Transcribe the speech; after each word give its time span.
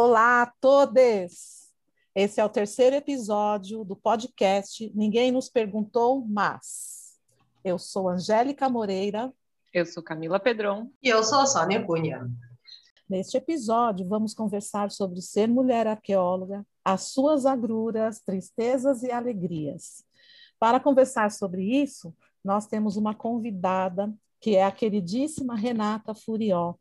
Olá 0.00 0.42
a 0.42 0.46
todos! 0.60 1.72
Esse 2.14 2.40
é 2.40 2.44
o 2.44 2.48
terceiro 2.48 2.94
episódio 2.94 3.82
do 3.82 3.96
podcast 3.96 4.92
Ninguém 4.94 5.32
Nos 5.32 5.48
Perguntou, 5.48 6.24
mas. 6.24 7.18
Eu 7.64 7.80
sou 7.80 8.08
Angélica 8.08 8.68
Moreira. 8.68 9.34
Eu 9.74 9.84
sou 9.84 10.00
Camila 10.00 10.38
Pedron. 10.38 10.88
E 11.02 11.08
eu 11.08 11.24
sou 11.24 11.40
a 11.40 11.46
Sônia 11.46 11.84
Cunha. 11.84 12.30
Neste 13.10 13.38
episódio, 13.38 14.06
vamos 14.06 14.34
conversar 14.34 14.92
sobre 14.92 15.20
ser 15.20 15.48
mulher 15.48 15.88
arqueóloga, 15.88 16.64
as 16.84 17.02
suas 17.08 17.44
agruras, 17.44 18.20
tristezas 18.20 19.02
e 19.02 19.10
alegrias. 19.10 20.04
Para 20.60 20.78
conversar 20.78 21.32
sobre 21.32 21.64
isso, 21.64 22.14
nós 22.44 22.68
temos 22.68 22.96
uma 22.96 23.16
convidada, 23.16 24.14
que 24.40 24.54
é 24.54 24.62
a 24.62 24.70
queridíssima 24.70 25.56
Renata 25.56 26.14
Furió, 26.14 26.76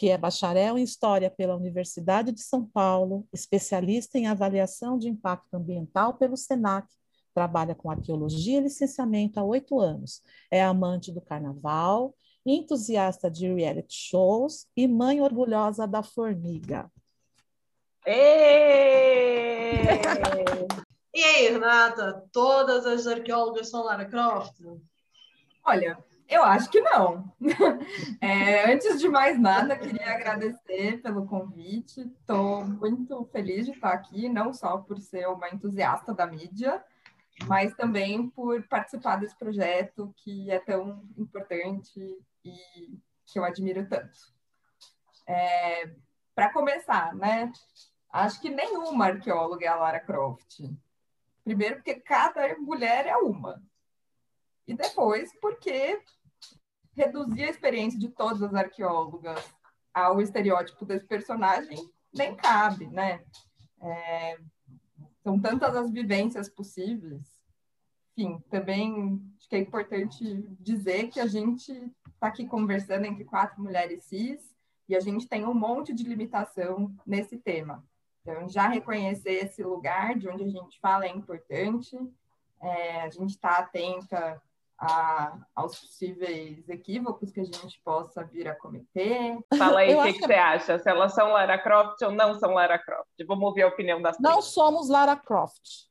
que 0.00 0.08
é 0.08 0.16
bacharel 0.16 0.78
em 0.78 0.82
História 0.82 1.30
pela 1.30 1.54
Universidade 1.54 2.32
de 2.32 2.40
São 2.40 2.64
Paulo, 2.64 3.28
especialista 3.34 4.16
em 4.16 4.26
avaliação 4.26 4.96
de 4.96 5.10
impacto 5.10 5.52
ambiental 5.52 6.14
pelo 6.14 6.38
SENAC, 6.38 6.88
trabalha 7.34 7.74
com 7.74 7.90
arqueologia 7.90 8.56
e 8.56 8.62
licenciamento 8.62 9.38
há 9.38 9.44
oito 9.44 9.78
anos, 9.78 10.22
é 10.50 10.62
amante 10.62 11.12
do 11.12 11.20
carnaval, 11.20 12.14
entusiasta 12.46 13.30
de 13.30 13.52
reality 13.52 13.94
shows 13.94 14.66
e 14.74 14.88
mãe 14.88 15.20
orgulhosa 15.20 15.86
da 15.86 16.02
formiga. 16.02 16.90
e 21.14 21.22
aí, 21.22 21.50
Renata, 21.50 22.26
todas 22.32 22.86
as 22.86 23.06
arqueólogas 23.06 23.68
são 23.68 23.84
Lara 23.84 24.06
Croft? 24.06 24.54
Olha, 25.62 26.02
eu 26.30 26.44
acho 26.44 26.70
que 26.70 26.80
não. 26.80 27.30
É, 28.20 28.72
antes 28.72 29.00
de 29.00 29.08
mais 29.08 29.38
nada, 29.38 29.76
queria 29.76 30.14
agradecer 30.14 31.00
pelo 31.02 31.26
convite. 31.26 32.00
Estou 32.00 32.64
muito 32.64 33.24
feliz 33.32 33.66
de 33.66 33.72
estar 33.72 33.92
aqui, 33.92 34.28
não 34.28 34.52
só 34.52 34.78
por 34.78 34.98
ser 34.98 35.26
uma 35.26 35.48
entusiasta 35.48 36.14
da 36.14 36.26
mídia, 36.26 36.82
mas 37.46 37.74
também 37.74 38.28
por 38.30 38.62
participar 38.68 39.16
desse 39.16 39.36
projeto 39.36 40.14
que 40.18 40.50
é 40.50 40.58
tão 40.60 41.02
importante 41.18 42.00
e 42.44 42.98
que 43.26 43.38
eu 43.38 43.44
admiro 43.44 43.86
tanto. 43.88 44.18
É, 45.26 45.90
Para 46.34 46.52
começar, 46.52 47.14
né? 47.14 47.52
Acho 48.12 48.40
que 48.40 48.50
nenhuma 48.50 49.06
arqueóloga 49.06 49.64
é 49.64 49.68
a 49.68 49.76
Lara 49.76 50.00
Croft. 50.00 50.60
Primeiro, 51.42 51.76
porque 51.76 51.94
cada 51.94 52.56
mulher 52.58 53.06
é 53.06 53.16
uma. 53.16 53.62
E 54.66 54.74
depois, 54.74 55.32
porque 55.40 56.00
reduzir 56.92 57.44
a 57.44 57.50
experiência 57.50 57.98
de 57.98 58.08
todas 58.08 58.42
as 58.42 58.54
arqueólogas 58.54 59.42
ao 59.92 60.20
estereótipo 60.20 60.84
desse 60.84 61.06
personagem 61.06 61.78
nem 62.12 62.34
cabe, 62.34 62.86
né? 62.88 63.22
É, 63.80 64.38
são 65.22 65.38
tantas 65.38 65.76
as 65.76 65.90
vivências 65.90 66.48
possíveis. 66.48 67.40
Enfim, 68.16 68.42
também 68.50 69.22
acho 69.38 69.48
que 69.48 69.56
é 69.56 69.58
importante 69.58 70.44
dizer 70.58 71.08
que 71.08 71.20
a 71.20 71.26
gente 71.26 71.72
está 71.72 72.26
aqui 72.26 72.46
conversando 72.46 73.04
entre 73.06 73.24
quatro 73.24 73.62
mulheres 73.62 74.04
cis 74.04 74.54
e 74.88 74.96
a 74.96 75.00
gente 75.00 75.28
tem 75.28 75.46
um 75.46 75.54
monte 75.54 75.94
de 75.94 76.02
limitação 76.02 76.92
nesse 77.06 77.38
tema. 77.38 77.84
Então, 78.20 78.48
já 78.48 78.68
reconhecer 78.68 79.44
esse 79.44 79.62
lugar 79.62 80.18
de 80.18 80.28
onde 80.28 80.44
a 80.44 80.48
gente 80.48 80.78
fala 80.80 81.06
é 81.06 81.08
importante, 81.08 81.96
é, 82.60 83.02
a 83.02 83.08
gente 83.08 83.30
está 83.30 83.58
atenta 83.58 84.40
a, 84.80 85.38
aos 85.54 85.78
possíveis 85.78 86.66
equívocos 86.68 87.30
que 87.30 87.40
a 87.40 87.44
gente 87.44 87.80
possa 87.84 88.24
vir 88.24 88.48
a 88.48 88.54
cometer. 88.54 89.38
Fala 89.56 89.80
aí 89.80 89.94
o 89.94 90.02
que, 90.04 90.14
que, 90.14 90.26
você 90.26 90.32
acha, 90.32 90.78
se 90.78 90.88
elas 90.88 91.12
são 91.12 91.28
Lara 91.32 91.58
Croft 91.58 92.00
ou 92.02 92.10
não 92.10 92.34
são 92.38 92.54
Lara 92.54 92.78
Croft. 92.78 93.10
Vamos 93.28 93.44
ouvir 93.44 93.62
a 93.62 93.68
opinião 93.68 94.00
das 94.00 94.18
Não 94.18 94.40
somos 94.40 94.88
Lara 94.88 95.16
Croft. 95.16 95.90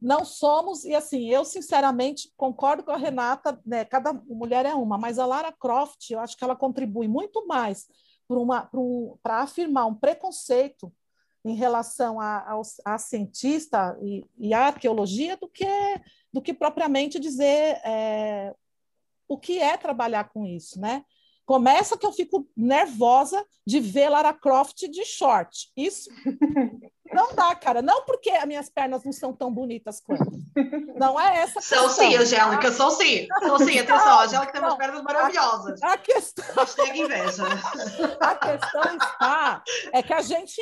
Não 0.00 0.24
somos, 0.24 0.84
e 0.86 0.94
assim, 0.94 1.28
eu 1.28 1.44
sinceramente 1.44 2.32
concordo 2.34 2.82
com 2.82 2.90
a 2.90 2.96
Renata, 2.96 3.60
né, 3.66 3.84
cada 3.84 4.14
mulher 4.14 4.64
é 4.64 4.72
uma, 4.72 4.96
mas 4.96 5.18
a 5.18 5.26
Lara 5.26 5.52
Croft, 5.52 6.10
eu 6.10 6.18
acho 6.18 6.38
que 6.38 6.42
ela 6.42 6.56
contribui 6.56 7.06
muito 7.06 7.46
mais 7.46 7.86
para 8.26 8.38
um, 8.38 9.18
afirmar 9.22 9.86
um 9.86 9.94
preconceito 9.94 10.90
em 11.44 11.54
relação 11.54 12.18
à 12.20 12.98
cientista 12.98 13.98
e, 14.02 14.24
e 14.38 14.52
à 14.52 14.66
arqueologia 14.66 15.36
do 15.36 15.48
que 15.48 15.66
do 16.32 16.40
que 16.40 16.54
propriamente 16.54 17.18
dizer 17.18 17.80
é, 17.84 18.54
o 19.26 19.36
que 19.36 19.58
é 19.58 19.76
trabalhar 19.76 20.28
com 20.30 20.46
isso, 20.46 20.80
né? 20.80 21.04
Começa 21.44 21.98
que 21.98 22.06
eu 22.06 22.12
fico 22.12 22.48
nervosa 22.56 23.44
de 23.66 23.80
ver 23.80 24.08
Lara 24.08 24.32
Croft 24.32 24.86
de 24.88 25.04
short. 25.04 25.72
Isso 25.76 26.08
não 27.12 27.34
dá, 27.34 27.54
cara. 27.54 27.82
Não 27.82 28.04
porque 28.04 28.30
as 28.30 28.46
minhas 28.46 28.68
pernas 28.68 29.04
não 29.04 29.12
são 29.12 29.32
tão 29.32 29.52
bonitas 29.52 30.00
quanto. 30.00 30.30
Não 30.96 31.18
é 31.18 31.38
essa 31.38 31.60
São 31.60 31.86
questão. 31.86 32.10
sim, 32.10 32.16
Angélica, 32.16 32.72
são 32.72 32.90
sim. 32.90 33.26
São 33.40 33.58
sim, 33.58 33.78
atenção, 33.78 34.18
a 34.18 34.24
Angélica 34.24 34.52
tem 34.52 34.60
umas 34.60 34.74
pernas 34.76 35.02
maravilhosas. 35.02 35.82
A, 35.82 35.92
a 35.92 35.98
questão... 35.98 36.44
Hashtag 36.54 37.00
inveja. 37.00 37.44
A 38.20 38.34
questão 38.34 38.96
está 38.96 39.62
é 39.92 40.02
que 40.02 40.12
a 40.12 40.20
gente, 40.20 40.60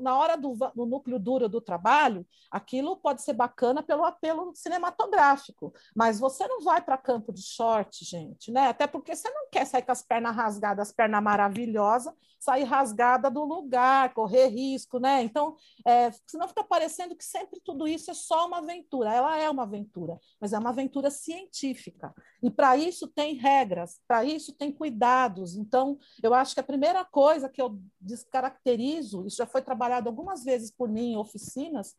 na 0.00 0.16
hora 0.16 0.36
do, 0.36 0.54
do 0.74 0.86
núcleo 0.86 1.18
duro 1.18 1.48
do 1.48 1.60
trabalho, 1.60 2.26
aquilo 2.50 2.96
pode 2.96 3.22
ser 3.22 3.32
bacana 3.32 3.82
pelo 3.82 4.04
apelo 4.04 4.52
cinematográfico, 4.54 5.72
mas 5.94 6.18
você 6.18 6.46
não 6.46 6.60
vai 6.62 6.80
para 6.80 6.96
campo 6.96 7.32
de 7.32 7.42
short, 7.42 8.04
gente, 8.04 8.50
né? 8.50 8.68
Até 8.68 8.86
porque 8.86 9.14
você 9.14 9.30
não 9.30 9.48
quer 9.50 9.64
sair 9.66 9.82
com 9.82 9.92
as 9.92 10.02
pernas 10.02 10.34
rasgadas, 10.34 10.88
as 10.88 10.94
pernas 10.94 11.22
maravilhosas, 11.22 12.12
sair 12.40 12.64
rasgada 12.64 13.30
do 13.30 13.44
lugar, 13.44 14.14
correr 14.14 14.48
risco, 14.48 14.98
né? 14.98 15.22
Então, 15.22 15.54
é, 15.86 16.10
senão 16.26 16.48
fica 16.48 16.64
parecendo 16.64 17.14
que 17.14 17.24
sempre 17.24 17.60
tudo 17.62 17.86
isso 17.86 18.10
é 18.10 18.14
só 18.14 18.46
uma 18.46 18.58
aventura. 18.58 19.12
Ela 19.12 19.38
é 19.38 19.48
uma 19.50 19.64
aventura, 19.64 20.18
mas 20.40 20.54
é 20.54 20.58
uma 20.58 20.70
aventura 20.70 21.10
científica. 21.10 22.14
E 22.42 22.50
para 22.50 22.78
isso 22.78 23.06
tem 23.06 23.34
regras, 23.34 24.00
para 24.08 24.24
isso 24.24 24.54
tem 24.54 24.72
cuidados. 24.72 25.54
Então, 25.54 25.98
eu 26.22 26.32
acho 26.32 26.54
que 26.54 26.60
a 26.60 26.64
primeira 26.64 27.04
coisa 27.04 27.48
que 27.48 27.60
eu 27.60 27.78
descaracterizo, 28.00 29.26
isso 29.26 29.36
já 29.36 29.46
foi 29.46 29.60
trabalhado 29.60 30.08
algumas 30.08 30.42
vezes 30.42 30.70
por 30.70 30.88
mim 30.88 31.12
em 31.12 31.16
oficinas, 31.18 31.94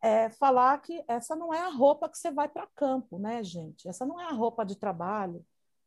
é 0.00 0.30
falar 0.30 0.78
que 0.78 1.04
essa 1.06 1.36
não 1.36 1.54
é 1.54 1.60
a 1.60 1.68
roupa 1.68 2.08
que 2.08 2.18
você 2.18 2.32
vai 2.32 2.48
para 2.48 2.66
campo, 2.74 3.18
né, 3.18 3.44
gente? 3.44 3.86
Essa 3.86 4.04
não 4.04 4.18
é 4.18 4.24
a 4.24 4.32
roupa 4.32 4.64
de 4.64 4.74
trabalho. 4.74 5.44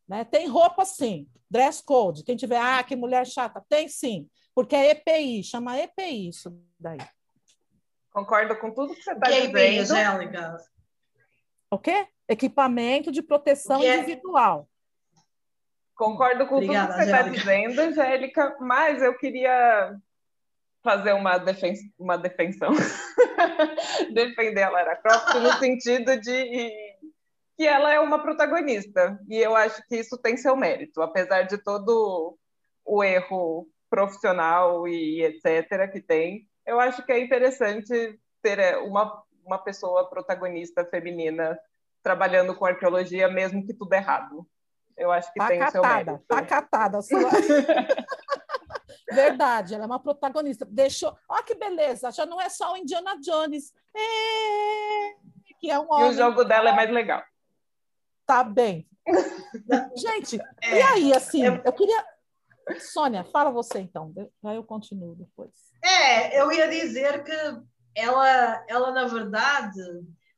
Né? 0.07 0.23
Tem 0.23 0.47
roupa 0.47 0.85
sim, 0.85 1.27
dress 1.49 1.83
code. 1.83 2.23
Quem 2.23 2.35
tiver, 2.35 2.59
ah, 2.59 2.83
que 2.83 2.95
mulher 2.95 3.25
chata, 3.25 3.63
tem 3.67 3.88
sim, 3.88 4.29
porque 4.53 4.75
é 4.75 4.91
EPI, 4.91 5.43
chama 5.43 5.77
EPI 5.77 6.29
isso 6.29 6.57
daí. 6.79 6.99
Concordo 8.11 8.55
com 8.57 8.71
tudo 8.71 8.93
que 8.93 9.01
você 9.01 9.11
está 9.11 9.29
dizendo. 9.29 9.91
Angélica? 9.91 10.57
O 11.69 11.77
quê? 11.77 12.07
Equipamento 12.29 13.11
de 13.11 13.21
proteção 13.21 13.81
é? 13.83 13.97
individual. 13.97 14.69
Concordo 15.95 16.47
com 16.47 16.55
Obrigada, 16.55 16.93
tudo 16.93 16.97
que 16.97 17.05
você 17.05 17.11
está 17.11 17.22
dizendo, 17.29 17.79
Angélica, 17.79 18.57
mas 18.59 19.01
eu 19.01 19.17
queria 19.17 19.97
fazer 20.83 21.13
uma, 21.13 21.37
defen 21.37 21.73
uma 21.97 22.17
defensão, 22.17 22.72
defender 24.13 24.63
a 24.63 24.69
Lara 24.69 24.95
Croft 24.97 25.33
no 25.39 25.53
sentido 25.53 26.19
de 26.19 26.84
que 27.55 27.66
ela 27.66 27.91
é 27.93 27.99
uma 27.99 28.21
protagonista. 28.21 29.19
E 29.29 29.38
eu 29.38 29.55
acho 29.55 29.81
que 29.88 29.97
isso 29.97 30.17
tem 30.17 30.38
seu 30.38 30.55
mérito, 30.55 31.01
apesar 31.01 31.43
de 31.43 31.57
todo 31.57 32.38
o 32.83 33.03
erro 33.03 33.67
profissional 33.89 34.88
e 34.88 35.23
etc. 35.23 35.91
que 35.91 36.01
tem. 36.01 36.47
Eu 36.66 36.79
acho 36.79 37.03
que 37.05 37.11
é 37.11 37.19
interessante 37.19 38.19
ter 38.41 38.59
é, 38.59 38.77
uma, 38.77 39.23
uma 39.45 39.57
pessoa 39.57 40.09
protagonista 40.09 40.85
feminina 40.85 41.57
trabalhando 42.03 42.53
com 42.55 42.66
arqueologia, 42.66 43.27
mesmo 43.29 43.66
que 43.66 43.73
tudo 43.73 43.93
errado. 43.93 44.45
Eu 44.97 45.11
acho 45.11 45.31
que 45.34 45.40
tá 45.40 45.47
tem 45.47 45.59
catada, 45.59 45.72
seu 45.72 45.84
mérito. 45.84 46.25
Tá 46.28 46.41
catada, 46.41 47.01
sua... 47.01 47.19
Verdade, 49.11 49.75
ela 49.75 49.84
é 49.84 49.87
uma 49.87 50.01
protagonista. 50.01 50.66
Deixou. 50.66 51.16
Olha 51.29 51.43
que 51.43 51.55
beleza, 51.55 52.11
já 52.11 52.25
não 52.25 52.41
é 52.41 52.49
só 52.49 52.73
o 52.73 52.78
Indiana 52.78 53.17
Jones. 53.22 53.73
É... 53.96 55.16
Que 55.59 55.69
é 55.72 55.79
um 55.79 55.87
homem. 55.90 56.08
E 56.08 56.09
o 56.09 56.13
jogo 56.13 56.43
dela 56.43 56.69
é 56.69 56.73
mais 56.73 56.90
legal 56.91 57.23
tá 58.25 58.43
bem. 58.43 58.87
Gente, 59.95 60.39
é, 60.61 60.77
e 60.77 60.81
aí, 60.81 61.13
assim, 61.13 61.45
é, 61.45 61.61
eu 61.63 61.73
queria. 61.73 62.05
Sônia, 62.79 63.23
fala 63.23 63.51
você 63.51 63.79
então, 63.79 64.11
aí 64.43 64.55
eu 64.55 64.63
continuo 64.63 65.16
depois. 65.16 65.51
É, 65.83 66.41
eu 66.41 66.51
ia 66.51 66.67
dizer 66.67 67.23
que 67.23 67.31
ela, 67.95 68.66
ela 68.67 68.91
na 68.91 69.05
verdade, 69.05 69.79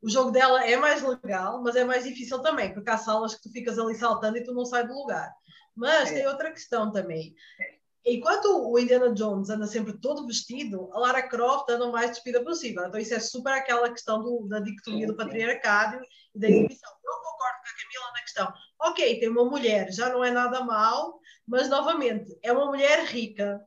o 0.01 0.09
jogo 0.09 0.31
dela 0.31 0.65
é 0.65 0.75
mais 0.75 1.01
legal, 1.01 1.63
mas 1.63 1.77
é 1.77 1.85
mais 1.85 2.03
difícil 2.03 2.39
também, 2.41 2.73
porque 2.73 2.89
há 2.89 2.97
salas 2.97 3.35
que 3.35 3.43
tu 3.43 3.51
ficas 3.51 3.79
ali 3.79 3.95
saltando 3.95 4.37
e 4.37 4.43
tu 4.43 4.53
não 4.53 4.65
sai 4.65 4.85
do 4.85 4.93
lugar. 4.93 5.33
Mas 5.73 6.11
é. 6.11 6.15
tem 6.15 6.27
outra 6.27 6.51
questão 6.51 6.91
também. 6.91 7.33
Enquanto 8.09 8.45
o 8.71 8.79
Indiana 8.79 9.13
Jones 9.13 9.49
anda 9.49 9.67
sempre 9.67 9.99
todo 9.99 10.25
vestido, 10.25 10.89
a 10.93 10.99
Lara 10.99 11.27
Croft 11.27 11.69
anda 11.69 11.85
o 11.85 11.91
mais 11.91 12.11
despida 12.11 12.41
possível. 12.41 12.85
Então 12.85 12.97
isso 12.97 13.13
é 13.13 13.19
super 13.19 13.51
aquela 13.51 13.89
questão 13.91 14.23
do, 14.23 14.47
da 14.47 14.61
dicotomia 14.61 15.05
do 15.05 15.15
patriarcado 15.15 15.99
e 16.33 16.39
da 16.39 16.47
exibição. 16.47 16.89
Eu 16.89 17.13
concordo 17.17 17.57
com 17.59 17.67
a 17.67 17.83
Camila 17.83 18.13
na 18.13 18.21
questão. 18.21 18.53
Ok, 18.79 19.19
tem 19.19 19.27
uma 19.27 19.43
mulher, 19.43 19.91
já 19.91 20.09
não 20.09 20.23
é 20.23 20.31
nada 20.31 20.63
mal, 20.63 21.19
mas 21.45 21.67
novamente, 21.67 22.37
é 22.41 22.53
uma 22.53 22.67
mulher 22.67 23.03
rica. 23.05 23.59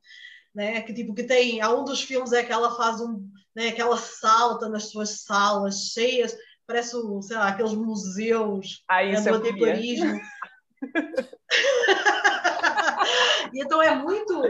né? 0.54 0.80
Que 0.80 0.94
tipo 0.94 1.14
que 1.14 1.24
tem, 1.24 1.60
há 1.60 1.70
um 1.70 1.84
dos 1.84 2.02
filmes 2.02 2.32
é 2.32 2.42
que 2.42 2.52
ela 2.52 2.74
faz 2.76 2.98
um, 2.98 3.22
né? 3.54 3.72
Que 3.72 3.80
ela 3.82 3.98
salta 3.98 4.70
nas 4.70 4.84
suas 4.90 5.20
salas 5.20 5.90
cheias, 5.92 6.34
parece, 6.66 6.96
sei 7.22 7.36
lá, 7.36 7.48
aqueles 7.48 7.74
museus 7.74 8.82
ah, 8.88 9.04
isso 9.04 9.24
do 9.24 9.34
antiquarismo. 9.34 10.18
então 13.54 13.82
é 13.82 13.94
muito, 13.94 14.42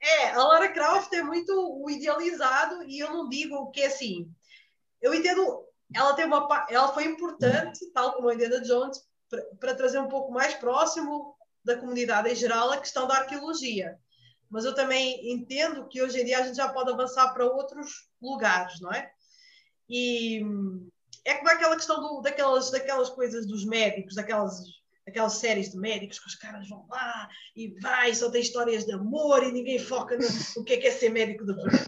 é, 0.00 0.30
a 0.30 0.44
Lara 0.44 0.72
Croft 0.72 1.12
é 1.12 1.22
muito 1.22 1.52
o 1.52 1.90
idealizado 1.90 2.82
e 2.84 2.98
eu 2.98 3.10
não 3.10 3.28
digo 3.28 3.70
que 3.70 3.82
é 3.82 3.86
assim. 3.86 4.30
Eu 5.00 5.14
entendo, 5.14 5.64
ela 5.94 6.14
tem 6.14 6.24
uma, 6.24 6.66
ela 6.68 6.92
foi 6.92 7.04
importante, 7.04 7.90
tal 7.92 8.14
como 8.14 8.28
a 8.28 8.34
Indiana 8.34 8.60
Jones, 8.60 8.98
para 9.58 9.74
trazer 9.74 9.98
um 9.98 10.08
pouco 10.08 10.32
mais 10.32 10.54
próximo 10.54 11.36
da 11.64 11.76
comunidade 11.76 12.30
em 12.30 12.34
geral 12.34 12.70
a 12.70 12.76
questão 12.76 13.06
da 13.06 13.16
arqueologia 13.16 13.98
mas 14.54 14.64
eu 14.64 14.72
também 14.72 15.32
entendo 15.32 15.88
que 15.88 16.00
hoje 16.00 16.20
em 16.20 16.24
dia 16.24 16.38
a 16.38 16.46
gente 16.46 16.54
já 16.54 16.68
pode 16.68 16.88
avançar 16.88 17.32
para 17.32 17.44
outros 17.44 18.08
lugares, 18.22 18.80
não 18.80 18.92
é? 18.92 19.10
E 19.88 20.42
é 21.24 21.34
como 21.34 21.50
aquela 21.50 21.74
questão 21.74 22.00
do, 22.00 22.20
daquelas, 22.20 22.70
daquelas 22.70 23.10
coisas 23.10 23.48
dos 23.48 23.64
médicos, 23.64 24.14
daquelas, 24.14 24.62
daquelas 25.06 25.34
séries 25.34 25.70
de 25.70 25.76
médicos 25.76 26.18
que 26.18 26.28
os 26.28 26.34
caras 26.34 26.68
vão 26.68 26.86
lá 26.88 27.28
e 27.54 27.68
vai, 27.80 28.14
só 28.14 28.30
tem 28.30 28.40
histórias 28.40 28.84
de 28.84 28.92
amor 28.92 29.42
e 29.42 29.52
ninguém 29.52 29.78
foca 29.78 30.16
no, 30.16 30.24
no 30.56 30.64
que 30.64 30.74
é, 30.74 30.76
que 30.78 30.86
é 30.86 30.90
ser 30.90 31.10
médico 31.10 31.44
de 31.44 31.54
verdade. 31.54 31.84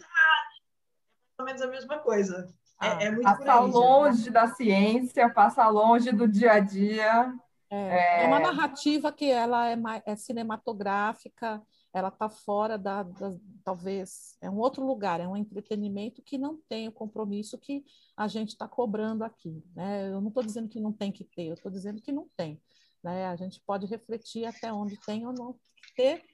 É 1.39 1.43
mais 1.43 1.43
ou 1.43 1.45
menos 1.47 1.63
a 1.63 1.67
mesma 1.69 1.99
coisa. 1.99 2.55
É, 2.83 2.89
ah, 2.89 3.03
é 3.03 3.11
muito 3.11 3.25
passa 3.25 3.61
longe 3.61 4.31
da 4.31 4.49
ciência, 4.49 5.31
passa 5.31 5.67
longe 5.69 6.13
do 6.13 6.29
dia 6.29 6.53
a 6.53 6.61
dia. 6.61 7.33
É, 7.71 7.77
é... 7.77 8.25
é 8.25 8.27
uma 8.27 8.39
narrativa 8.39 9.11
que 9.11 9.31
ela 9.31 9.71
é, 9.71 9.77
é 10.05 10.15
cinematográfica, 10.15 11.62
ela 11.93 12.09
está 12.09 12.29
fora 12.29 12.77
da, 12.77 13.03
da, 13.03 13.35
talvez 13.65 14.37
é 14.43 14.51
um 14.51 14.59
outro 14.59 14.85
lugar, 14.85 15.19
é 15.19 15.27
um 15.27 15.37
entretenimento 15.37 16.21
que 16.21 16.37
não 16.37 16.59
tem 16.69 16.87
o 16.87 16.93
compromisso 16.93 17.57
que 17.57 17.83
a 18.15 18.29
gente 18.29 18.51
está 18.51 18.69
cobrando 18.69 19.25
aqui. 19.25 19.65
Né? 19.75 20.11
Eu 20.11 20.21
não 20.21 20.29
estou 20.29 20.43
dizendo 20.43 20.69
que 20.69 20.79
não 20.79 20.93
tem 20.93 21.11
que 21.11 21.25
ter, 21.25 21.47
eu 21.47 21.55
estou 21.55 21.73
dizendo 21.73 22.03
que 22.03 22.12
não 22.12 22.29
tem. 22.37 22.61
Né? 23.06 23.26
A 23.26 23.37
gente 23.37 23.62
pode 23.64 23.87
refletir 23.87 24.44
até 24.47 24.73
onde 24.73 24.99
tem 25.06 25.25
ou 25.25 25.32
não 25.32 25.56
ter, 25.94 26.25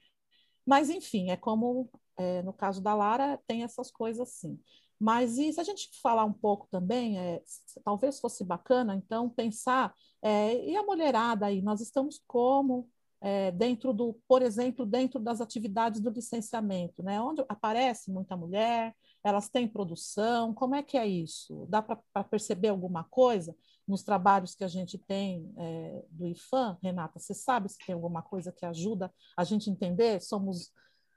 mas 0.65 0.89
enfim, 0.89 1.29
é 1.29 1.37
como 1.37 1.87
é, 2.17 2.41
no 2.41 2.51
caso 2.51 2.81
da 2.81 2.95
Lara 2.95 3.39
tem 3.45 3.61
essas 3.61 3.91
coisas 3.91 4.29
sim. 4.29 4.59
Mas 4.99 5.37
e 5.37 5.53
se 5.53 5.59
a 5.59 5.63
gente 5.63 5.89
falar 6.01 6.25
um 6.25 6.33
pouco 6.33 6.67
também, 6.71 7.19
é, 7.19 7.43
talvez 7.85 8.19
fosse 8.19 8.43
bacana, 8.43 8.95
então, 8.95 9.29
pensar, 9.29 9.93
é, 10.19 10.65
e 10.65 10.75
a 10.75 10.81
mulherada 10.81 11.45
aí, 11.45 11.61
nós 11.61 11.79
estamos 11.79 12.19
como 12.25 12.89
é, 13.21 13.51
dentro 13.51 13.93
do, 13.93 14.19
por 14.27 14.41
exemplo, 14.41 14.83
dentro 14.83 15.19
das 15.19 15.41
atividades 15.41 16.01
do 16.01 16.09
licenciamento, 16.09 17.03
né? 17.03 17.21
Onde 17.21 17.43
aparece 17.47 18.11
muita 18.11 18.35
mulher, 18.35 18.95
elas 19.23 19.49
têm 19.49 19.67
produção, 19.67 20.53
como 20.53 20.75
é 20.75 20.83
que 20.83 20.97
é 20.97 21.07
isso? 21.07 21.65
Dá 21.69 21.81
para 21.81 22.23
perceber 22.23 22.69
alguma 22.69 23.03
coisa 23.05 23.55
nos 23.87 24.03
trabalhos 24.03 24.55
que 24.55 24.63
a 24.63 24.67
gente 24.67 24.97
tem 24.97 25.53
é, 25.57 26.05
do 26.09 26.27
IFAM, 26.27 26.77
Renata? 26.81 27.19
Você 27.19 27.33
sabe 27.33 27.69
se 27.69 27.77
tem 27.77 27.95
alguma 27.95 28.21
coisa 28.21 28.51
que 28.51 28.65
ajuda 28.65 29.13
a 29.37 29.43
gente 29.43 29.69
entender? 29.69 30.21
Somos 30.21 30.71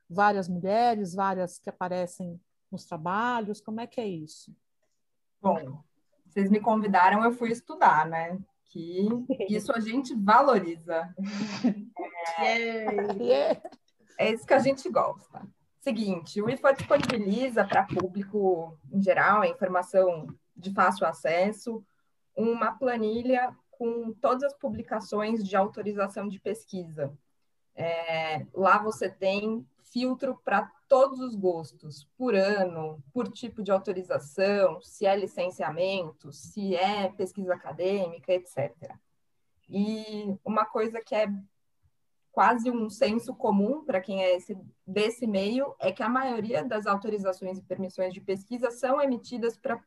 várias 0.08 0.48
mulheres, 0.48 1.14
várias 1.14 1.58
que 1.58 1.68
aparecem 1.68 2.40
nos 2.70 2.84
trabalhos, 2.84 3.60
como 3.60 3.80
é 3.80 3.86
que 3.86 4.00
é 4.00 4.06
isso? 4.06 4.54
Bom, 5.40 5.82
vocês 6.26 6.50
me 6.50 6.60
convidaram, 6.60 7.24
eu 7.24 7.32
fui 7.32 7.50
estudar, 7.50 8.06
né? 8.08 8.38
que 8.66 9.08
isso 9.48 9.72
a 9.72 9.80
gente 9.80 10.14
valoriza. 10.14 11.14
É, 12.38 13.62
é 14.18 14.32
isso 14.32 14.46
que 14.46 14.52
a 14.52 14.58
gente 14.58 14.90
gosta. 14.90 15.46
Seguinte, 15.86 16.42
o 16.42 16.50
IFA 16.50 16.72
disponibiliza 16.72 17.64
para 17.64 17.84
público 17.84 18.76
em 18.90 19.00
geral, 19.00 19.42
a 19.42 19.46
informação 19.46 20.26
de 20.56 20.74
fácil 20.74 21.06
acesso, 21.06 21.80
uma 22.34 22.72
planilha 22.76 23.56
com 23.70 24.12
todas 24.14 24.42
as 24.42 24.52
publicações 24.52 25.44
de 25.44 25.54
autorização 25.54 26.26
de 26.26 26.40
pesquisa. 26.40 27.16
É, 27.72 28.44
lá 28.52 28.78
você 28.78 29.08
tem 29.08 29.64
filtro 29.92 30.36
para 30.44 30.68
todos 30.88 31.20
os 31.20 31.36
gostos, 31.36 32.10
por 32.18 32.34
ano, 32.34 33.00
por 33.12 33.30
tipo 33.30 33.62
de 33.62 33.70
autorização, 33.70 34.80
se 34.80 35.06
é 35.06 35.14
licenciamento, 35.14 36.32
se 36.32 36.74
é 36.74 37.08
pesquisa 37.10 37.54
acadêmica, 37.54 38.32
etc. 38.32 38.74
E 39.68 40.36
uma 40.44 40.64
coisa 40.64 41.00
que 41.00 41.14
é 41.14 41.28
quase 42.36 42.70
um 42.70 42.90
senso 42.90 43.34
comum 43.34 43.82
para 43.82 43.98
quem 43.98 44.22
é 44.22 44.36
esse, 44.36 44.54
desse 44.86 45.26
meio 45.26 45.74
é 45.80 45.90
que 45.90 46.02
a 46.02 46.08
maioria 46.08 46.62
das 46.62 46.86
autorizações 46.86 47.56
e 47.56 47.62
permissões 47.62 48.12
de 48.12 48.20
pesquisa 48.20 48.70
são 48.70 49.00
emitidas 49.00 49.56
para 49.56 49.82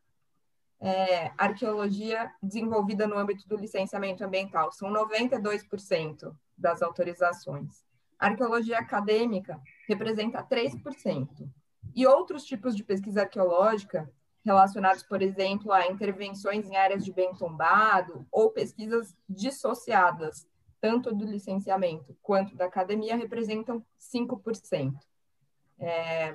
é, 0.80 1.30
arqueologia 1.38 2.28
desenvolvida 2.42 3.06
no 3.06 3.16
âmbito 3.16 3.46
do 3.46 3.54
licenciamento 3.56 4.24
ambiental. 4.24 4.72
São 4.72 4.90
92% 4.90 6.34
das 6.58 6.82
autorizações. 6.82 7.84
arqueologia 8.18 8.80
acadêmica 8.80 9.60
representa 9.86 10.42
3%. 10.42 11.48
E 11.94 12.04
outros 12.04 12.42
tipos 12.42 12.74
de 12.74 12.82
pesquisa 12.82 13.20
arqueológica, 13.20 14.10
relacionados, 14.44 15.04
por 15.04 15.22
exemplo, 15.22 15.70
a 15.70 15.86
intervenções 15.86 16.68
em 16.68 16.76
áreas 16.76 17.04
de 17.04 17.12
bem 17.12 17.32
tombado 17.32 18.26
ou 18.32 18.50
pesquisas 18.50 19.16
dissociadas, 19.28 20.49
tanto 20.80 21.14
do 21.14 21.24
licenciamento 21.24 22.16
quanto 22.22 22.56
da 22.56 22.66
academia, 22.66 23.16
representam 23.16 23.84
5%. 23.98 24.94
É, 25.78 26.34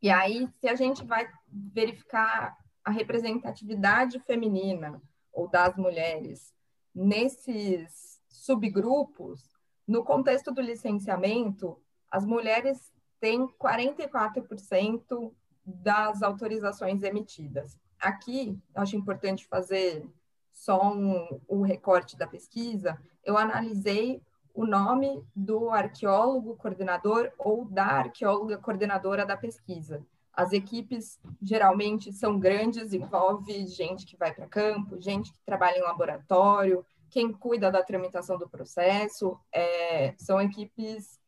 e 0.00 0.10
aí, 0.10 0.48
se 0.60 0.68
a 0.68 0.74
gente 0.74 1.04
vai 1.04 1.28
verificar 1.48 2.56
a 2.84 2.90
representatividade 2.90 4.18
feminina 4.20 5.00
ou 5.32 5.48
das 5.48 5.76
mulheres 5.76 6.52
nesses 6.94 8.20
subgrupos, 8.28 9.52
no 9.86 10.04
contexto 10.04 10.52
do 10.52 10.60
licenciamento, 10.60 11.80
as 12.10 12.24
mulheres 12.24 12.92
têm 13.20 13.46
44% 13.46 15.32
das 15.64 16.22
autorizações 16.22 17.02
emitidas. 17.02 17.78
Aqui, 18.00 18.58
acho 18.74 18.96
importante 18.96 19.46
fazer 19.46 20.04
só 20.52 20.92
um, 20.92 21.40
um 21.48 21.62
recorte 21.62 22.16
da 22.16 22.26
pesquisa. 22.26 22.98
Eu 23.24 23.36
analisei 23.36 24.22
o 24.54 24.66
nome 24.66 25.24
do 25.34 25.70
arqueólogo 25.70 26.56
coordenador 26.56 27.32
ou 27.38 27.64
da 27.64 27.86
arqueóloga 27.86 28.58
coordenadora 28.58 29.24
da 29.24 29.36
pesquisa. 29.36 30.04
As 30.32 30.52
equipes 30.52 31.20
geralmente 31.42 32.12
são 32.12 32.38
grandes, 32.38 32.92
envolve 32.92 33.66
gente 33.66 34.06
que 34.06 34.16
vai 34.16 34.32
para 34.32 34.46
campo, 34.46 35.00
gente 35.00 35.32
que 35.32 35.38
trabalha 35.44 35.78
em 35.78 35.82
laboratório, 35.82 36.84
quem 37.10 37.30
cuida 37.30 37.70
da 37.70 37.82
tramitação 37.82 38.38
do 38.38 38.48
processo, 38.48 39.38
é, 39.52 40.14
são 40.16 40.40
equipes 40.40 41.20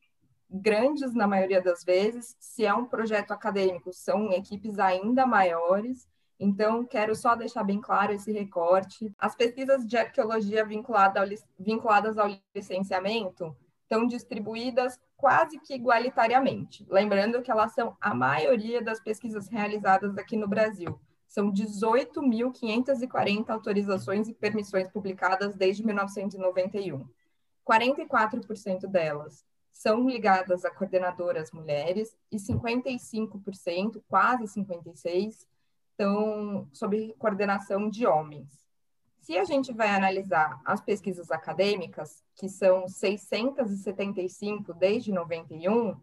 grandes 0.51 1.13
na 1.15 1.27
maioria 1.27 1.61
das 1.61 1.85
vezes. 1.85 2.35
Se 2.41 2.65
é 2.65 2.73
um 2.73 2.87
projeto 2.87 3.33
acadêmico, 3.33 3.93
são 3.93 4.33
equipes 4.33 4.79
ainda 4.79 5.27
maiores. 5.27 6.09
Então, 6.39 6.85
quero 6.85 7.15
só 7.15 7.35
deixar 7.35 7.63
bem 7.63 7.81
claro 7.81 8.13
esse 8.13 8.33
recorte. 8.33 9.13
As 9.19 9.35
pesquisas 9.35 9.87
de 9.87 9.97
arqueologia 9.97 10.65
vinculada 10.65 11.21
ao, 11.21 11.27
vinculadas 11.59 12.19
ao 12.19 12.29
licenciamento 12.55 13.57
estão 13.83 14.07
distribuídas 14.07 14.99
quase 15.17 15.59
que 15.61 15.75
igualitariamente. 15.75 16.85
Lembrando 16.89 17.41
que 17.41 17.51
elas 17.51 17.73
são 17.73 17.97
a 18.01 18.15
maioria 18.15 18.83
das 18.83 19.01
pesquisas 19.01 19.49
realizadas 19.49 20.19
aqui 20.19 20.37
no 20.37 20.49
Brasil. 20.49 21.01
São 21.29 21.51
18.540 21.53 23.51
autorizações 23.51 24.29
e 24.29 24.35
permissões 24.35 24.89
publicadas 24.89 25.55
desde 25.55 25.85
1991. 25.85 27.07
44% 27.67 28.87
delas 28.87 29.45
são 29.73 30.09
ligadas 30.09 30.65
a 30.65 30.71
coordenadoras 30.71 31.51
mulheres 31.51 32.17
e 32.31 32.37
55%, 32.37 34.03
quase 34.09 34.45
56%, 34.45 35.47
estão 35.95 36.69
sob 36.73 37.15
coordenação 37.19 37.89
de 37.89 38.07
homens. 38.07 38.63
Se 39.21 39.39
a 39.39 39.45
gente 39.45 39.73
vai 39.73 39.89
analisar 39.89 40.61
as 40.65 40.81
pesquisas 40.81 41.31
acadêmicas, 41.31 42.25
que 42.35 42.49
são 42.49 42.89
675 42.89 44.75
desde 44.75 45.13
91, 45.13 45.97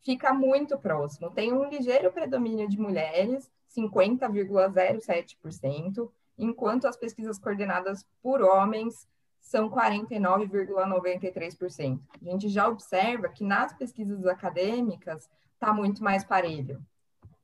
fica 0.00 0.32
muito 0.32 0.78
próximo. 0.78 1.30
Tem 1.30 1.52
um 1.52 1.68
ligeiro 1.68 2.10
predomínio 2.10 2.66
de 2.68 2.80
mulheres, 2.80 3.50
50,07%, 3.76 6.10
enquanto 6.38 6.86
as 6.86 6.96
pesquisas 6.96 7.38
coordenadas 7.38 8.06
por 8.22 8.40
homens 8.40 9.06
são 9.40 9.68
49,93%. 9.68 12.00
A 12.20 12.24
gente 12.24 12.48
já 12.48 12.66
observa 12.68 13.28
que 13.28 13.44
nas 13.44 13.74
pesquisas 13.74 14.24
acadêmicas 14.24 15.28
está 15.54 15.74
muito 15.74 16.02
mais 16.02 16.24
parelho. 16.24 16.82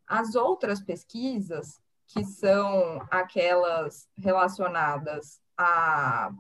As 0.07 0.35
outras 0.35 0.81
pesquisas, 0.81 1.78
que 2.09 2.25
são 2.25 3.07
aquelas 3.11 4.09
relacionadas 4.17 5.41
a 5.57 6.33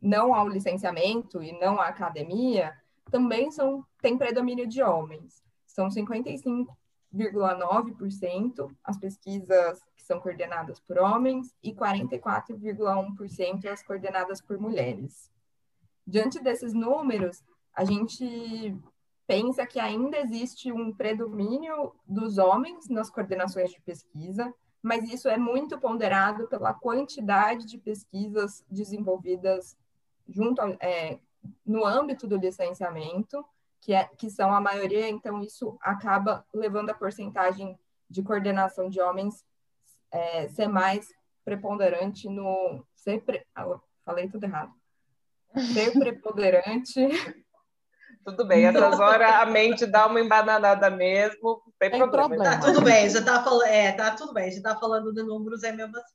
não 0.00 0.32
ao 0.34 0.48
licenciamento 0.48 1.42
e 1.42 1.52
não 1.58 1.80
à 1.80 1.88
academia, 1.88 2.72
também 3.10 3.50
são 3.50 3.84
têm 4.00 4.16
predomínio 4.16 4.66
de 4.66 4.82
homens. 4.82 5.42
são 5.66 5.88
55,9% 5.88 8.74
as 8.84 8.96
pesquisas 8.98 9.82
que 9.96 10.02
são 10.02 10.20
coordenadas 10.20 10.78
por 10.80 10.98
homens 10.98 11.54
e 11.62 11.74
44,1% 11.74 13.66
as 13.66 13.82
coordenadas 13.82 14.40
por 14.40 14.58
mulheres. 14.58 15.30
Diante 16.06 16.42
desses 16.42 16.72
números, 16.72 17.42
a 17.74 17.84
gente 17.84 18.74
pensa 19.30 19.64
que 19.64 19.78
ainda 19.78 20.18
existe 20.18 20.72
um 20.72 20.92
predomínio 20.92 21.94
dos 22.04 22.36
homens 22.36 22.88
nas 22.88 23.08
coordenações 23.08 23.70
de 23.70 23.80
pesquisa, 23.80 24.52
mas 24.82 25.08
isso 25.08 25.28
é 25.28 25.38
muito 25.38 25.78
ponderado 25.78 26.48
pela 26.48 26.74
quantidade 26.74 27.64
de 27.64 27.78
pesquisas 27.78 28.64
desenvolvidas 28.68 29.76
junto 30.28 30.60
é, 30.80 31.20
no 31.64 31.86
âmbito 31.86 32.26
do 32.26 32.36
licenciamento, 32.36 33.44
que, 33.80 33.94
é, 33.94 34.04
que 34.18 34.28
são 34.28 34.52
a 34.52 34.60
maioria, 34.60 35.08
então 35.08 35.40
isso 35.40 35.78
acaba 35.80 36.44
levando 36.52 36.90
a 36.90 36.94
porcentagem 36.94 37.78
de 38.08 38.24
coordenação 38.24 38.90
de 38.90 39.00
homens 39.00 39.44
é, 40.10 40.48
ser 40.48 40.66
mais 40.66 41.08
preponderante 41.44 42.28
no. 42.28 42.84
Ser 42.96 43.20
pre, 43.20 43.46
ah, 43.54 43.78
falei 44.04 44.28
tudo 44.28 44.42
errado. 44.42 44.72
Ser 45.72 45.92
preponderante 45.92 47.06
tudo 48.24 48.46
bem, 48.46 48.66
essas 48.66 49.00
horas 49.00 49.34
a 49.34 49.46
mente 49.46 49.86
dá 49.86 50.06
uma 50.06 50.20
embananada 50.20 50.90
mesmo, 50.90 51.38
não 51.42 51.60
tem, 51.78 51.90
tem 51.90 51.98
problema. 51.98 52.28
problema. 52.28 52.44
Tá 52.44 52.60
tudo 52.60 52.82
bem, 52.82 53.08
já 53.08 53.24
tá 53.24 53.42
falando, 53.42 53.64
é, 53.64 53.92
tá 53.92 54.10
tudo 54.12 54.32
bem, 54.32 54.50
já 54.50 54.62
tá 54.62 54.76
falando 54.76 55.12
de 55.12 55.22
números, 55.22 55.62
é 55.62 55.72
mesmo 55.72 55.96
assim. 55.96 56.14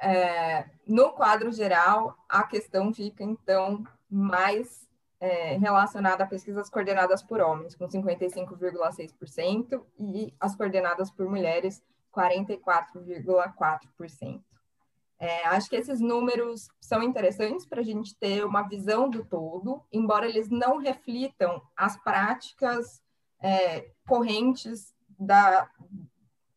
É, 0.00 0.64
no 0.86 1.10
quadro 1.10 1.50
geral, 1.52 2.16
a 2.28 2.44
questão 2.44 2.94
fica, 2.94 3.24
então, 3.24 3.84
mais 4.08 4.88
é, 5.20 5.56
relacionada 5.56 6.22
a 6.24 6.26
pesquisas 6.26 6.70
coordenadas 6.70 7.22
por 7.22 7.40
homens, 7.40 7.74
com 7.74 7.88
55,6%, 7.88 9.82
e 9.98 10.32
as 10.40 10.54
coordenadas 10.54 11.10
por 11.10 11.28
mulheres, 11.28 11.82
44,4%. 12.14 14.40
É, 15.20 15.46
acho 15.48 15.68
que 15.68 15.76
esses 15.76 16.00
números 16.00 16.68
são 16.80 17.02
interessantes 17.02 17.66
para 17.66 17.80
a 17.80 17.84
gente 17.84 18.14
ter 18.16 18.44
uma 18.44 18.62
visão 18.62 19.10
do 19.10 19.24
todo, 19.24 19.82
embora 19.92 20.28
eles 20.28 20.48
não 20.48 20.78
reflitam 20.78 21.60
as 21.76 21.96
práticas 21.96 23.02
é, 23.40 23.90
correntes 24.06 24.94
da, 25.18 25.68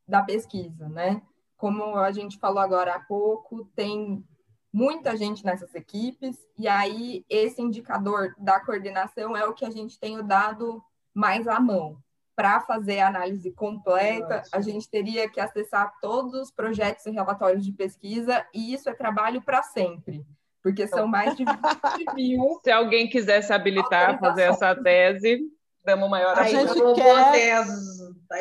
da 0.08 0.22
pesquisa, 0.22 0.88
né? 0.90 1.22
Como 1.58 1.96
a 1.98 2.12
gente 2.12 2.38
falou 2.38 2.60
agora 2.60 2.96
há 2.96 3.00
pouco, 3.00 3.66
tem 3.76 4.24
muita 4.72 5.18
gente 5.18 5.44
nessas 5.44 5.74
equipes, 5.74 6.38
e 6.58 6.68
aí 6.68 7.26
esse 7.28 7.62
indicador 7.62 8.36
da 8.38 8.60
coordenação 8.60 9.36
é 9.36 9.44
o 9.46 9.54
que 9.54 9.66
a 9.66 9.72
gente 9.72 10.00
tem 10.00 10.24
dado 10.26 10.84
mais 11.14 11.48
à 11.48 11.60
mão 11.60 12.02
para 12.42 12.60
fazer 12.62 12.98
a 13.02 13.08
análise 13.08 13.52
completa, 13.52 14.42
a 14.52 14.60
gente 14.62 14.90
teria 14.90 15.30
que 15.30 15.40
acessar 15.40 15.94
todos 16.02 16.34
os 16.34 16.50
projetos 16.50 17.06
e 17.06 17.12
relatórios 17.12 17.64
de 17.64 17.72
pesquisa, 17.72 18.44
e 18.52 18.74
isso 18.74 18.90
é 18.90 18.96
trabalho 18.96 19.44
para 19.44 19.62
sempre, 19.62 20.26
porque 20.64 20.88
são 20.88 21.06
mais 21.06 21.38
de 21.38 21.46
20 21.46 21.54
mil. 22.16 22.60
Se 22.64 22.72
alguém 22.72 23.08
quiser 23.08 23.44
se 23.44 23.54
habilitar 23.54 24.16
a 24.16 24.18
fazer 24.18 24.42
essa 24.50 24.74
tese, 24.74 25.40
damos 25.86 26.10
maior 26.10 26.36
a 26.36 26.46
gente 26.46 26.74
quer... 26.96 27.64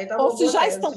Tá 0.09 0.17
ou, 0.17 0.31
se 0.31 0.49
já 0.49 0.67
estão, 0.67 0.95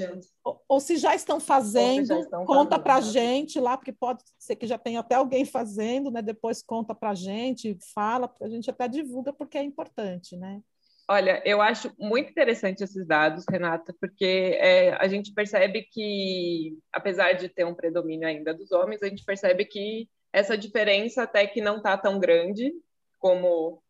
ou 0.70 0.80
se 0.80 0.96
já 0.96 1.14
estão 1.14 1.42
fazendo, 1.42 2.06
já 2.06 2.20
estão 2.20 2.46
conta 2.46 2.80
para 2.80 2.96
a 2.96 3.02
gente 3.02 3.60
lá, 3.60 3.76
porque 3.76 3.92
pode 3.92 4.24
ser 4.40 4.56
que 4.56 4.66
já 4.66 4.78
tenha 4.78 5.02
até 5.02 5.16
alguém 5.16 5.44
fazendo, 5.44 6.10
né? 6.10 6.22
Depois 6.22 6.64
conta 6.64 6.96
para 6.96 7.10
a 7.10 7.16
gente, 7.16 7.78
fala, 7.94 8.34
a 8.42 8.48
gente 8.48 8.70
até 8.70 8.88
divulga 8.88 9.34
porque 9.34 9.58
é 9.58 9.64
importante, 9.64 10.38
né? 10.38 10.62
Olha, 11.08 11.42
eu 11.46 11.62
acho 11.62 11.94
muito 12.00 12.32
interessante 12.32 12.84
esses 12.84 13.06
dados, 13.06 13.44
Renata, 13.50 13.94
porque 14.00 14.58
é, 14.60 14.94
a 14.96 15.08
gente 15.08 15.34
percebe 15.34 15.84
que, 15.84 16.78
apesar 16.92 17.34
de 17.34 17.50
ter 17.50 17.66
um 17.66 17.76
predomínio 17.76 18.28
ainda 18.28 18.54
dos 18.54 18.72
homens, 18.72 19.04
a 19.04 19.08
gente 19.08 19.26
percebe 19.26 19.66
que 19.66 20.10
essa 20.32 20.58
diferença 20.58 21.24
até 21.24 21.46
que 21.46 21.62
não 21.62 21.78
está 21.78 21.98
tão 21.98 22.20
grande 22.20 22.74
como 23.20 23.84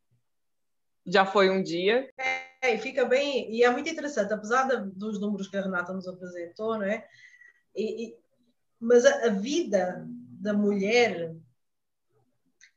já 1.05 1.25
foi 1.25 1.50
um 1.50 1.62
dia. 1.62 2.10
É, 2.62 2.77
fica 2.77 3.05
bem, 3.05 3.51
e 3.51 3.63
é 3.63 3.70
muito 3.70 3.89
interessante, 3.89 4.34
apesar 4.34 4.67
de, 4.67 4.91
dos 4.91 5.20
números 5.20 5.48
que 5.48 5.58
a 5.58 5.62
Renata 5.62 5.93
nos 5.93 6.08
apresentou, 6.08 6.77
não 6.77 6.86
é? 6.86 7.08
E, 7.75 8.05
e, 8.05 8.17
mas 8.79 9.05
a, 9.05 9.27
a, 9.27 9.29
vida 9.29 10.05
da 10.08 10.53
mulher 10.53 11.36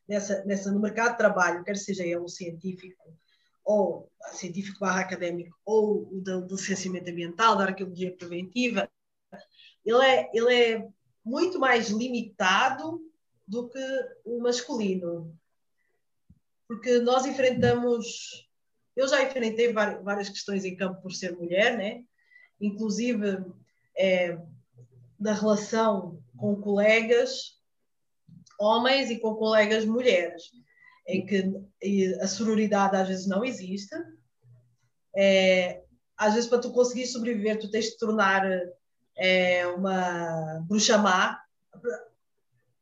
nessa, 0.09 0.45
nessa, 0.45 0.73
no 0.73 0.81
mercado 0.81 1.13
de 1.13 1.19
trabalho, 1.19 1.65
quer 1.65 1.77
seja 1.77 2.05
ele 2.05 2.19
um 2.19 2.29
científico, 2.29 3.17
ou 3.67 4.09
científico 4.31 4.79
barra 4.79 5.01
académico, 5.01 5.59
ou 5.65 6.07
do, 6.23 6.47
do 6.47 6.55
licenciamento 6.55 7.11
ambiental, 7.11 7.57
da 7.57 7.65
arqueologia 7.65 8.17
preventiva, 8.17 8.89
ele 9.85 10.05
é, 10.05 10.31
ele 10.33 10.55
é 10.55 10.89
muito 11.25 11.59
mais 11.59 11.89
limitado 11.89 13.01
do 13.47 13.69
que 13.69 13.85
o 14.25 14.41
masculino. 14.41 15.37
Porque 16.69 17.01
nós 17.01 17.27
enfrentamos, 17.27 18.49
eu 18.95 19.09
já 19.09 19.23
enfrentei 19.25 19.73
várias 19.73 20.29
questões 20.29 20.65
em 20.65 20.77
campo 20.77 21.03
por 21.03 21.13
ser 21.13 21.37
mulher, 21.37 21.77
né? 21.77 22.05
inclusive 22.61 23.45
é, 23.97 24.39
na 25.19 25.33
relação 25.33 26.23
com 26.37 26.61
colegas 26.61 27.61
homens 28.59 29.11
e 29.11 29.19
com 29.19 29.35
colegas 29.35 29.85
mulheres 29.85 30.51
em 31.07 31.25
que 31.25 31.55
a 32.21 32.27
sororidade 32.27 32.97
às 32.97 33.09
vezes 33.09 33.27
não 33.27 33.45
existe. 33.45 33.95
É, 35.17 35.83
às 36.17 36.35
vezes, 36.35 36.49
para 36.49 36.59
tu 36.59 36.73
conseguir 36.73 37.07
sobreviver, 37.07 37.59
tu 37.59 37.71
tens 37.71 37.87
de 37.87 37.99
tornar 37.99 38.43
é, 39.17 39.67
uma 39.69 40.61
bruxa 40.67 40.99
má, 40.99 41.41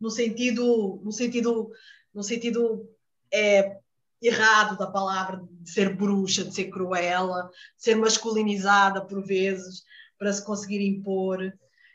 no 0.00 0.10
sentido, 0.10 1.00
no 1.02 1.12
sentido, 1.12 1.70
no 2.12 2.22
sentido 2.22 2.88
é, 3.32 3.78
errado 4.22 4.76
da 4.76 4.86
palavra 4.86 5.42
de 5.50 5.70
ser 5.70 5.94
bruxa, 5.94 6.44
de 6.44 6.54
ser 6.54 6.70
cruela, 6.70 7.50
de 7.76 7.82
ser 7.82 7.96
masculinizada 7.96 9.04
por 9.04 9.24
vezes, 9.24 9.84
para 10.18 10.32
se 10.32 10.44
conseguir 10.44 10.80
impor, 10.86 11.52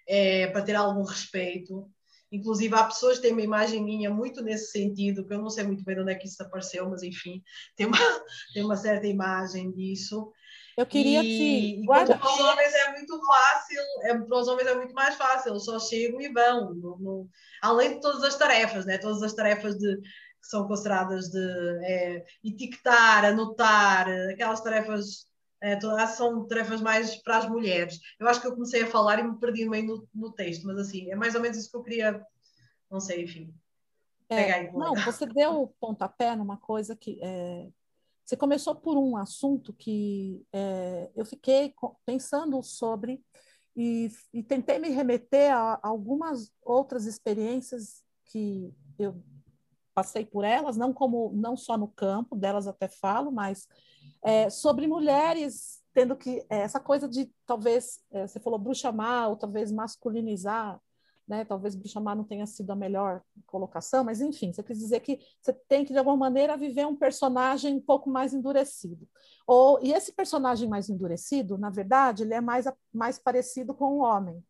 é, 0.08 0.48
para 0.48 0.62
ter 0.62 0.76
algum 0.76 1.04
respeito. 1.04 1.90
Inclusive, 2.32 2.76
há 2.76 2.84
pessoas 2.84 3.18
que 3.18 3.24
têm 3.24 3.34
uma 3.34 3.42
imagem 3.42 3.84
minha 3.84 4.10
muito 4.10 4.42
nesse 4.42 4.72
sentido, 4.72 5.26
que 5.26 5.34
eu 5.34 5.42
não 5.42 5.50
sei 5.50 5.64
muito 5.64 5.84
bem 5.84 5.96
de 5.96 6.02
onde 6.02 6.12
é 6.12 6.16
que 6.16 6.28
isso 6.28 6.42
apareceu, 6.44 6.88
mas 6.90 7.02
enfim, 7.02 7.44
tem 7.76 7.88
uma, 7.88 7.98
tem 8.54 8.64
uma 8.64 8.78
certa 8.78 9.08
imagem 9.08 9.72
disso. 9.72 10.32
Eu 10.78 10.86
queria 10.86 11.22
e, 11.24 11.78
te. 11.78 11.86
Guarda... 11.86 12.18
para 12.18 12.32
os 12.32 12.40
homens 12.40 12.74
é 12.74 12.92
muito 12.94 13.20
fácil, 13.26 13.82
é, 14.04 14.18
para 14.18 14.38
os 14.38 14.48
homens 14.48 14.68
é 14.68 14.76
muito 14.76 14.94
mais 14.94 15.16
fácil, 15.16 15.52
eles 15.52 15.66
só 15.66 15.80
chegam 15.80 16.22
e 16.22 16.32
vão. 16.32 16.74
No, 16.74 16.98
no, 17.00 17.30
além 17.62 17.96
de 17.96 18.02
todas 18.02 18.24
as 18.24 18.38
tarefas, 18.38 18.86
né? 18.86 18.98
todas 18.98 19.22
as 19.22 19.34
tarefas 19.34 19.76
de, 19.76 19.98
que 19.98 20.48
são 20.48 20.68
consideradas 20.68 21.30
de 21.30 21.40
é, 21.84 22.24
etiquetar, 22.44 23.26
anotar, 23.26 24.08
aquelas 24.32 24.62
tarefas 24.62 25.28
todas 25.82 26.12
são 26.12 26.48
tarefas 26.48 26.82
mais 26.82 27.16
para 27.18 27.38
as 27.38 27.50
mulheres. 27.50 28.00
Eu 28.20 28.28
acho 28.28 28.42
que 28.42 28.48
eu 28.48 28.54
comecei 28.54 28.84
a 28.84 28.88
falar 28.88 29.20
e 29.20 29.24
me 29.24 29.38
perdi 29.38 29.68
meio 29.68 29.86
no, 29.86 30.08
no 30.14 30.32
texto, 30.32 30.66
mas 30.66 30.78
assim, 30.78 31.12
é 31.12 31.16
mais 31.16 31.36
ou 31.36 31.42
menos 31.42 31.58
isso 31.58 31.70
que 31.70 31.78
eu 31.78 31.84
queria, 31.84 32.26
não 32.90 33.00
sei, 33.00 33.24
enfim. 33.24 33.54
É, 34.30 34.72
não, 34.72 34.94
você 34.94 35.26
deu 35.26 35.64
o 35.64 35.68
pontapé 35.68 36.36
numa 36.36 36.56
coisa 36.56 36.96
que 36.96 37.20
é, 37.22 37.68
você 38.24 38.38
começou 38.38 38.76
por 38.76 38.96
um 38.96 39.18
assunto 39.18 39.74
que 39.74 40.46
é, 40.54 41.10
eu 41.16 41.26
fiquei 41.26 41.74
pensando 42.06 42.62
sobre 42.62 43.24
e, 43.76 44.12
e, 44.32 44.44
tentei 44.44 44.78
me 44.78 44.90
remeter 44.90 45.52
a 45.52 45.80
algumas 45.82 46.52
outras 46.62 47.08
experiências 47.08 48.04
que 48.26 48.72
eu 49.00 49.20
passei 49.96 50.24
por 50.24 50.44
elas, 50.44 50.78
não 50.78 50.94
como 50.94 51.32
não 51.34 51.58
só 51.58 51.76
no 51.76 51.88
campo, 51.88 52.36
delas 52.36 52.68
até 52.68 52.88
falo, 52.88 53.32
mas 53.32 53.68
é, 54.24 54.50
sobre 54.50 54.88
mulheres 54.88 55.80
tendo 55.94 56.16
que 56.16 56.46
é, 56.50 56.60
essa 56.60 56.80
coisa 56.80 57.08
de 57.08 57.32
talvez 57.46 58.00
é, 58.12 58.28
você 58.28 58.40
falou 58.40 58.60
bruxa 58.60 58.92
má 58.92 59.28
ou 59.28 59.36
talvez 59.36 59.72
masculinizar 59.72 60.80
né? 61.30 61.46
Talvez 61.46 61.76
bruxa 61.76 62.00
má 62.00 62.16
não 62.16 62.24
tenha 62.24 62.48
sido 62.48 62.72
a 62.72 62.76
melhor 62.76 63.22
colocação, 63.46 64.04
mas 64.04 64.20
enfim, 64.20 64.52
você 64.52 64.64
quis 64.64 64.80
dizer 64.80 65.00
que 65.02 65.20
você 65.40 65.54
tem 65.54 65.86
que 65.86 65.94
de 65.94 66.00
alguma 66.00 66.18
maneira 66.18 66.58
viver 66.58 66.88
um 66.88 66.96
personagem 66.96 67.76
um 67.76 67.82
pouco 67.82 68.10
mais 68.10 68.34
endurecido. 68.34 69.08
Ou 69.46 69.80
e 69.82 69.94
esse 69.94 70.12
personagem 70.12 70.68
mais 70.68 70.90
endurecido, 70.90 71.56
na 71.56 71.70
verdade, 71.70 72.24
ele 72.24 72.34
é 72.34 72.42
mais 72.42 72.66
mais 72.92 73.20
parecido 73.20 73.76
com 73.76 74.00
o 74.00 74.00
homem. 74.00 74.44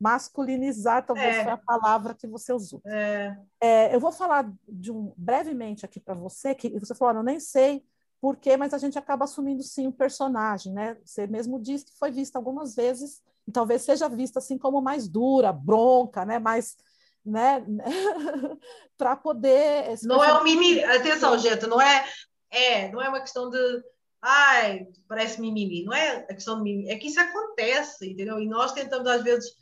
Masculinizar 0.00 1.04
talvez 1.04 1.36
é. 1.36 1.44
foi 1.44 1.52
a 1.52 1.58
palavra 1.58 2.14
que 2.14 2.26
você 2.26 2.52
usou. 2.52 2.80
É. 2.86 3.36
É, 3.60 3.94
eu 3.94 4.00
vou 4.00 4.10
falar 4.10 4.50
de 4.66 4.90
um 4.90 5.12
brevemente 5.16 5.84
aqui 5.84 6.00
para 6.00 6.14
você 6.14 6.54
que 6.54 6.70
você 6.78 6.94
falou, 6.94 7.16
eu 7.16 7.22
nem 7.22 7.38
sei 7.38 7.84
por 8.20 8.36
quê, 8.36 8.56
mas 8.56 8.72
a 8.72 8.78
gente 8.78 8.98
acaba 8.98 9.24
assumindo 9.24 9.62
sim 9.62 9.86
um 9.86 9.92
personagem, 9.92 10.72
né? 10.72 10.96
Você 11.04 11.26
mesmo 11.26 11.60
disse 11.60 11.86
que 11.86 11.98
foi 11.98 12.10
vista 12.10 12.38
algumas 12.38 12.74
vezes 12.74 13.22
e 13.46 13.52
talvez 13.52 13.82
seja 13.82 14.08
vista 14.08 14.38
assim 14.38 14.58
como 14.58 14.80
mais 14.80 15.08
dura, 15.08 15.52
bronca, 15.52 16.24
né? 16.24 16.38
Mais 16.38 16.76
né? 17.24 17.64
para 18.96 19.16
poder 19.16 19.96
não 20.04 20.22
é 20.22 20.40
um 20.40 20.44
mini 20.44 20.80
atenção 20.84 21.36
gente 21.36 21.66
não 21.66 21.80
é 21.80 22.06
é 22.50 22.88
não 22.92 23.02
é 23.02 23.08
uma 23.08 23.20
questão 23.20 23.50
de 23.50 23.82
ai, 24.26 24.88
parece 25.08 25.40
mimimi. 25.40 25.84
Não 25.84 25.92
é 25.92 26.16
a 26.16 26.34
questão 26.34 26.56
de 26.56 26.62
mimimi, 26.62 26.90
é 26.90 26.96
que 26.96 27.06
isso 27.06 27.20
acontece, 27.20 28.10
entendeu? 28.10 28.40
E 28.40 28.48
nós 28.48 28.72
tentamos, 28.72 29.06
às 29.06 29.22
vezes, 29.22 29.54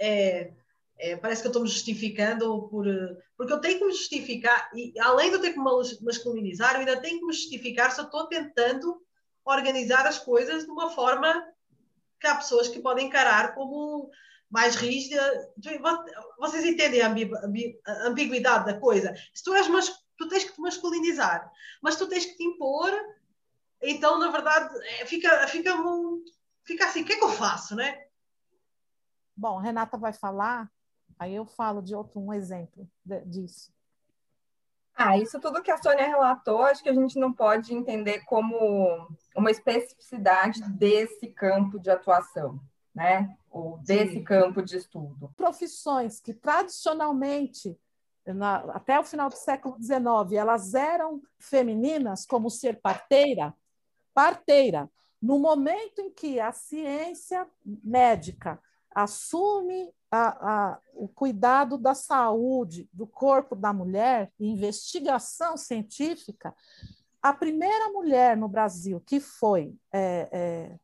é, 0.00 0.52
é, 0.96 1.16
parece 1.16 1.42
que 1.42 1.48
eu 1.48 1.50
estou 1.50 1.62
me 1.62 1.68
justificando 1.68 2.68
por. 2.68 2.86
Porque 3.36 3.52
eu 3.52 3.60
tenho 3.60 3.78
que 3.78 3.84
me 3.84 3.92
justificar, 3.92 4.70
e 4.74 4.98
além 5.00 5.30
de 5.30 5.36
eu 5.36 5.40
ter 5.40 5.52
que 5.52 5.58
me 5.58 5.70
masculinizar, 6.02 6.74
eu 6.74 6.80
ainda 6.80 7.00
tenho 7.00 7.18
que 7.18 7.26
me 7.26 7.32
justificar 7.32 7.90
se 7.90 8.00
eu 8.00 8.04
estou 8.04 8.26
tentando 8.28 9.02
organizar 9.44 10.06
as 10.06 10.18
coisas 10.18 10.64
de 10.64 10.70
uma 10.70 10.90
forma 10.90 11.44
que 12.20 12.26
há 12.26 12.36
pessoas 12.36 12.68
que 12.68 12.80
podem 12.80 13.06
encarar 13.06 13.54
como 13.54 14.10
mais 14.48 14.76
rígida. 14.76 15.20
Vocês 16.38 16.64
entendem 16.64 17.02
a, 17.02 17.12
ambiguidade 18.06 18.66
da 18.66 18.78
coisa? 18.78 19.14
Se 19.34 19.42
tu 19.42 19.52
és 19.54 19.66
mas, 19.68 19.92
tu 20.16 20.28
tens 20.28 20.44
que 20.44 20.52
te 20.52 20.60
masculinizar, 20.60 21.50
mas 21.82 21.96
tu 21.96 22.06
tens 22.06 22.24
que 22.24 22.36
te 22.36 22.44
impor, 22.44 22.92
então, 23.82 24.18
na 24.18 24.30
verdade, 24.30 24.74
é, 25.00 25.06
fica, 25.06 25.46
fica, 25.48 25.74
fica 26.62 26.86
assim: 26.86 27.02
o 27.02 27.04
que 27.04 27.14
é 27.14 27.18
que 27.18 27.24
eu 27.24 27.30
faço, 27.30 27.74
né? 27.74 28.04
Bom, 29.36 29.58
Renata 29.58 29.98
vai 29.98 30.12
falar, 30.12 30.70
aí 31.18 31.34
eu 31.34 31.44
falo 31.44 31.82
de 31.82 31.94
outro 31.94 32.20
um 32.20 32.32
exemplo 32.32 32.88
disso. 33.26 33.72
Ah, 34.96 35.18
isso 35.18 35.40
tudo 35.40 35.62
que 35.62 35.72
a 35.72 35.82
Sônia 35.82 36.06
relatou, 36.06 36.62
acho 36.62 36.82
que 36.82 36.88
a 36.88 36.94
gente 36.94 37.18
não 37.18 37.32
pode 37.32 37.74
entender 37.74 38.20
como 38.24 39.08
uma 39.34 39.50
especificidade 39.50 40.62
desse 40.70 41.26
campo 41.28 41.80
de 41.80 41.90
atuação, 41.90 42.60
né? 42.94 43.36
Ou 43.50 43.78
desse 43.78 44.14
Sim. 44.14 44.24
campo 44.24 44.62
de 44.62 44.76
estudo. 44.76 45.32
Profissões 45.36 46.20
que 46.20 46.32
tradicionalmente, 46.32 47.76
na, 48.24 48.58
até 48.72 48.98
o 48.98 49.04
final 49.04 49.28
do 49.28 49.34
século 49.34 49.76
XIX, 49.82 50.32
elas 50.38 50.74
eram 50.74 51.20
femininas, 51.38 52.24
como 52.24 52.48
ser 52.48 52.80
parteira, 52.80 53.52
parteira. 54.14 54.88
No 55.20 55.40
momento 55.40 56.00
em 56.00 56.10
que 56.10 56.38
a 56.38 56.52
ciência 56.52 57.48
médica 57.64 58.60
assume 58.94 59.92
a, 60.14 60.28
a, 60.28 60.78
o 60.94 61.08
cuidado 61.08 61.76
da 61.76 61.94
saúde 61.94 62.88
do 62.92 63.06
corpo 63.06 63.56
da 63.56 63.72
mulher, 63.72 64.32
investigação 64.38 65.56
científica, 65.56 66.54
a 67.20 67.32
primeira 67.32 67.88
mulher 67.88 68.36
no 68.36 68.48
Brasil 68.48 69.00
que 69.00 69.18
foi, 69.18 69.76
é, 69.92 70.28
é, 70.30 70.78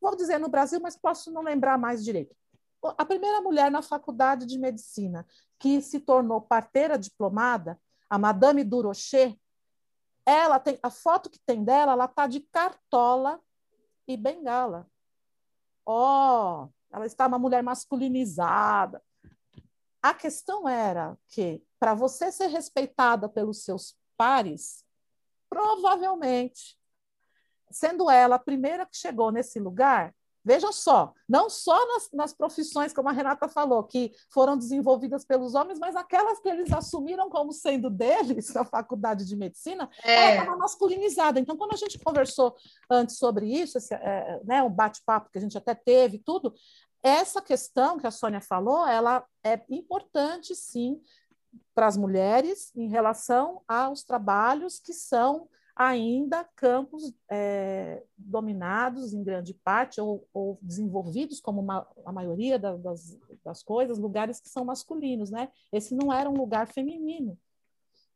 vou 0.00 0.16
dizer 0.16 0.38
no 0.38 0.48
Brasil, 0.48 0.80
mas 0.80 0.96
posso 0.96 1.30
não 1.30 1.42
lembrar 1.42 1.76
mais 1.76 2.02
direito, 2.02 2.34
a 2.82 3.04
primeira 3.04 3.40
mulher 3.40 3.70
na 3.70 3.82
faculdade 3.82 4.46
de 4.46 4.58
medicina 4.58 5.26
que 5.58 5.80
se 5.82 6.00
tornou 6.00 6.40
parteira 6.40 6.98
diplomada, 6.98 7.78
a 8.08 8.18
Madame 8.18 8.64
Durocher, 8.64 9.36
ela 10.24 10.58
tem 10.58 10.78
a 10.82 10.90
foto 10.90 11.30
que 11.30 11.38
tem 11.38 11.62
dela, 11.62 11.92
ela 11.92 12.06
está 12.06 12.26
de 12.26 12.40
cartola 12.40 13.40
e 14.06 14.16
bengala. 14.16 14.88
Ó, 15.84 16.64
oh, 16.64 16.68
ela 16.92 17.06
está 17.06 17.26
uma 17.26 17.38
mulher 17.38 17.62
masculinizada. 17.62 19.02
A 20.02 20.12
questão 20.12 20.68
era 20.68 21.16
que, 21.28 21.62
para 21.78 21.94
você 21.94 22.30
ser 22.30 22.48
respeitada 22.48 23.28
pelos 23.28 23.64
seus 23.64 23.96
pares, 24.16 24.84
provavelmente, 25.48 26.78
sendo 27.70 28.10
ela 28.10 28.36
a 28.36 28.38
primeira 28.38 28.84
que 28.84 28.96
chegou 28.96 29.30
nesse 29.32 29.58
lugar, 29.58 30.14
Vejam 30.44 30.72
só, 30.72 31.12
não 31.28 31.48
só 31.48 31.86
nas, 31.86 32.10
nas, 32.12 32.32
profissões, 32.32 32.92
como 32.92 33.08
a 33.08 33.12
Renata 33.12 33.48
falou, 33.48 33.84
que 33.84 34.12
foram 34.28 34.56
desenvolvidas 34.56 35.24
pelos 35.24 35.54
homens, 35.54 35.78
mas 35.78 35.94
aquelas 35.94 36.40
que 36.40 36.48
eles 36.48 36.72
assumiram 36.72 37.30
como 37.30 37.52
sendo 37.52 37.88
deles 37.88 38.52
na 38.54 38.64
faculdade 38.64 39.24
de 39.24 39.36
medicina, 39.36 39.88
é. 40.02 40.14
ela 40.14 40.40
estava 40.40 40.56
masculinizada. 40.56 41.38
Então, 41.38 41.56
quando 41.56 41.74
a 41.74 41.76
gente 41.76 41.98
conversou 41.98 42.56
antes 42.90 43.18
sobre 43.18 43.46
isso, 43.46 43.78
esse, 43.78 43.94
é, 43.94 44.40
né, 44.44 44.62
um 44.62 44.70
bate-papo 44.70 45.30
que 45.30 45.38
a 45.38 45.40
gente 45.40 45.56
até 45.56 45.74
teve, 45.74 46.18
tudo, 46.18 46.52
essa 47.02 47.40
questão 47.40 47.98
que 47.98 48.06
a 48.06 48.10
Sônia 48.10 48.40
falou, 48.40 48.86
ela 48.86 49.24
é 49.44 49.60
importante, 49.70 50.54
sim, 50.54 51.00
para 51.74 51.86
as 51.86 51.96
mulheres 51.96 52.72
em 52.74 52.88
relação 52.88 53.62
aos 53.66 54.02
trabalhos 54.04 54.78
que 54.78 54.92
são 54.92 55.48
ainda 55.74 56.44
campos 56.56 57.12
é, 57.30 58.02
dominados 58.16 59.12
em 59.12 59.22
grande 59.22 59.54
parte 59.54 60.00
ou, 60.00 60.28
ou 60.32 60.58
desenvolvidos 60.60 61.40
como 61.40 61.60
uma, 61.60 61.86
a 62.04 62.12
maioria 62.12 62.58
da, 62.58 62.76
das, 62.76 63.18
das 63.44 63.62
coisas, 63.62 63.98
lugares 63.98 64.40
que 64.40 64.48
são 64.48 64.64
masculinos, 64.64 65.30
né? 65.30 65.50
Esse 65.72 65.94
não 65.94 66.12
era 66.12 66.28
um 66.28 66.36
lugar 66.36 66.66
feminino. 66.66 67.38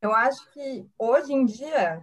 Eu 0.01 0.15
acho 0.15 0.51
que 0.53 0.87
hoje 0.99 1.33
em 1.33 1.45
dia 1.45 2.03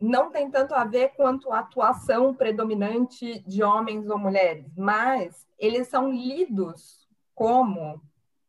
não 0.00 0.30
tem 0.30 0.50
tanto 0.50 0.74
a 0.74 0.84
ver 0.84 1.14
quanto 1.16 1.50
a 1.50 1.60
atuação 1.60 2.34
predominante 2.34 3.40
de 3.46 3.62
homens 3.62 4.08
ou 4.08 4.18
mulheres, 4.18 4.66
mas 4.76 5.46
eles 5.58 5.88
são 5.88 6.12
lidos 6.12 7.08
como 7.34 8.00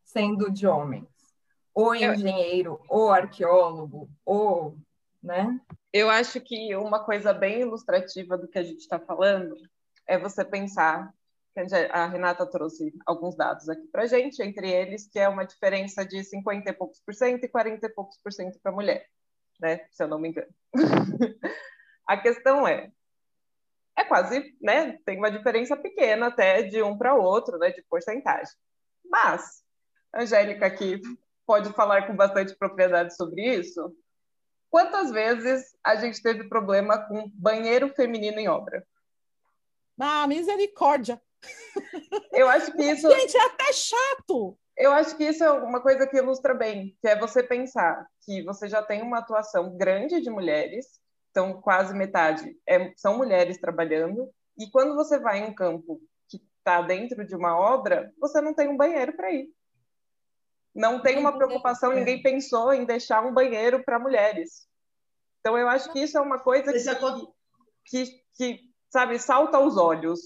sendo 0.03 0.51
de 0.51 0.67
homens, 0.67 1.08
ou 1.73 1.95
engenheiro, 1.95 2.79
ou 2.88 3.10
arqueólogo, 3.10 4.10
ou, 4.23 4.77
né? 5.25 5.59
Eu 5.91 6.09
acho 6.09 6.39
que 6.39 6.75
uma 6.75 7.03
coisa 7.03 7.33
bem 7.33 7.61
ilustrativa 7.61 8.38
do 8.38 8.47
que 8.47 8.59
a 8.59 8.63
gente 8.63 8.79
está 8.79 8.99
falando 8.99 9.57
é 10.07 10.17
você 10.17 10.45
pensar 10.45 11.11
a 11.91 12.05
Renata 12.05 12.45
trouxe 12.45 12.93
alguns 13.05 13.35
dados 13.35 13.69
aqui 13.69 13.88
para 13.88 14.05
gente, 14.05 14.43
entre 14.43 14.69
eles 14.69 15.07
que 15.07 15.17
é 15.17 15.27
uma 15.27 15.45
diferença 15.45 16.05
de 16.05 16.21
50 16.21 16.69
e 16.69 16.73
poucos 16.73 16.99
por 16.99 17.13
cento 17.13 17.45
e 17.45 17.47
40 17.47 17.85
e 17.85 17.89
poucos 17.89 18.17
por 18.17 18.31
cento 18.31 18.59
para 18.59 18.73
mulher, 18.73 19.07
né? 19.59 19.85
Se 19.89 20.03
eu 20.03 20.07
não 20.07 20.19
me 20.19 20.29
engano. 20.29 20.53
a 22.05 22.17
questão 22.17 22.67
é, 22.67 22.91
é 23.97 24.03
quase, 24.03 24.53
né? 24.61 24.99
Tem 25.05 25.17
uma 25.17 25.31
diferença 25.31 25.77
pequena 25.77 26.27
até 26.27 26.61
de 26.61 26.83
um 26.83 26.97
para 26.97 27.15
outro, 27.15 27.57
né? 27.57 27.71
De 27.71 27.81
porcentagem. 27.83 28.53
Mas 29.09 29.63
a 30.11 30.23
Angélica 30.23 30.65
aqui 30.65 31.01
pode 31.45 31.71
falar 31.71 32.05
com 32.05 32.15
bastante 32.17 32.53
propriedade 32.53 33.15
sobre 33.15 33.41
isso. 33.55 33.95
Quantas 34.75 35.09
vezes 35.09 35.73
a 35.81 35.95
gente 35.95 36.21
teve 36.21 36.49
problema 36.49 36.97
com 36.97 37.31
banheiro 37.33 37.93
feminino 37.95 38.41
em 38.41 38.49
obra? 38.49 38.85
Ah, 39.97 40.27
misericórdia! 40.27 41.21
Eu 42.33 42.49
acho 42.49 42.73
que 42.73 42.83
isso. 42.83 43.09
Gente, 43.09 43.38
é 43.38 43.45
até 43.45 43.71
chato! 43.71 44.59
Eu 44.75 44.91
acho 44.91 45.15
que 45.15 45.23
isso 45.23 45.41
é 45.45 45.49
uma 45.49 45.79
coisa 45.81 46.05
que 46.05 46.17
ilustra 46.17 46.53
bem, 46.53 46.93
que 46.99 47.07
é 47.07 47.17
você 47.17 47.41
pensar 47.41 48.05
que 48.25 48.43
você 48.43 48.67
já 48.67 48.83
tem 48.83 49.01
uma 49.01 49.19
atuação 49.19 49.77
grande 49.77 50.19
de 50.19 50.29
mulheres, 50.29 50.99
então 51.31 51.61
quase 51.61 51.93
metade 51.93 52.53
é, 52.67 52.91
são 52.97 53.15
mulheres 53.15 53.57
trabalhando, 53.57 54.29
e 54.57 54.69
quando 54.71 54.93
você 54.93 55.17
vai 55.17 55.39
em 55.39 55.45
um 55.45 55.55
campo 55.55 56.01
que 56.27 56.35
está 56.57 56.81
dentro 56.81 57.25
de 57.25 57.33
uma 57.33 57.57
obra, 57.57 58.13
você 58.19 58.41
não 58.41 58.53
tem 58.53 58.67
um 58.67 58.75
banheiro 58.75 59.13
para 59.15 59.31
ir. 59.31 59.47
Não 60.75 61.01
tem 61.01 61.17
uma 61.17 61.31
preocupação, 61.31 61.93
ninguém 61.93 62.21
pensou 62.21 62.73
em 62.73 62.83
deixar 62.83 63.25
um 63.25 63.33
banheiro 63.33 63.81
para 63.85 63.97
mulheres. 63.97 64.67
Então, 65.39 65.57
eu 65.57 65.69
acho 65.69 65.91
que 65.93 65.99
isso 65.99 66.17
é 66.17 66.21
uma 66.21 66.39
coisa 66.39 66.73
que, 66.73 67.25
que, 67.85 68.21
que, 68.33 68.59
sabe, 68.89 69.17
salta 69.17 69.57
aos 69.57 69.77
olhos. 69.77 70.19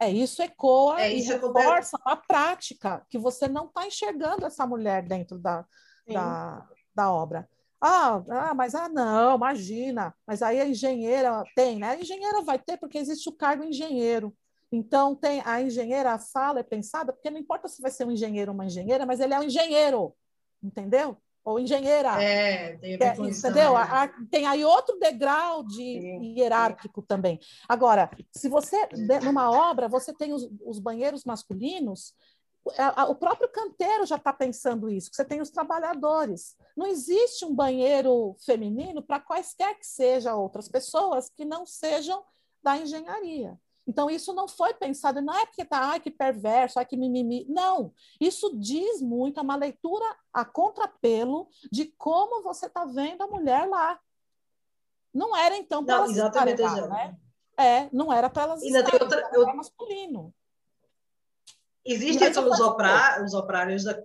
É, 0.00 0.10
isso 0.10 0.42
ecoa 0.42 1.00
é, 1.00 1.12
isso 1.12 1.30
e 1.30 1.36
reforça 1.36 1.96
a 2.04 2.16
prática, 2.16 3.06
que 3.08 3.16
você 3.16 3.46
não 3.46 3.66
está 3.66 3.86
enxergando 3.86 4.44
essa 4.44 4.66
mulher 4.66 5.06
dentro 5.06 5.38
da, 5.38 5.64
da, 6.08 6.68
da, 6.92 7.12
obra. 7.12 7.48
Ah, 7.80 8.20
ah, 8.28 8.54
mas 8.54 8.74
ah, 8.74 8.88
não, 8.88 9.36
imagina. 9.36 10.12
Mas 10.26 10.42
aí 10.42 10.60
a 10.60 10.66
engenheira 10.66 11.44
tem, 11.54 11.78
né? 11.78 11.90
A 11.90 12.00
engenheira 12.00 12.42
vai 12.42 12.58
ter 12.58 12.78
porque 12.78 12.98
existe 12.98 13.28
o 13.28 13.36
cargo 13.36 13.62
engenheiro. 13.62 14.36
Então, 14.72 15.14
tem 15.14 15.42
a 15.44 15.60
engenheira, 15.60 16.14
a 16.14 16.18
sala 16.18 16.60
é 16.60 16.62
pensada, 16.62 17.12
porque 17.12 17.30
não 17.30 17.38
importa 17.38 17.68
se 17.68 17.82
vai 17.82 17.90
ser 17.90 18.06
um 18.06 18.10
engenheiro 18.10 18.50
ou 18.50 18.54
uma 18.54 18.64
engenheira, 18.64 19.04
mas 19.04 19.20
ele 19.20 19.34
é 19.34 19.38
um 19.38 19.42
engenheiro, 19.42 20.14
entendeu? 20.62 21.18
Ou 21.44 21.60
engenheira. 21.60 22.22
É, 22.22 22.76
tem 22.78 22.94
é, 22.94 23.14
Entendeu? 23.14 23.74
Né? 23.74 23.80
A, 23.80 24.08
tem 24.30 24.46
aí 24.46 24.64
outro 24.64 24.98
degrau 24.98 25.62
de 25.62 25.74
sim, 25.76 26.34
hierárquico 26.38 27.02
também. 27.02 27.38
Agora, 27.68 28.10
se 28.34 28.48
você, 28.48 28.88
numa 29.22 29.50
obra, 29.50 29.88
você 29.88 30.14
tem 30.14 30.32
os, 30.32 30.48
os 30.64 30.78
banheiros 30.78 31.24
masculinos, 31.24 32.14
a, 32.78 33.02
a, 33.02 33.04
o 33.06 33.14
próprio 33.14 33.48
canteiro 33.50 34.06
já 34.06 34.16
está 34.16 34.32
pensando 34.32 34.88
isso, 34.88 35.10
você 35.12 35.24
tem 35.24 35.40
os 35.40 35.50
trabalhadores. 35.50 36.56
Não 36.76 36.86
existe 36.86 37.44
um 37.44 37.54
banheiro 37.54 38.36
feminino 38.46 39.02
para 39.02 39.20
quaisquer 39.20 39.76
que 39.78 39.86
sejam 39.86 40.40
outras 40.40 40.68
pessoas 40.68 41.28
que 41.28 41.44
não 41.44 41.66
sejam 41.66 42.24
da 42.62 42.78
engenharia. 42.78 43.58
Então, 43.86 44.08
isso 44.08 44.32
não 44.32 44.46
foi 44.46 44.72
pensado, 44.74 45.20
não 45.20 45.34
é 45.34 45.44
porque 45.44 45.64
tá, 45.64 45.90
ai, 45.90 46.00
que 46.00 46.10
perverso, 46.10 46.78
ai, 46.78 46.86
que 46.86 46.96
mimimi. 46.96 47.44
Não, 47.48 47.92
isso 48.20 48.56
diz 48.58 49.00
muito, 49.00 49.40
é 49.40 49.42
uma 49.42 49.56
leitura 49.56 50.04
a 50.32 50.44
contrapelo 50.44 51.48
de 51.70 51.86
como 51.98 52.42
você 52.42 52.66
está 52.66 52.84
vendo 52.84 53.22
a 53.22 53.26
mulher 53.26 53.66
lá. 53.68 53.98
Não 55.12 55.36
era, 55.36 55.56
então, 55.56 55.84
para 55.84 55.96
elas 55.96 56.10
exatamente 56.10 56.62
estarem 56.62 56.82
lá, 56.82 56.88
né? 56.88 57.16
É, 57.58 57.88
não 57.92 58.12
era 58.12 58.30
para 58.30 58.44
elas 58.44 58.62
Ainda 58.62 58.78
estarem, 58.78 59.08
tem 59.08 59.18
outra, 59.18 59.30
eu... 59.34 59.56
masculino. 59.56 60.32
Existem 61.84 62.28
então, 62.28 62.48
os, 62.48 62.60
operá 62.60 63.22
os 63.24 63.34
operários 63.34 63.84
da, 63.84 64.00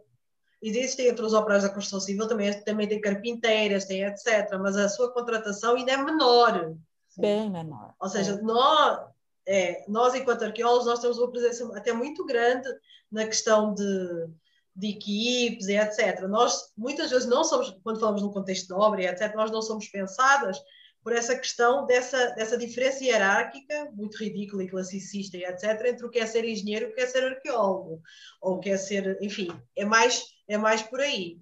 existem 0.62 1.08
outros 1.10 1.34
operários 1.34 1.64
da 1.68 1.74
construção 1.74 2.00
civil, 2.00 2.28
também, 2.28 2.52
também 2.64 2.88
tem 2.88 3.00
carpinteiras, 3.00 3.86
tem 3.86 4.04
etc. 4.04 4.58
Mas 4.60 4.76
a 4.76 4.90
sua 4.90 5.12
contratação 5.14 5.76
ainda 5.76 5.92
é 5.92 5.98
menor. 5.98 6.76
Bem 7.18 7.50
menor. 7.50 7.94
Ou 8.00 8.10
seja, 8.10 8.34
é. 8.34 8.42
nós, 8.42 9.08
é, 9.48 9.86
nós, 9.88 10.14
enquanto 10.14 10.44
arqueólogos, 10.44 10.86
nós 10.86 11.00
temos 11.00 11.18
uma 11.18 11.32
presença 11.32 11.66
até 11.78 11.94
muito 11.94 12.26
grande 12.26 12.68
na 13.10 13.26
questão 13.26 13.74
de, 13.74 14.28
de 14.76 14.90
equipes 14.90 15.68
e 15.68 15.78
etc. 15.78 16.28
Nós, 16.28 16.74
muitas 16.78 17.10
vezes, 17.10 17.28
não 17.28 17.46
somos, 17.46 17.70
quando 17.82 18.00
falamos 18.00 18.22
no 18.22 18.34
contexto 18.34 18.68
de 18.68 18.74
obra 18.74 19.02
e 19.02 19.08
etc., 19.08 19.34
nós 19.36 19.50
não 19.50 19.62
somos 19.62 19.88
pensadas 19.88 20.62
por 21.02 21.14
essa 21.14 21.38
questão 21.38 21.86
dessa, 21.86 22.32
dessa 22.32 22.58
diferença 22.58 23.02
hierárquica, 23.02 23.90
muito 23.94 24.18
ridícula 24.18 24.64
e 24.64 24.70
classicista 24.70 25.38
e 25.38 25.46
etc., 25.46 25.64
entre 25.86 26.06
o 26.06 26.10
que 26.10 26.20
é 26.20 26.26
ser 26.26 26.44
engenheiro 26.44 26.88
e 26.88 26.90
o 26.90 26.94
que 26.94 27.00
é 27.00 27.08
ser 27.08 27.24
arqueólogo, 27.24 28.02
ou 28.42 28.56
o 28.56 28.60
que 28.60 28.70
é 28.70 28.76
ser, 28.76 29.18
enfim, 29.22 29.48
é 29.78 29.86
mais, 29.86 30.26
é 30.50 30.58
mais 30.58 30.82
por 30.82 31.00
aí. 31.00 31.40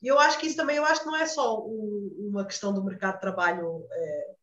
E 0.00 0.08
eu 0.08 0.18
acho 0.18 0.38
que 0.38 0.46
isso 0.46 0.56
também, 0.56 0.76
eu 0.76 0.84
acho 0.86 1.02
que 1.02 1.06
não 1.06 1.16
é 1.16 1.26
só 1.26 1.58
o, 1.58 2.28
uma 2.30 2.46
questão 2.46 2.72
do 2.72 2.82
mercado 2.82 3.16
de 3.16 3.20
trabalho 3.20 3.86
é, 3.92 4.34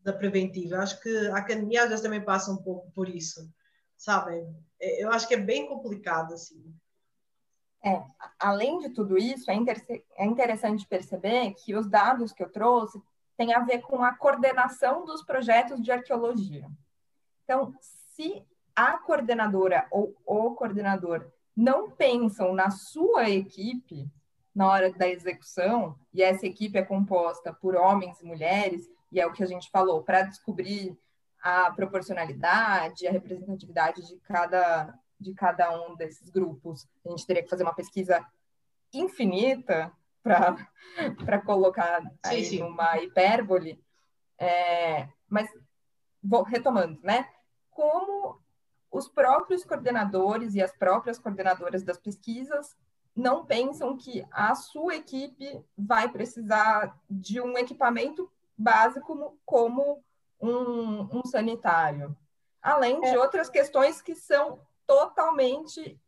da 0.00 0.12
preventiva, 0.12 0.78
acho 0.78 1.00
que 1.00 1.28
a 1.28 1.36
academia 1.36 1.82
às 1.82 1.88
vezes 1.88 2.02
também 2.02 2.24
passa 2.24 2.50
um 2.50 2.56
pouco 2.56 2.90
por 2.92 3.08
isso, 3.08 3.52
sabem? 3.96 4.46
É, 4.80 5.02
eu 5.02 5.10
acho 5.10 5.26
que 5.26 5.34
é 5.34 5.38
bem 5.38 5.66
complicado, 5.66 6.34
assim. 6.34 6.74
É, 7.84 8.02
além 8.38 8.78
de 8.78 8.90
tudo 8.90 9.16
isso, 9.16 9.50
é, 9.50 9.56
é 10.16 10.24
interessante 10.24 10.86
perceber 10.86 11.54
que 11.54 11.74
os 11.74 11.88
dados 11.88 12.32
que 12.32 12.42
eu 12.42 12.50
trouxe 12.50 13.00
têm 13.36 13.54
a 13.54 13.60
ver 13.60 13.80
com 13.80 14.02
a 14.02 14.14
coordenação 14.14 15.04
dos 15.04 15.22
projetos 15.22 15.80
de 15.82 15.92
arqueologia. 15.92 16.68
Então, 17.44 17.72
se 17.80 18.44
a 18.74 18.98
coordenadora 18.98 19.86
ou 19.90 20.14
o 20.26 20.54
coordenador 20.54 21.30
não 21.56 21.90
pensam 21.90 22.52
na 22.52 22.70
sua 22.70 23.30
equipe 23.30 24.08
na 24.54 24.68
hora 24.68 24.92
da 24.92 25.08
execução, 25.08 25.96
e 26.12 26.20
essa 26.20 26.44
equipe 26.44 26.76
é 26.76 26.84
composta 26.84 27.52
por 27.52 27.76
homens 27.76 28.20
e 28.20 28.24
mulheres, 28.24 28.90
e 29.10 29.20
é 29.20 29.26
o 29.26 29.32
que 29.32 29.42
a 29.42 29.46
gente 29.46 29.70
falou, 29.70 30.02
para 30.02 30.22
descobrir 30.22 30.98
a 31.42 31.70
proporcionalidade, 31.70 33.06
a 33.06 33.12
representatividade 33.12 34.06
de 34.06 34.16
cada 34.20 34.98
de 35.20 35.34
cada 35.34 35.70
um 35.76 35.96
desses 35.96 36.30
grupos. 36.30 36.86
A 37.04 37.10
gente 37.10 37.26
teria 37.26 37.42
que 37.42 37.50
fazer 37.50 37.64
uma 37.64 37.74
pesquisa 37.74 38.24
infinita 38.92 39.92
para 40.22 41.40
colocar 41.44 42.02
aí 42.24 42.44
sim, 42.44 42.58
sim. 42.58 42.62
numa 42.62 42.98
hipérbole. 42.98 43.82
É, 44.38 45.08
mas, 45.28 45.50
vou, 46.22 46.42
retomando, 46.42 47.00
né? 47.02 47.28
Como 47.70 48.40
os 48.90 49.08
próprios 49.08 49.64
coordenadores 49.64 50.54
e 50.54 50.62
as 50.62 50.72
próprias 50.76 51.18
coordenadoras 51.18 51.82
das 51.82 51.98
pesquisas 51.98 52.76
não 53.14 53.44
pensam 53.44 53.96
que 53.96 54.24
a 54.30 54.54
sua 54.54 54.94
equipe 54.96 55.60
vai 55.76 56.08
precisar 56.08 56.96
de 57.10 57.40
um 57.40 57.58
equipamento 57.58 58.30
básico 58.58 59.38
como 59.46 60.02
um, 60.40 61.18
um 61.18 61.24
sanitário, 61.24 62.16
além 62.60 63.00
de 63.00 63.08
é. 63.08 63.18
outras 63.18 63.48
questões 63.48 64.02
que 64.02 64.14
são 64.14 64.60
totalmente 64.86 65.98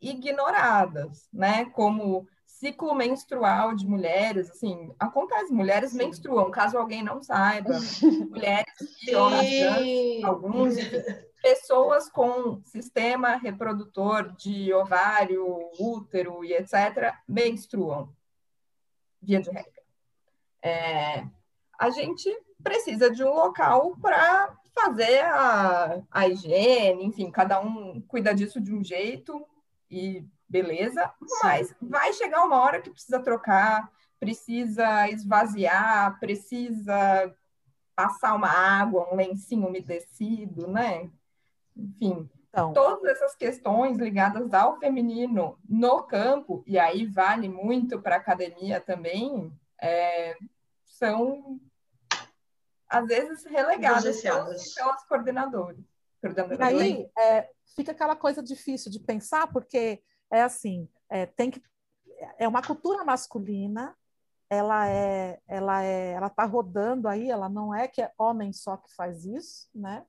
ignoradas, 0.00 1.28
né? 1.32 1.66
Como 1.66 2.26
ciclo 2.46 2.94
menstrual 2.94 3.74
de 3.74 3.86
mulheres, 3.86 4.50
assim, 4.50 4.94
acontece, 4.98 5.52
mulheres 5.52 5.90
Sim. 5.90 5.98
menstruam, 5.98 6.50
caso 6.50 6.78
alguém 6.78 7.02
não 7.02 7.22
saiba, 7.22 7.70
mulheres 8.30 8.72
que 9.00 9.14
alguns, 10.24 10.76
pessoas 11.42 12.08
com 12.08 12.62
sistema 12.64 13.36
reprodutor 13.36 14.32
de 14.36 14.72
ovário, 14.72 15.44
útero 15.78 16.44
e 16.44 16.54
etc., 16.54 17.14
menstruam, 17.26 18.14
via 19.20 19.40
de 19.40 19.50
regra. 19.50 19.82
É, 20.62 21.26
a 21.82 21.90
gente 21.90 22.30
precisa 22.62 23.10
de 23.10 23.24
um 23.24 23.34
local 23.34 23.96
para 24.00 24.56
fazer 24.72 25.18
a, 25.24 26.00
a 26.08 26.28
higiene, 26.28 27.04
enfim, 27.04 27.28
cada 27.28 27.60
um 27.60 28.00
cuida 28.02 28.32
disso 28.32 28.60
de 28.60 28.72
um 28.72 28.84
jeito 28.84 29.44
e 29.90 30.24
beleza, 30.48 31.12
mas 31.42 31.74
vai 31.82 32.12
chegar 32.12 32.44
uma 32.44 32.60
hora 32.62 32.80
que 32.80 32.88
precisa 32.88 33.18
trocar, 33.18 33.90
precisa 34.20 35.08
esvaziar, 35.08 36.20
precisa 36.20 37.34
passar 37.96 38.36
uma 38.36 38.48
água, 38.48 39.12
um 39.12 39.16
lencinho 39.16 39.66
umedecido, 39.66 40.68
né? 40.68 41.10
Enfim, 41.76 42.30
então, 42.48 42.72
todas 42.72 43.10
essas 43.10 43.34
questões 43.34 43.98
ligadas 43.98 44.54
ao 44.54 44.78
feminino 44.78 45.58
no 45.68 46.04
campo, 46.04 46.62
e 46.64 46.78
aí 46.78 47.06
vale 47.06 47.48
muito 47.48 48.00
para 48.00 48.14
a 48.14 48.18
academia 48.20 48.80
também, 48.80 49.52
é, 49.80 50.36
são 50.84 51.58
às 52.92 53.06
vezes 53.06 53.44
relegadas 53.44 54.20
pelas 54.74 55.04
coordenadoras. 55.08 55.78
E 56.60 56.62
aí 56.62 57.10
é, 57.18 57.48
fica 57.74 57.92
aquela 57.92 58.14
coisa 58.14 58.42
difícil 58.42 58.90
de 58.90 59.00
pensar, 59.00 59.50
porque 59.50 60.02
é 60.30 60.42
assim, 60.42 60.88
é, 61.08 61.26
tem 61.26 61.50
que 61.50 61.60
é 62.38 62.46
uma 62.46 62.62
cultura 62.62 63.04
masculina, 63.04 63.96
ela 64.48 64.86
é, 64.86 65.40
ela 65.48 65.82
é, 65.82 66.12
ela 66.12 66.26
está 66.26 66.44
rodando 66.44 67.08
aí, 67.08 67.30
ela 67.30 67.48
não 67.48 67.74
é 67.74 67.88
que 67.88 68.02
é 68.02 68.12
homem 68.18 68.52
só 68.52 68.76
que 68.76 68.94
faz 68.94 69.24
isso, 69.24 69.68
né? 69.74 70.04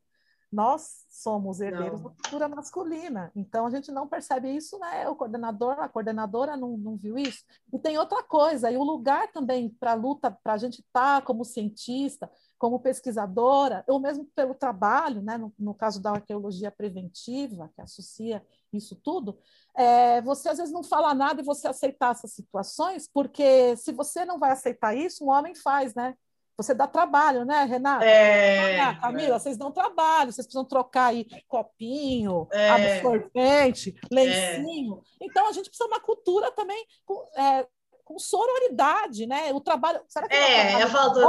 Nós 0.51 1.05
somos 1.09 1.59
herdeiros 1.59 1.99
não. 1.99 2.09
da 2.09 2.15
cultura 2.15 2.47
masculina, 2.47 3.31
então 3.35 3.65
a 3.65 3.71
gente 3.71 3.91
não 3.91 4.07
percebe 4.07 4.55
isso, 4.55 4.77
né? 4.77 5.07
O 5.07 5.15
coordenador, 5.15 5.79
a 5.79 5.89
coordenadora 5.89 6.55
não, 6.55 6.77
não 6.77 6.95
viu 6.95 7.17
isso. 7.17 7.43
E 7.71 7.79
tem 7.79 7.97
outra 7.97 8.21
coisa, 8.21 8.69
e 8.69 8.77
o 8.77 8.83
lugar 8.83 9.31
também 9.31 9.69
para 9.69 9.93
a 9.93 9.95
luta, 9.95 10.29
para 10.29 10.53
a 10.53 10.57
gente 10.57 10.81
estar 10.81 11.21
tá 11.21 11.25
como 11.25 11.43
cientista, 11.43 12.29
como 12.63 12.79
pesquisadora, 12.79 13.83
ou 13.89 13.99
mesmo 13.99 14.23
pelo 14.33 14.55
trabalho, 14.55 15.21
né, 15.21 15.37
no, 15.37 15.53
no, 15.59 15.73
caso 15.73 16.01
da 16.01 16.11
arqueologia 16.11 16.71
preventiva, 16.71 17.69
que 17.75 17.81
associa 17.81 18.41
isso 18.71 18.95
tudo, 18.95 19.37
é, 19.75 20.21
você 20.21 20.47
às 20.47 20.59
vezes 20.59 20.71
não 20.71 20.81
fala 20.81 21.13
nada 21.13 21.41
e 21.41 21.43
você 21.43 21.67
aceitar 21.67 22.11
essas 22.11 22.31
situações, 22.31 23.05
porque 23.05 23.75
se 23.75 23.91
você 23.91 24.23
não 24.23 24.39
vai 24.39 24.51
aceitar 24.51 24.95
isso, 24.95 25.25
um 25.25 25.29
homem 25.29 25.53
faz, 25.53 25.93
né? 25.93 26.15
Você 26.55 26.73
dá 26.73 26.87
trabalho, 26.87 27.43
né, 27.43 27.65
Renata? 27.65 28.05
É, 28.05 28.79
ah, 28.79 28.95
Camila, 28.95 29.35
é. 29.35 29.39
vocês 29.39 29.57
dão 29.57 29.69
trabalho, 29.69 30.31
vocês 30.31 30.47
precisam 30.47 30.63
trocar 30.63 31.07
aí 31.07 31.27
copinho, 31.49 32.47
é, 32.49 32.69
absorvente, 32.69 33.93
lencinho. 34.09 35.03
É. 35.19 35.25
Então, 35.25 35.49
a 35.49 35.51
gente 35.51 35.67
precisa 35.67 35.89
de 35.89 35.93
uma 35.93 35.99
cultura 35.99 36.49
também 36.53 36.85
com, 37.05 37.27
é, 37.35 37.67
com 38.05 38.17
sororidade, 38.17 39.27
né? 39.27 39.51
O 39.51 39.59
trabalho. 39.59 39.99
Será 40.07 40.29
que 40.29 40.33
é, 40.33 40.79
é 40.79 40.87
falta. 40.87 41.19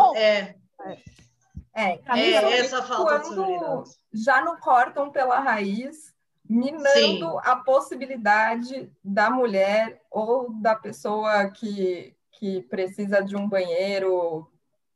É. 1.75 1.99
É, 2.07 2.21
é 2.21 2.59
essa 2.59 2.83
falta 2.83 3.19
de 3.19 3.27
sonoridade. 3.27 3.91
Já 4.13 4.45
não 4.45 4.57
cortam 4.59 5.11
pela 5.11 5.41
raiz, 5.41 6.15
minando 6.49 6.93
Sim. 6.93 7.39
a 7.43 7.57
possibilidade 7.57 8.91
da 9.03 9.29
mulher 9.29 10.01
ou 10.11 10.53
da 10.61 10.77
pessoa 10.77 11.51
que, 11.51 12.15
que 12.31 12.63
precisa 12.63 13.21
de 13.23 13.35
um 13.35 13.49
banheiro 13.49 14.49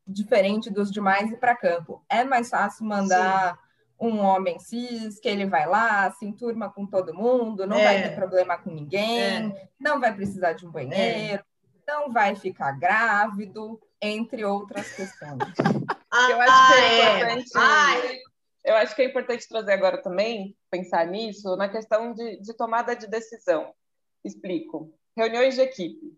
diferente 0.07 0.71
dos 0.71 0.91
demais 0.91 1.31
ir 1.31 1.37
para 1.37 1.57
campo. 1.57 2.03
É 2.09 2.23
mais 2.23 2.49
fácil 2.49 2.87
mandar 2.87 3.55
Sim. 3.55 3.61
um 4.01 4.21
homem 4.21 4.59
cis, 4.61 5.19
que 5.19 5.29
ele 5.29 5.47
vai 5.47 5.67
lá, 5.67 6.11
se 6.13 6.25
enturma 6.25 6.71
com 6.71 6.87
todo 6.87 7.15
mundo, 7.15 7.67
não 7.67 7.77
é. 7.77 7.85
vai 7.85 8.03
ter 8.03 8.15
problema 8.15 8.57
com 8.57 8.71
ninguém, 8.71 9.53
é. 9.53 9.69
não 9.81 10.01
vai 10.01 10.15
precisar 10.15 10.53
de 10.53 10.67
um 10.67 10.71
banheiro, 10.71 11.43
é. 11.43 11.93
não 11.93 12.13
vai 12.13 12.37
ficar 12.37 12.73
grávido, 12.73 13.81
entre 14.01 14.45
outras 14.45 14.91
questões. 14.93 15.39
Ah, 16.11 16.31
eu 16.31 16.41
acho 16.41 16.69
que 16.69 16.81
é 16.81 17.17
importante. 17.19 17.51
Ai. 17.55 18.19
Eu 18.65 18.77
acho 18.77 18.97
que 18.97 19.03
é 19.03 19.05
importante 19.05 19.47
trazer 19.47 19.73
agora 19.73 20.03
também, 20.03 20.57
pensar 20.71 21.07
nisso, 21.07 21.55
na 21.57 21.69
questão 21.69 22.15
de, 22.15 22.41
de 22.41 22.55
tomada 22.55 22.97
de 22.97 23.07
decisão. 23.07 23.75
Explico. 24.25 24.91
Reuniões 25.15 25.55
de 25.55 25.61
equipe. 25.61 26.17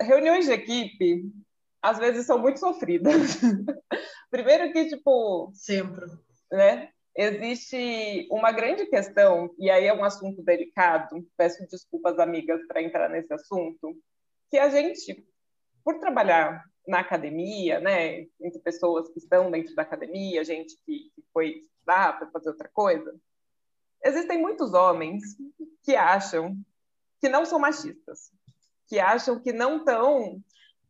Reuniões 0.00 0.46
de 0.46 0.52
equipe, 0.52 1.32
às 1.80 1.98
vezes, 1.98 2.26
são 2.26 2.38
muito 2.38 2.58
sofridas. 2.58 3.14
Primeiro 4.30 4.72
que, 4.72 4.88
tipo... 4.88 5.52
Sempre. 5.54 6.06
Né? 6.50 6.90
Existe 7.16 8.28
uma 8.30 8.52
grande 8.52 8.86
questão, 8.86 9.54
e 9.58 9.70
aí 9.70 9.86
é 9.86 9.94
um 9.94 10.04
assunto 10.04 10.42
delicado, 10.42 11.26
peço 11.36 11.66
desculpas, 11.68 12.18
amigas, 12.18 12.60
para 12.66 12.82
entrar 12.82 13.08
nesse 13.08 13.32
assunto, 13.32 13.96
que 14.50 14.58
a 14.58 14.68
gente, 14.68 15.26
por 15.82 15.98
trabalhar 15.98 16.62
na 16.86 17.00
academia, 17.00 17.80
né, 17.80 18.26
entre 18.40 18.60
pessoas 18.60 19.08
que 19.08 19.18
estão 19.18 19.50
dentro 19.50 19.74
da 19.74 19.82
academia, 19.82 20.44
gente 20.44 20.76
que, 20.86 21.10
que 21.14 21.24
foi 21.32 21.62
estudar 21.62 22.18
para 22.18 22.30
fazer 22.30 22.50
outra 22.50 22.68
coisa, 22.72 23.14
existem 24.04 24.40
muitos 24.40 24.72
homens 24.72 25.22
que 25.82 25.96
acham 25.96 26.56
que 27.20 27.28
não 27.28 27.44
são 27.44 27.58
machistas, 27.58 28.30
que 28.86 29.00
acham 29.00 29.40
que 29.40 29.52
não 29.52 29.78
estão, 29.78 30.40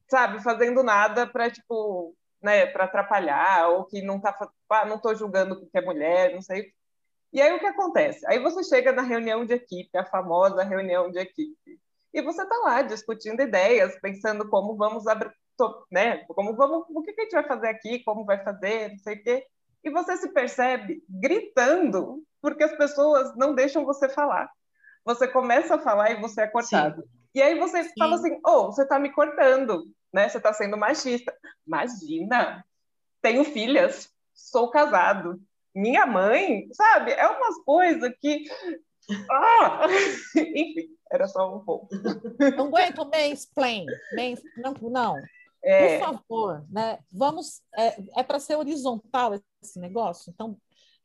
sabe, 0.08 0.42
fazendo 0.42 0.82
nada 0.82 1.26
para 1.26 1.50
tipo, 1.50 2.14
né, 2.42 2.66
para 2.66 2.84
atrapalhar 2.84 3.68
ou 3.70 3.84
que 3.84 4.02
não 4.02 4.20
tá, 4.20 4.36
ah, 4.68 4.84
não 4.84 4.96
estou 4.96 5.14
julgando 5.14 5.58
porque 5.58 5.78
é 5.78 5.82
mulher, 5.82 6.34
não 6.34 6.42
sei. 6.42 6.72
E 7.32 7.40
aí 7.40 7.52
o 7.54 7.58
que 7.58 7.66
acontece? 7.66 8.26
Aí 8.26 8.38
você 8.38 8.62
chega 8.62 8.92
na 8.92 9.02
reunião 9.02 9.44
de 9.44 9.54
equipe, 9.54 9.96
a 9.96 10.04
famosa 10.04 10.62
reunião 10.62 11.10
de 11.10 11.18
equipe, 11.18 11.80
e 12.12 12.22
você 12.22 12.42
está 12.42 12.56
lá 12.58 12.82
discutindo 12.82 13.42
ideias, 13.42 13.98
pensando 14.00 14.48
como 14.48 14.76
vamos 14.76 15.06
abrir, 15.64 15.84
né? 15.90 16.24
Como 16.28 16.54
vamos, 16.54 16.86
o 16.88 17.02
que 17.02 17.10
a 17.10 17.24
gente 17.24 17.32
vai 17.32 17.46
fazer 17.46 17.68
aqui, 17.68 18.00
como 18.00 18.24
vai 18.24 18.42
fazer, 18.42 18.90
não 18.90 18.98
sei 18.98 19.16
o 19.16 19.22
quê. 19.22 19.46
E 19.84 19.90
você 19.90 20.16
se 20.16 20.32
percebe 20.32 21.02
gritando 21.08 22.22
porque 22.40 22.64
as 22.64 22.76
pessoas 22.76 23.36
não 23.36 23.54
deixam 23.54 23.84
você 23.84 24.08
falar. 24.08 24.50
Você 25.04 25.28
começa 25.28 25.76
a 25.76 25.78
falar 25.78 26.10
e 26.10 26.20
você 26.20 26.42
é 26.42 26.46
cortado. 26.46 27.02
Sim. 27.02 27.08
E 27.34 27.42
aí 27.42 27.58
você 27.58 27.84
Sim. 27.84 27.92
fala 27.98 28.16
assim: 28.16 28.40
"Oh, 28.44 28.66
você 28.66 28.82
está 28.82 28.98
me 28.98 29.12
cortando, 29.12 29.84
né? 30.12 30.28
Você 30.28 30.38
está 30.38 30.52
sendo 30.52 30.76
machista". 30.76 31.32
Imagina. 31.66 32.64
Tenho 33.22 33.44
filhas, 33.44 34.10
sou 34.34 34.70
casado, 34.70 35.40
minha 35.74 36.06
mãe, 36.06 36.68
sabe? 36.72 37.12
É 37.12 37.26
umas 37.26 37.58
coisas 37.64 38.12
que. 38.20 38.44
Ah! 39.30 39.86
Enfim, 40.36 40.96
era 41.10 41.28
só 41.28 41.54
um 41.54 41.64
pouco. 41.64 41.88
Não 42.56 42.66
aguento 42.66 43.08
mansplain. 43.08 43.86
Mans... 44.14 44.42
Não, 44.56 44.74
não. 44.90 45.22
É. 45.66 45.98
Por 45.98 46.06
favor, 46.06 46.64
né? 46.70 47.00
Vamos. 47.12 47.60
É, 47.76 48.20
é 48.20 48.22
para 48.22 48.38
ser 48.38 48.54
horizontal 48.54 49.32
esse 49.60 49.80
negócio. 49.80 50.30
Então, 50.30 50.56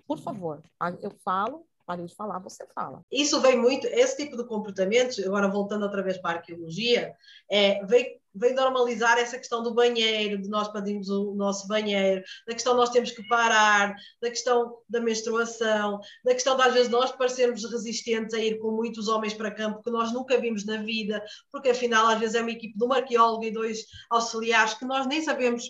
por 0.08 0.20
favor, 0.20 0.62
eu 1.02 1.12
falo, 1.26 1.66
parei 1.92 2.06
de 2.06 2.16
falar, 2.16 2.40
você 2.40 2.66
fala. 2.74 3.04
Isso 3.12 3.42
vem 3.42 3.58
muito, 3.58 3.86
esse 3.88 4.16
tipo 4.16 4.38
de 4.38 4.46
comportamento, 4.46 5.22
agora 5.26 5.50
voltando 5.50 5.84
outra 5.84 6.02
vez 6.02 6.18
para 6.18 6.32
a 6.32 6.34
arqueologia, 6.36 7.14
é, 7.50 7.86
vem 7.86 8.20
vem 8.34 8.54
normalizar 8.54 9.18
essa 9.18 9.38
questão 9.38 9.62
do 9.62 9.74
banheiro, 9.74 10.42
de 10.42 10.48
nós 10.48 10.70
pedimos 10.70 11.10
o 11.10 11.34
nosso 11.34 11.68
banheiro, 11.68 12.24
da 12.48 12.54
questão 12.54 12.78
nós 12.78 12.90
temos 12.90 13.12
que 13.12 13.28
parar, 13.28 13.94
da 14.22 14.30
questão 14.30 14.78
da 14.88 15.02
menstruação, 15.02 16.00
da 16.24 16.34
questão 16.34 16.56
de 16.56 16.62
às 16.62 16.74
vezes 16.74 16.90
nós 16.90 17.12
parecermos 17.12 17.70
resistentes 17.70 18.34
a 18.34 18.40
ir 18.40 18.58
com 18.60 18.72
muitos 18.72 19.10
homens 19.10 19.34
para 19.34 19.52
campo 19.52 19.84
que 19.84 19.92
nós 19.92 20.14
nunca 20.14 20.40
vimos 20.40 20.66
na 20.66 20.78
vida, 20.78 21.22
porque 21.52 21.72
afinal 21.72 22.08
às 22.08 22.20
vezes 22.22 22.36
é 22.36 22.42
uma 22.42 22.52
equipe 22.52 22.78
de 22.78 22.86
um 22.86 22.94
arqueólogo 22.94 23.44
e 23.44 23.52
dois 23.52 23.86
auxiliares 24.10 24.76
que 24.76 24.86
nós 24.86 25.06
nem 25.06 25.22
sabemos 25.22 25.66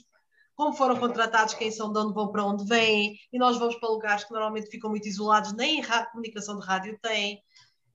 como 0.62 0.74
foram 0.74 0.96
contratados, 0.96 1.56
quem 1.56 1.72
são, 1.72 1.92
de 1.92 1.98
onde 1.98 2.14
vão, 2.14 2.32
para 2.32 2.46
onde 2.46 2.64
vêm, 2.66 3.18
e 3.34 3.40
nós 3.40 3.58
vamos 3.58 3.78
para 3.78 3.90
lugares 3.90 4.24
que 4.24 4.32
normalmente 4.32 4.70
ficam 4.70 4.92
muito 4.92 5.08
isolados, 5.08 5.54
nem 5.54 5.82
comunicação 6.12 6.60
de 6.60 6.68
rádio 6.68 7.00
tem 7.02 7.42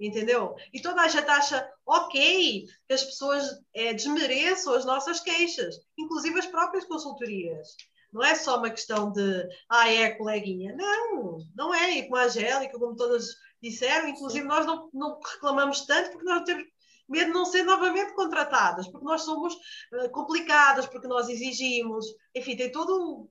entendeu? 0.00 0.54
E 0.74 0.82
toda 0.82 1.00
a 1.00 1.08
gente 1.08 1.30
acha 1.30 1.66
ok 1.86 2.66
que 2.86 2.92
as 2.92 3.04
pessoas 3.04 3.48
é, 3.72 3.94
desmereçam 3.94 4.74
as 4.74 4.84
nossas 4.84 5.20
queixas, 5.20 5.76
inclusive 5.96 6.38
as 6.40 6.46
próprias 6.46 6.84
consultorias. 6.84 7.68
Não 8.12 8.22
é 8.22 8.34
só 8.34 8.58
uma 8.58 8.68
questão 8.68 9.12
de, 9.12 9.48
ah, 9.70 9.88
é 9.88 10.10
coleguinha. 10.10 10.74
Não, 10.74 11.38
não 11.54 11.72
é. 11.72 11.92
E 11.92 12.02
como 12.02 12.16
a 12.16 12.24
Angélica, 12.24 12.78
como 12.78 12.96
todas 12.96 13.28
disseram, 13.62 14.08
inclusive 14.08 14.44
nós 14.44 14.66
não, 14.66 14.90
não 14.92 15.18
reclamamos 15.20 15.86
tanto 15.86 16.10
porque 16.10 16.24
nós 16.24 16.42
temos 16.42 16.64
medo 17.08 17.26
de 17.26 17.32
não 17.32 17.44
ser 17.44 17.62
novamente 17.62 18.14
contratadas, 18.14 18.88
porque 18.88 19.04
nós 19.04 19.22
somos 19.22 19.54
uh, 19.54 20.10
complicadas, 20.10 20.86
porque 20.86 21.06
nós 21.06 21.28
exigimos. 21.28 22.06
Enfim, 22.34 22.56
tem 22.56 22.70
todo 22.70 23.28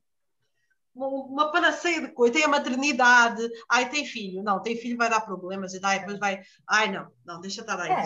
uma 0.95 1.51
panaceia 1.51 2.01
de 2.01 2.07
coisa, 2.13 2.33
tem 2.33 2.45
a 2.45 2.47
maternidade, 2.47 3.45
ai, 3.69 3.89
tem 3.89 4.05
filho, 4.05 4.41
não, 4.41 4.61
tem 4.61 4.77
filho 4.77 4.97
vai 4.97 5.09
dar 5.09 5.21
problemas, 5.21 5.73
e 5.73 5.79
daí 5.79 5.99
depois 5.99 6.17
vai, 6.17 6.41
ai, 6.67 6.89
não, 6.89 7.11
não, 7.25 7.41
deixa 7.41 7.61
estar 7.61 7.79
aí. 7.79 7.91
É, 7.91 8.05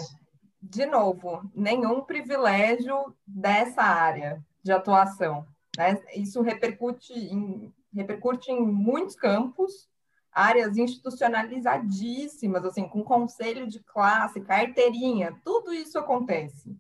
de 0.62 0.86
novo, 0.86 1.50
nenhum 1.54 2.02
privilégio 2.02 3.16
dessa 3.26 3.84
área 3.84 4.44
de 4.64 4.72
atuação. 4.72 5.46
Né? 5.78 6.02
Isso 6.16 6.42
repercute 6.42 7.14
em, 7.14 7.74
repercute 7.94 8.52
em 8.52 8.60
muitos 8.60 9.16
campos, 9.16 9.88
áreas 10.39 10.78
institucionalizadíssimas, 10.78 12.63
assim, 12.63 12.88
com 12.88 13.04
conselho 13.04 13.67
de 13.67 13.80
classe, 13.80 14.39
carteirinha, 14.39 15.38
tudo 15.43 15.73
isso 15.73 15.99
acontece. 15.99 16.73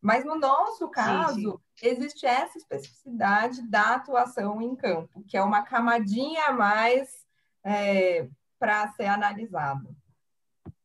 Mas 0.00 0.24
no 0.24 0.36
nosso 0.36 0.88
caso, 0.88 1.34
sim, 1.34 1.58
sim. 1.76 1.86
existe 1.88 2.26
essa 2.26 2.56
especificidade 2.58 3.62
da 3.68 3.96
atuação 3.96 4.60
em 4.62 4.74
campo, 4.76 5.22
que 5.26 5.36
é 5.36 5.42
uma 5.42 5.62
camadinha 5.62 6.46
a 6.46 6.52
mais 6.52 7.26
é, 7.64 8.28
para 8.58 8.88
ser 8.92 9.06
analisado. 9.06 9.94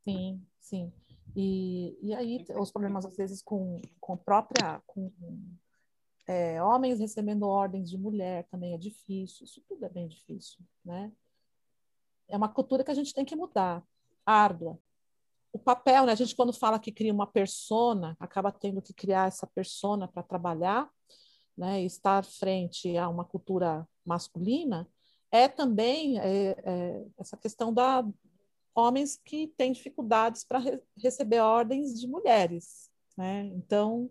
Sim, 0.02 0.42
sim. 0.60 0.92
E, 1.36 1.96
e 2.02 2.14
aí 2.14 2.44
os 2.56 2.70
problemas 2.70 3.06
às 3.06 3.16
vezes 3.16 3.42
com, 3.42 3.80
com 4.00 4.16
própria 4.16 4.80
com 4.86 5.12
é, 6.26 6.62
homens 6.62 6.98
recebendo 6.98 7.46
ordens 7.46 7.88
de 7.88 7.96
mulher 7.96 8.44
também 8.50 8.74
é 8.74 8.78
difícil. 8.78 9.44
Isso 9.44 9.62
tudo 9.68 9.84
é 9.84 9.88
bem 9.88 10.08
difícil, 10.08 10.58
né? 10.84 11.12
É 12.28 12.36
uma 12.36 12.48
cultura 12.48 12.84
que 12.84 12.90
a 12.90 12.94
gente 12.94 13.14
tem 13.14 13.24
que 13.24 13.36
mudar, 13.36 13.82
árdua 14.24 14.78
o 15.52 15.58
papel, 15.58 16.06
né? 16.06 16.12
A 16.12 16.16
gente 16.16 16.36
quando 16.36 16.52
fala 16.52 16.78
que 16.78 16.92
cria 16.92 17.12
uma 17.12 17.26
persona, 17.26 18.16
acaba 18.20 18.52
tendo 18.52 18.82
que 18.82 18.92
criar 18.92 19.28
essa 19.28 19.46
persona 19.46 20.06
para 20.06 20.22
trabalhar, 20.22 20.88
né? 21.56 21.82
Estar 21.82 22.24
frente 22.24 22.96
a 22.96 23.08
uma 23.08 23.24
cultura 23.24 23.86
masculina 24.04 24.88
é 25.30 25.48
também 25.48 26.18
é, 26.18 26.56
é, 26.64 27.04
essa 27.18 27.36
questão 27.36 27.72
da 27.72 28.04
homens 28.74 29.20
que 29.24 29.48
têm 29.56 29.72
dificuldades 29.72 30.44
para 30.44 30.60
re 30.60 30.80
receber 30.96 31.40
ordens 31.40 31.98
de 32.00 32.06
mulheres, 32.06 32.90
né? 33.16 33.46
Então, 33.56 34.10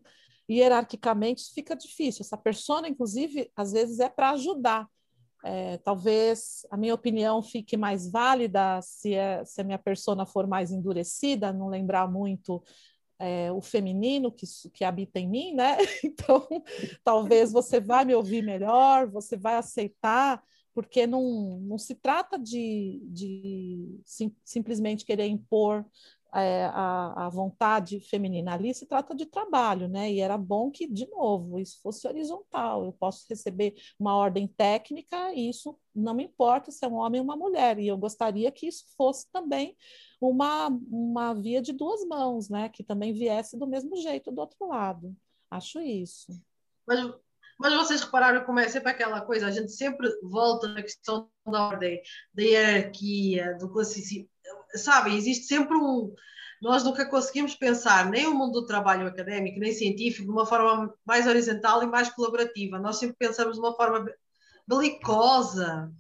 hierarquicamente 0.49 1.53
fica 1.53 1.75
difícil. 1.75 2.21
Essa 2.23 2.37
persona, 2.37 2.87
inclusive, 2.87 3.51
às 3.55 3.71
vezes 3.71 3.99
é 3.99 4.09
para 4.09 4.31
ajudar, 4.31 4.87
é, 5.43 5.77
talvez 5.77 6.65
a 6.71 6.77
minha 6.77 6.93
opinião 6.93 7.41
fique 7.41 7.77
mais 7.77 8.09
válida 8.09 8.81
se, 8.81 9.13
é, 9.13 9.45
se 9.45 9.61
a 9.61 9.63
minha 9.63 9.77
persona 9.77 10.25
for 10.25 10.47
mais 10.47 10.71
endurecida, 10.71 11.53
não 11.53 11.67
lembrar 11.67 12.09
muito 12.11 12.63
é, 13.19 13.51
o 13.51 13.61
feminino 13.61 14.31
que, 14.31 14.45
que 14.73 14.83
habita 14.83 15.19
em 15.19 15.27
mim, 15.29 15.53
né? 15.53 15.77
Então, 16.03 16.47
talvez 17.03 17.51
você 17.51 17.79
vai 17.79 18.05
me 18.05 18.15
ouvir 18.15 18.43
melhor, 18.43 19.07
você 19.07 19.35
vai 19.37 19.55
aceitar, 19.55 20.43
porque 20.73 21.07
não, 21.07 21.59
não 21.61 21.77
se 21.77 21.95
trata 21.95 22.37
de, 22.37 23.01
de 23.05 23.99
sim, 24.05 24.35
simplesmente 24.43 25.05
querer 25.05 25.27
impor 25.27 25.85
a, 26.31 27.25
a, 27.25 27.29
vontade 27.29 27.99
feminina. 27.99 28.53
Ali 28.53 28.73
se 28.73 28.85
trata 28.85 29.15
de 29.15 29.25
trabalho, 29.25 29.87
né? 29.87 30.11
E 30.11 30.19
era 30.19 30.37
bom 30.37 30.69
que, 30.69 30.87
de 30.87 31.07
novo, 31.09 31.59
isso 31.59 31.79
fosse 31.81 32.07
horizontal. 32.07 32.85
Eu 32.85 32.93
posso 32.93 33.25
receber 33.29 33.75
uma 33.99 34.15
ordem 34.15 34.47
técnica 34.47 35.33
e 35.33 35.49
isso 35.49 35.77
não 35.95 36.13
me 36.13 36.25
importa 36.25 36.71
se 36.71 36.85
é 36.85 36.87
um 36.87 36.95
homem 36.95 37.19
ou 37.19 37.25
uma 37.25 37.35
mulher. 37.35 37.79
E 37.79 37.87
eu 37.87 37.97
gostaria 37.97 38.51
que 38.51 38.67
isso 38.67 38.85
fosse 38.95 39.31
também 39.31 39.75
uma, 40.21 40.67
uma 40.89 41.33
via 41.33 41.61
de 41.61 41.73
duas 41.73 42.05
mãos, 42.05 42.49
né? 42.49 42.69
Que 42.69 42.83
também 42.83 43.13
viesse 43.13 43.57
do 43.57 43.67
mesmo 43.67 43.95
jeito 43.97 44.31
do 44.31 44.41
outro 44.41 44.67
lado. 44.67 45.15
Acho 45.49 45.79
isso. 45.79 46.27
Mas, 46.85 47.13
mas 47.59 47.73
vocês 47.73 48.01
repararam 48.01 48.45
como 48.45 48.59
é 48.59 48.67
sempre 48.67 48.91
aquela 48.91 49.21
coisa, 49.21 49.47
a 49.47 49.51
gente 49.51 49.71
sempre 49.71 50.09
volta 50.21 50.67
na 50.67 50.81
questão 50.81 51.29
da 51.45 51.67
ordem, 51.67 52.01
da 52.33 52.43
hierarquia, 52.43 53.57
do 53.57 53.69
classicismo 53.69 54.29
sabe, 54.75 55.15
existe 55.15 55.45
sempre 55.45 55.75
um. 55.75 56.13
Nós 56.61 56.83
nunca 56.83 57.05
conseguimos 57.05 57.55
pensar 57.55 58.09
nem 58.09 58.25
o 58.27 58.33
mundo 58.33 58.61
do 58.61 58.65
trabalho 58.65 59.07
académico, 59.07 59.59
nem 59.59 59.71
científico, 59.71 60.25
de 60.25 60.31
uma 60.31 60.45
forma 60.45 60.93
mais 61.05 61.27
horizontal 61.27 61.83
e 61.83 61.87
mais 61.87 62.09
colaborativa. 62.09 62.79
Nós 62.79 62.97
sempre 62.97 63.15
pensamos 63.17 63.55
de 63.55 63.59
uma 63.59 63.75
forma 63.75 64.05
belicosa. 64.67 65.91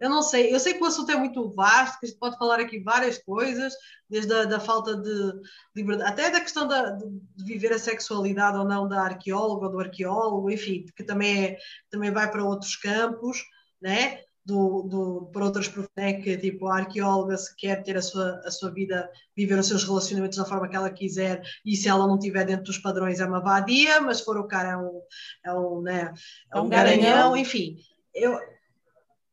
Eu 0.00 0.10
não 0.10 0.22
sei, 0.22 0.52
eu 0.52 0.60
sei 0.60 0.74
que 0.74 0.82
o 0.82 0.86
assunto 0.86 1.10
é 1.10 1.16
muito 1.16 1.48
vasto, 1.54 1.98
que 1.98 2.06
a 2.06 2.08
gente 2.08 2.18
pode 2.18 2.36
falar 2.36 2.60
aqui 2.60 2.78
várias 2.80 3.18
coisas, 3.18 3.72
desde 4.08 4.32
a 4.34 4.44
da 4.44 4.60
falta 4.60 4.96
de 4.96 5.32
liberdade, 5.74 6.10
até 6.10 6.30
da 6.30 6.40
questão 6.40 6.66
da, 6.66 6.90
de 6.90 7.44
viver 7.44 7.72
a 7.72 7.78
sexualidade 7.78 8.58
ou 8.58 8.64
não 8.64 8.88
da 8.88 9.02
arqueóloga 9.02 9.66
ou 9.66 9.72
do 9.72 9.80
arqueólogo, 9.80 10.50
enfim, 10.50 10.84
que 10.96 11.04
também, 11.04 11.44
é, 11.44 11.58
também 11.90 12.10
vai 12.10 12.30
para 12.30 12.44
outros 12.44 12.76
campos, 12.76 13.42
né? 13.80 14.20
Do, 14.44 14.82
do, 14.82 15.30
para 15.32 15.44
outras 15.44 15.68
profissões, 15.68 16.22
que 16.22 16.36
tipo 16.36 16.66
a 16.66 16.78
arqueóloga 16.78 17.36
se 17.36 17.54
quer 17.56 17.82
ter 17.82 17.96
a 17.96 18.02
sua, 18.02 18.42
a 18.44 18.50
sua 18.50 18.70
vida, 18.70 19.10
viver 19.34 19.58
os 19.58 19.66
seus 19.66 19.84
relacionamentos 19.84 20.36
da 20.36 20.44
forma 20.44 20.68
que 20.68 20.76
ela 20.76 20.90
quiser, 20.90 21.42
e 21.64 21.74
se 21.76 21.88
ela 21.88 22.06
não 22.06 22.16
estiver 22.16 22.44
dentro 22.44 22.64
dos 22.64 22.78
padrões 22.78 23.20
é 23.20 23.26
uma 23.26 23.40
vadia, 23.40 24.00
mas 24.00 24.18
se 24.18 24.24
for 24.24 24.36
o 24.36 24.46
cara 24.46 24.70
é 24.70 24.76
um, 24.76 25.00
é 25.44 25.52
um, 25.54 25.80
né, 25.80 26.14
é, 26.52 26.58
é 26.58 26.60
um, 26.60 26.64
um 26.64 26.68
garanhão, 26.68 27.02
garanhão, 27.02 27.36
enfim. 27.36 27.78
Eu, 28.14 28.38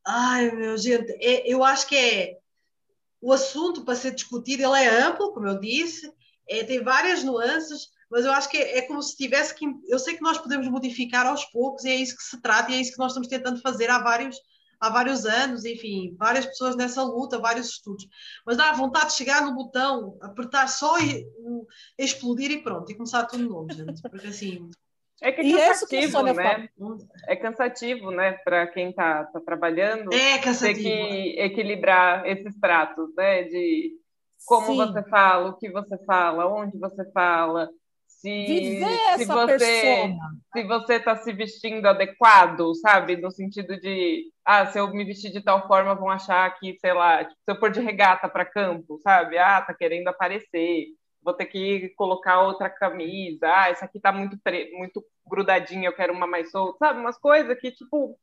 ai 0.05 0.51
meu 0.51 0.77
gente, 0.77 1.11
é, 1.13 1.51
eu 1.51 1.63
acho 1.63 1.87
que 1.87 1.95
é 1.95 2.37
o 3.21 3.33
assunto 3.33 3.83
para 3.83 3.95
ser 3.95 4.11
discutido, 4.11 4.63
ele 4.63 4.83
é 4.83 5.03
amplo, 5.03 5.33
como 5.33 5.47
eu 5.47 5.59
disse, 5.59 6.11
é, 6.47 6.63
tem 6.63 6.81
várias 6.81 7.23
nuances, 7.23 7.89
mas 8.09 8.25
eu 8.25 8.31
acho 8.31 8.49
que 8.49 8.57
é, 8.57 8.79
é, 8.79 8.81
como 8.81 9.01
se 9.01 9.15
tivesse 9.15 9.55
que. 9.55 9.65
Eu 9.87 9.97
sei 9.99 10.15
que 10.15 10.21
nós 10.21 10.37
podemos 10.37 10.67
modificar 10.67 11.25
aos 11.25 11.45
poucos, 11.45 11.85
e 11.85 11.89
é 11.89 11.95
isso 11.95 12.17
que 12.17 12.23
se 12.23 12.41
trata, 12.41 12.71
e 12.71 12.75
é 12.75 12.81
isso 12.81 12.91
que 12.91 12.97
nós 12.97 13.11
estamos 13.11 13.29
tentando 13.29 13.61
fazer 13.61 13.89
há 13.89 13.99
vários 13.99 14.37
há 14.81 14.89
vários 14.89 15.25
anos, 15.25 15.63
enfim, 15.63 16.15
várias 16.17 16.47
pessoas 16.47 16.75
nessa 16.75 17.03
luta, 17.03 17.39
vários 17.39 17.69
estudos. 17.69 18.07
Mas 18.43 18.57
dá 18.57 18.73
vontade 18.73 19.11
de 19.11 19.13
chegar 19.13 19.45
no 19.45 19.53
botão, 19.53 20.17
apertar 20.21 20.67
só 20.67 20.97
e 20.99 21.23
explodir 21.97 22.49
e 22.49 22.63
pronto, 22.63 22.91
e 22.91 22.95
começar 22.95 23.25
tudo 23.25 23.47
novo, 23.47 23.71
gente. 23.71 24.01
Porque 24.01 24.27
assim. 24.27 24.69
É 25.21 25.31
que 25.31 25.55
é 25.55 25.67
cansativo, 25.67 26.23
né? 26.23 26.69
É 27.27 27.35
cansativo, 27.35 28.09
né, 28.09 28.31
para 28.43 28.65
quem 28.65 28.89
está 28.89 29.23
tá 29.25 29.39
trabalhando. 29.39 30.11
É 30.11 30.39
cansativo. 30.39 30.81
Ter 30.81 30.83
que 30.83 31.39
equilibrar 31.39 32.25
esses 32.25 32.59
pratos, 32.59 33.13
né? 33.15 33.43
De 33.43 34.01
como 34.47 34.65
Sim. 34.65 34.77
você 34.77 35.03
fala, 35.03 35.49
o 35.49 35.57
que 35.57 35.69
você 35.69 35.95
fala, 36.05 36.47
onde 36.47 36.75
você 36.79 37.05
fala, 37.11 37.69
se, 38.21 38.79
se 39.17 39.25
você 39.25 40.15
se 40.53 40.63
você 40.63 40.93
está 40.93 41.15
se 41.15 41.33
vestindo 41.33 41.87
adequado, 41.87 42.75
sabe, 42.75 43.17
no 43.17 43.31
sentido 43.31 43.79
de 43.79 44.31
ah, 44.45 44.67
se 44.67 44.77
eu 44.77 44.87
me 44.91 45.03
vestir 45.03 45.31
de 45.31 45.41
tal 45.41 45.67
forma 45.67 45.95
vão 45.95 46.09
achar 46.09 46.47
que, 46.59 46.77
sei 46.79 46.93
lá, 46.93 47.23
tipo, 47.25 47.35
se 47.43 47.51
eu 47.51 47.59
pôr 47.59 47.71
de 47.71 47.79
regata 47.79 48.29
para 48.29 48.45
campo, 48.45 48.99
sabe, 48.99 49.39
ah, 49.39 49.61
tá 49.61 49.73
querendo 49.73 50.07
aparecer, 50.07 50.85
vou 51.23 51.33
ter 51.33 51.47
que 51.47 51.89
colocar 51.95 52.41
outra 52.41 52.69
camisa, 52.69 53.47
ah, 53.47 53.69
essa 53.69 53.85
aqui 53.85 53.99
tá 53.99 54.11
muito 54.11 54.37
muito 54.73 55.03
grudadinha, 55.25 55.89
eu 55.89 55.95
quero 55.95 56.13
uma 56.13 56.27
mais 56.27 56.51
solta, 56.51 56.77
sabe, 56.77 56.99
umas 56.99 57.17
coisas 57.17 57.59
que 57.59 57.71
tipo 57.71 58.15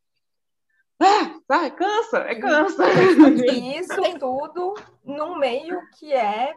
ah, 1.00 1.66
é 1.66 1.70
cansa, 1.70 2.18
é 2.18 2.34
cansa. 2.36 2.84
E 3.46 3.78
isso 3.78 4.18
tudo 4.18 4.74
num 5.04 5.36
meio 5.38 5.80
que 5.98 6.12
é 6.12 6.54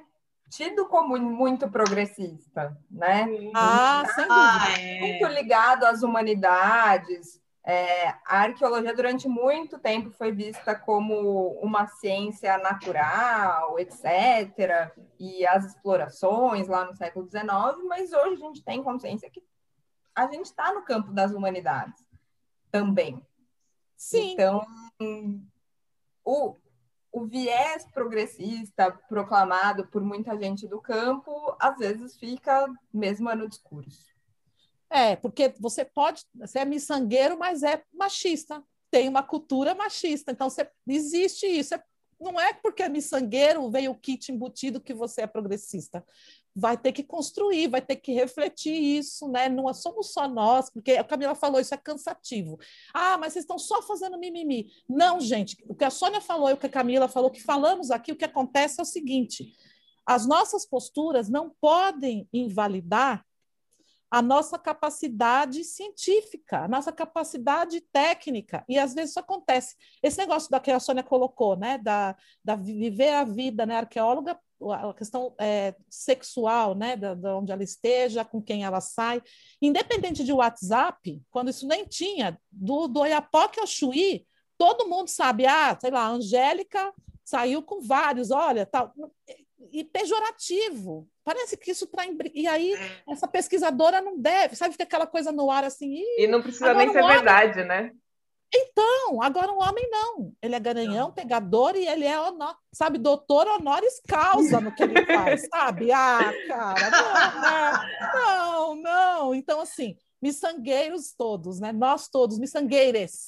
tido 0.51 0.85
como 0.87 1.17
muito 1.17 1.69
progressista, 1.69 2.77
né? 2.89 3.25
Ah, 3.55 4.03
sem 4.13 4.27
dúvida. 4.27 4.35
Ah, 4.35 4.79
é. 4.79 4.99
Muito 4.99 5.25
ligado 5.27 5.85
às 5.85 6.03
humanidades. 6.03 7.41
É, 7.63 8.09
a 8.25 8.41
arqueologia 8.41 8.93
durante 8.93 9.29
muito 9.29 9.79
tempo 9.79 10.11
foi 10.11 10.31
vista 10.31 10.75
como 10.75 11.51
uma 11.61 11.87
ciência 11.87 12.57
natural, 12.57 13.79
etc. 13.79 14.91
E 15.17 15.47
as 15.47 15.67
explorações 15.67 16.67
lá 16.67 16.83
no 16.83 16.95
século 16.95 17.29
XIX, 17.29 17.47
mas 17.87 18.11
hoje 18.11 18.33
a 18.33 18.47
gente 18.47 18.63
tem 18.63 18.83
consciência 18.83 19.29
que 19.29 19.41
a 20.13 20.27
gente 20.27 20.45
está 20.45 20.73
no 20.73 20.83
campo 20.83 21.13
das 21.13 21.31
humanidades 21.31 22.03
também. 22.69 23.25
Sim. 23.95 24.33
Então, 24.33 24.65
o, 26.25 26.57
o 27.12 27.26
viés 27.26 27.86
progressista 27.93 28.91
proclamado 29.10 29.88
por 29.88 30.02
muita 30.04 30.38
gente 30.38 30.67
do 30.67 30.82
campo, 30.82 31.56
às 31.60 31.78
vezes 31.78 32.17
fica 32.17 32.67
mesmo 32.93 33.34
no 33.36 33.50
discurso. 33.50 34.12
É, 34.89 35.15
porque 35.15 35.54
você 35.60 35.86
pode, 35.86 36.26
você 36.36 36.60
é 36.60 36.65
miçangueiro, 36.65 37.38
mas 37.38 37.63
é 37.63 37.84
machista, 37.93 38.63
tem 38.89 39.08
uma 39.08 39.24
cultura 39.24 39.74
machista, 39.74 40.32
então 40.32 40.50
você, 40.50 40.69
existe 40.88 41.45
isso. 41.45 41.76
É, 41.76 41.84
não 42.19 42.39
é 42.39 42.54
porque 42.54 42.84
é 42.84 42.89
miçangueiro, 42.89 43.69
veio 43.71 43.91
o 43.91 43.97
kit 43.97 44.32
embutido 44.32 44.82
que 44.82 44.93
você 44.93 45.21
é 45.21 45.28
progressista 45.28 46.06
vai 46.55 46.77
ter 46.77 46.91
que 46.91 47.03
construir, 47.03 47.67
vai 47.67 47.81
ter 47.81 47.95
que 47.95 48.13
refletir 48.13 48.73
isso, 48.73 49.27
né? 49.29 49.47
Não 49.47 49.73
somos 49.73 50.11
só 50.11 50.27
nós, 50.27 50.69
porque 50.69 50.93
a 50.93 51.03
Camila 51.03 51.33
falou, 51.33 51.59
isso 51.59 51.73
é 51.73 51.77
cansativo. 51.77 52.59
Ah, 52.93 53.17
mas 53.17 53.33
vocês 53.33 53.43
estão 53.43 53.57
só 53.57 53.81
fazendo 53.81 54.19
mimimi. 54.19 54.71
Não, 54.87 55.19
gente, 55.19 55.63
o 55.67 55.75
que 55.75 55.85
a 55.85 55.89
Sônia 55.89 56.21
falou 56.21 56.49
e 56.49 56.53
o 56.53 56.57
que 56.57 56.65
a 56.65 56.69
Camila 56.69 57.07
falou, 57.07 57.31
que 57.31 57.41
falamos 57.41 57.89
aqui, 57.91 58.11
o 58.11 58.15
que 58.15 58.25
acontece 58.25 58.79
é 58.79 58.83
o 58.83 58.85
seguinte: 58.85 59.53
as 60.05 60.25
nossas 60.25 60.65
posturas 60.65 61.29
não 61.29 61.49
podem 61.49 62.27
invalidar 62.33 63.25
a 64.09 64.21
nossa 64.21 64.59
capacidade 64.59 65.63
científica, 65.63 66.65
a 66.65 66.67
nossa 66.67 66.91
capacidade 66.91 67.79
técnica. 67.79 68.65
E 68.67 68.77
às 68.77 68.93
vezes 68.93 69.11
isso 69.11 69.21
acontece. 69.21 69.77
Esse 70.03 70.17
negócio 70.17 70.51
da 70.51 70.59
que 70.59 70.69
a 70.69 70.81
Sônia 70.81 71.01
colocou, 71.01 71.55
né, 71.55 71.77
da, 71.77 72.17
da 72.43 72.57
viver 72.57 73.13
a 73.13 73.23
vida, 73.23 73.65
né, 73.65 73.77
arqueóloga 73.77 74.37
a 74.69 74.93
questão 74.93 75.34
é, 75.39 75.74
sexual, 75.89 76.76
né, 76.76 76.95
de, 76.95 77.15
de, 77.15 77.28
onde 77.30 77.52
ela 77.52 77.63
esteja, 77.63 78.26
com 78.26 78.41
quem 78.41 78.63
ela 78.63 78.82
sai, 78.82 79.21
independente 79.62 80.24
de 80.24 80.34
WhatsApp, 80.34 81.21
quando 81.32 81.50
isso 81.50 81.67
nem 81.67 81.86
tinha, 81.86 82.38
do, 82.52 82.88
do 82.88 83.00
Oiapoque 83.00 83.60
ao 83.60 83.67
Chuí, 83.67 84.26
todo 84.58 84.88
mundo 84.88 85.08
sabe, 85.08 85.45
ah, 85.45 85.78
sei 85.80 85.89
lá, 85.89 86.02
a 86.02 86.10
Angélica 86.10 86.93
saiu 87.24 87.63
com 87.63 87.82
vários, 87.82 88.30
olha, 88.30 88.65
tal, 88.65 88.93
e 89.71 89.84
pejorativo. 89.84 91.08
Parece 91.24 91.56
que 91.56 91.71
isso 91.71 91.88
para 91.88 92.04
e 92.34 92.47
aí 92.47 92.74
essa 93.08 93.28
pesquisadora 93.28 94.02
não 94.02 94.19
deve, 94.19 94.56
sabe, 94.56 94.71
fica 94.74 94.84
aquela 94.84 95.08
coisa 95.08 95.32
no 95.32 95.50
ar 95.50 95.63
assim. 95.63 96.04
E 96.17 96.28
não 96.28 96.41
precisa 96.41 96.74
nem 96.74 96.91
ser 96.91 97.04
verdade, 97.04 97.63
né? 97.63 97.91
Então, 98.53 99.21
agora 99.21 99.51
um 99.51 99.61
homem 99.61 99.89
não. 99.89 100.33
Ele 100.41 100.55
é 100.55 100.59
garanhão, 100.59 101.07
não. 101.07 101.13
pegador 101.13 101.75
e 101.75 101.87
ele 101.87 102.05
é, 102.05 102.19
honor, 102.19 102.55
sabe, 102.73 102.97
doutor 102.97 103.47
honoris 103.47 104.01
causa 104.07 104.59
no 104.59 104.73
que 104.75 104.83
ele 104.83 105.05
faz, 105.05 105.47
sabe? 105.47 105.91
Ah, 105.91 106.33
cara, 106.47 106.89
não, 106.89 107.41
né? 107.41 108.11
não, 108.13 108.75
não. 108.75 109.35
Então, 109.35 109.61
assim, 109.61 109.95
miçangueiros 110.21 111.13
todos, 111.17 111.59
né? 111.59 111.71
Nós 111.71 112.09
todos, 112.09 112.37
miçangueires, 112.37 113.27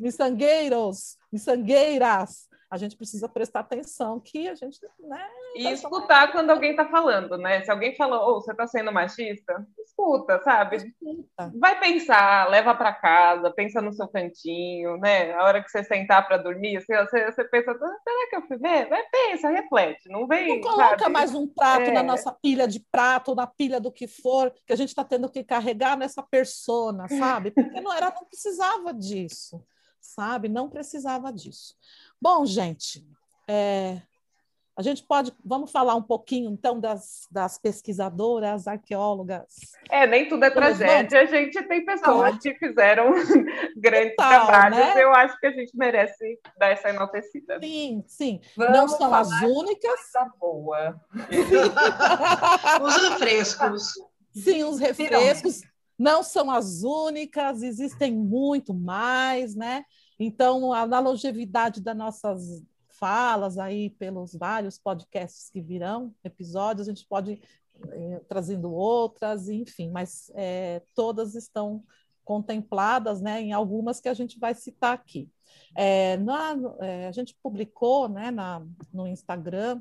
miçangueiros, 0.00 1.18
miçangueiras, 1.30 2.48
a 2.72 2.78
gente 2.78 2.96
precisa 2.96 3.28
prestar 3.28 3.60
atenção 3.60 4.18
que 4.18 4.48
a 4.48 4.54
gente. 4.54 4.80
Né, 4.98 5.28
e 5.54 5.64
tá 5.64 5.72
escutar 5.72 6.32
quando 6.32 6.48
alguém 6.48 6.70
está 6.70 6.86
falando, 6.86 7.36
né? 7.36 7.60
Se 7.60 7.70
alguém 7.70 7.94
falou, 7.94 8.30
oh, 8.30 8.40
você 8.40 8.52
está 8.52 8.66
sendo 8.66 8.90
machista, 8.90 9.66
escuta, 9.84 10.40
sabe? 10.42 10.76
Escuta. 10.76 11.52
Vai 11.60 11.78
pensar, 11.78 12.48
leva 12.48 12.74
para 12.74 12.94
casa, 12.94 13.50
pensa 13.50 13.82
no 13.82 13.92
seu 13.92 14.08
cantinho, 14.08 14.96
né? 14.96 15.34
A 15.34 15.44
hora 15.44 15.62
que 15.62 15.70
você 15.70 15.84
sentar 15.84 16.26
para 16.26 16.38
dormir, 16.38 16.80
você, 16.80 16.96
você, 17.04 17.30
você, 17.30 17.44
pensa, 17.44 17.72
ah, 17.72 17.76
será 17.76 18.30
que 18.30 18.36
eu 18.36 18.46
fui 18.48 18.56
ver? 18.56 18.88
Vai, 18.88 19.02
pensa, 19.12 19.50
reflete, 19.50 20.08
não 20.08 20.26
vem. 20.26 20.54
Não 20.54 20.60
coloca 20.62 20.98
sabe? 20.98 21.12
mais 21.12 21.34
um 21.34 21.46
prato 21.46 21.90
é. 21.90 21.92
na 21.92 22.02
nossa 22.02 22.32
pilha 22.32 22.66
de 22.66 22.80
prato, 22.80 23.34
na 23.34 23.46
pilha 23.46 23.78
do 23.78 23.92
que 23.92 24.06
for, 24.06 24.50
que 24.66 24.72
a 24.72 24.76
gente 24.76 24.88
está 24.88 25.04
tendo 25.04 25.28
que 25.28 25.44
carregar 25.44 25.94
nessa 25.94 26.22
persona, 26.22 27.06
sabe? 27.06 27.50
Porque 27.50 27.82
não 27.82 27.92
era, 27.92 28.10
não 28.10 28.24
precisava 28.24 28.94
disso, 28.94 29.62
sabe? 30.00 30.48
Não 30.48 30.70
precisava 30.70 31.30
disso. 31.30 31.76
Bom, 32.22 32.46
gente, 32.46 33.04
é, 33.48 34.00
a 34.76 34.80
gente 34.80 35.02
pode, 35.02 35.32
vamos 35.44 35.72
falar 35.72 35.96
um 35.96 36.02
pouquinho 36.02 36.52
então 36.52 36.78
das, 36.78 37.26
das 37.28 37.58
pesquisadoras, 37.58 38.68
arqueólogas. 38.68 39.56
É, 39.90 40.06
nem 40.06 40.28
tudo 40.28 40.44
é 40.44 40.50
tragédia. 40.50 41.20
A 41.20 41.24
gente 41.24 41.60
tem 41.64 41.84
pessoas 41.84 42.38
que 42.38 42.54
fizeram 42.54 43.10
grandes 43.76 44.14
Total, 44.14 44.46
trabalhos. 44.46 44.78
Né? 44.78 45.02
Eu 45.02 45.12
acho 45.12 45.36
que 45.40 45.48
a 45.48 45.50
gente 45.50 45.76
merece 45.76 46.38
dar 46.56 46.68
essa 46.68 46.90
enaltecida. 46.90 47.58
Sim, 47.60 48.04
sim. 48.06 48.40
Vamos 48.56 48.72
Não 48.72 48.86
são 48.86 49.12
as 49.12 49.28
únicas. 49.42 50.00
boa. 50.38 51.00
os 52.80 52.96
refrescos. 53.08 53.94
Sim, 54.32 54.62
os 54.62 54.78
refrescos. 54.78 55.62
Não 55.98 56.22
são 56.22 56.52
as 56.52 56.84
únicas, 56.84 57.64
existem 57.64 58.12
muito 58.12 58.72
mais, 58.72 59.56
né? 59.56 59.84
Então, 60.24 60.70
na 60.86 61.00
longevidade 61.00 61.80
das 61.80 61.96
nossas 61.96 62.62
falas 62.88 63.58
aí 63.58 63.90
pelos 63.90 64.34
vários 64.34 64.78
podcasts 64.78 65.50
que 65.50 65.60
virão, 65.60 66.14
episódios, 66.22 66.86
a 66.86 66.90
gente 66.92 67.06
pode 67.06 67.40
eh, 67.90 68.20
trazendo 68.28 68.72
outras, 68.72 69.48
enfim, 69.48 69.90
mas 69.90 70.30
é, 70.34 70.82
todas 70.94 71.34
estão 71.34 71.82
contempladas, 72.24 73.20
né, 73.20 73.40
em 73.40 73.52
algumas 73.52 74.00
que 74.00 74.08
a 74.08 74.14
gente 74.14 74.38
vai 74.38 74.54
citar 74.54 74.94
aqui. 74.94 75.28
É, 75.74 76.16
na, 76.18 76.54
é, 76.80 77.08
a 77.08 77.12
gente 77.12 77.36
publicou, 77.42 78.08
né, 78.08 78.30
na, 78.30 78.64
no 78.92 79.06
Instagram, 79.08 79.80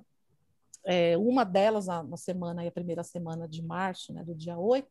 é, 0.84 1.16
uma 1.18 1.44
delas 1.44 1.86
na, 1.86 2.02
na, 2.02 2.18
semana, 2.18 2.66
a 2.66 2.72
primeira 2.72 3.04
semana 3.04 3.48
de 3.48 3.62
março, 3.62 4.12
né, 4.12 4.24
do 4.24 4.34
dia 4.34 4.58
8, 4.58 4.88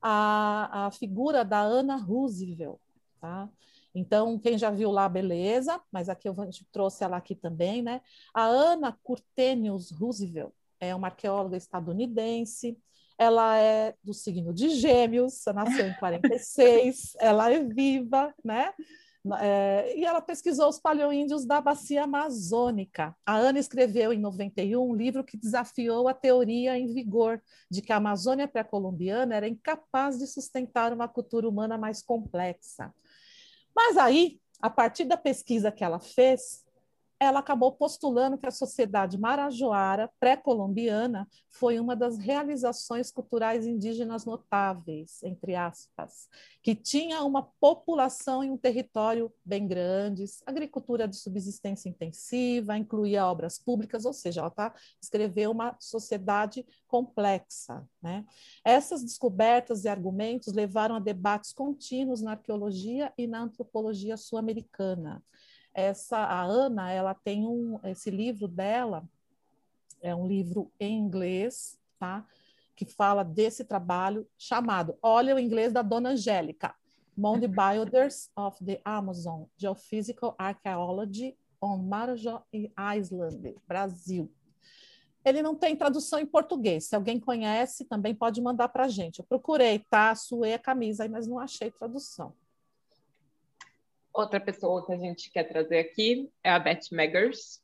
a, 0.00 0.86
a 0.86 0.90
figura 0.92 1.44
da 1.44 1.60
Ana 1.60 1.96
Roosevelt, 1.96 2.78
tá? 3.20 3.48
Então, 3.96 4.38
quem 4.38 4.58
já 4.58 4.70
viu 4.70 4.90
lá, 4.90 5.08
beleza, 5.08 5.80
mas 5.90 6.10
aqui 6.10 6.28
eu 6.28 6.36
trouxe 6.70 7.02
ela 7.02 7.16
aqui 7.16 7.34
também, 7.34 7.80
né? 7.80 8.02
A 8.34 8.44
Ana 8.44 8.92
Curtenius 9.02 9.90
Roosevelt 9.90 10.52
é 10.78 10.94
uma 10.94 11.06
arqueóloga 11.06 11.56
estadunidense, 11.56 12.78
ela 13.18 13.56
é 13.56 13.94
do 14.04 14.12
signo 14.12 14.52
de 14.52 14.68
Gêmeos, 14.68 15.42
nasceu 15.54 15.86
em 15.86 15.94
46, 15.98 17.16
ela 17.18 17.50
é 17.50 17.64
viva, 17.64 18.34
né? 18.44 18.74
É, 19.40 19.98
e 19.98 20.04
ela 20.04 20.20
pesquisou 20.20 20.68
os 20.68 20.78
paleoíndios 20.78 21.44
da 21.44 21.60
bacia 21.60 22.04
amazônica. 22.04 23.16
A 23.24 23.34
Ana 23.34 23.58
escreveu 23.58 24.12
em 24.12 24.20
91 24.20 24.90
um 24.90 24.94
livro 24.94 25.24
que 25.24 25.36
desafiou 25.36 26.06
a 26.06 26.14
teoria 26.14 26.78
em 26.78 26.92
vigor 26.92 27.42
de 27.68 27.82
que 27.82 27.92
a 27.92 27.96
Amazônia 27.96 28.46
pré-colombiana 28.46 29.34
era 29.34 29.48
incapaz 29.48 30.18
de 30.18 30.26
sustentar 30.26 30.92
uma 30.92 31.08
cultura 31.08 31.48
humana 31.48 31.76
mais 31.76 32.02
complexa. 32.02 32.94
Mas 33.76 33.98
aí, 33.98 34.40
a 34.62 34.70
partir 34.70 35.04
da 35.04 35.18
pesquisa 35.18 35.70
que 35.70 35.84
ela 35.84 36.00
fez, 36.00 36.65
ela 37.18 37.38
acabou 37.40 37.72
postulando 37.72 38.36
que 38.36 38.46
a 38.46 38.50
sociedade 38.50 39.18
marajoara 39.18 40.10
pré-colombiana 40.20 41.26
foi 41.48 41.80
uma 41.80 41.96
das 41.96 42.18
realizações 42.18 43.10
culturais 43.10 43.66
indígenas 43.66 44.26
notáveis, 44.26 45.22
entre 45.22 45.54
aspas, 45.54 46.28
que 46.62 46.74
tinha 46.74 47.22
uma 47.22 47.42
população 47.58 48.44
em 48.44 48.50
um 48.50 48.58
território 48.58 49.32
bem 49.42 49.66
grande, 49.66 50.24
agricultura 50.44 51.08
de 51.08 51.16
subsistência 51.16 51.88
intensiva, 51.88 52.76
incluía 52.76 53.26
obras 53.26 53.58
públicas, 53.58 54.04
ou 54.04 54.12
seja, 54.12 54.40
ela 54.40 54.50
tá, 54.50 54.74
escreveu 55.00 55.50
uma 55.50 55.74
sociedade 55.80 56.66
complexa. 56.86 57.88
Né? 58.02 58.26
Essas 58.62 59.02
descobertas 59.02 59.84
e 59.84 59.88
argumentos 59.88 60.52
levaram 60.52 60.96
a 60.96 61.00
debates 61.00 61.52
contínuos 61.52 62.20
na 62.20 62.32
arqueologia 62.32 63.10
e 63.16 63.26
na 63.26 63.40
antropologia 63.40 64.18
sul-americana 64.18 65.22
essa 65.76 66.16
a 66.16 66.42
Ana, 66.42 66.90
ela 66.90 67.14
tem 67.14 67.46
um 67.46 67.78
esse 67.84 68.10
livro 68.10 68.48
dela 68.48 69.06
é 70.00 70.14
um 70.14 70.26
livro 70.26 70.72
em 70.80 70.98
inglês, 70.98 71.78
tá? 71.98 72.26
Que 72.74 72.84
fala 72.84 73.22
desse 73.22 73.64
trabalho 73.64 74.26
chamado, 74.38 74.96
olha 75.02 75.34
o 75.34 75.38
inglês 75.38 75.72
da 75.72 75.82
Dona 75.82 76.10
Angélica, 76.10 76.74
Mound 77.16 77.46
Builders 77.48 78.30
of 78.36 78.62
the 78.64 78.80
Amazon, 78.84 79.44
Geophysical 79.56 80.34
Archaeology 80.38 81.36
on 81.60 81.78
Marajó 81.78 82.44
Island, 82.52 83.54
Brasil. 83.66 84.30
Ele 85.24 85.42
não 85.42 85.56
tem 85.56 85.74
tradução 85.74 86.20
em 86.20 86.26
português. 86.26 86.84
Se 86.84 86.94
alguém 86.94 87.18
conhece, 87.18 87.84
também 87.84 88.14
pode 88.14 88.40
mandar 88.40 88.68
para 88.68 88.84
a 88.84 88.88
gente. 88.88 89.18
Eu 89.18 89.24
procurei, 89.24 89.80
tá? 89.90 90.14
Suei 90.14 90.54
a 90.54 90.58
camisa 90.58 91.02
aí, 91.02 91.08
mas 91.08 91.26
não 91.26 91.38
achei 91.38 91.70
tradução. 91.70 92.32
Outra 94.16 94.40
pessoa 94.40 94.84
que 94.84 94.92
a 94.92 94.96
gente 94.96 95.30
quer 95.30 95.44
trazer 95.44 95.78
aqui 95.78 96.30
é 96.42 96.50
a 96.50 96.58
Beth 96.58 96.88
Meggers. 96.90 97.60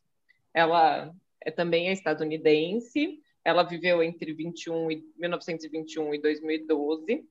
Ela 0.52 1.10
é 1.40 1.50
também 1.50 1.88
é 1.88 1.92
estadunidense. 1.92 3.20
Ela 3.42 3.62
viveu 3.62 4.02
entre 4.02 4.34
21 4.34 4.90
e 4.90 5.04
1921 5.16 6.14
e 6.14 6.20
2012 6.20 7.26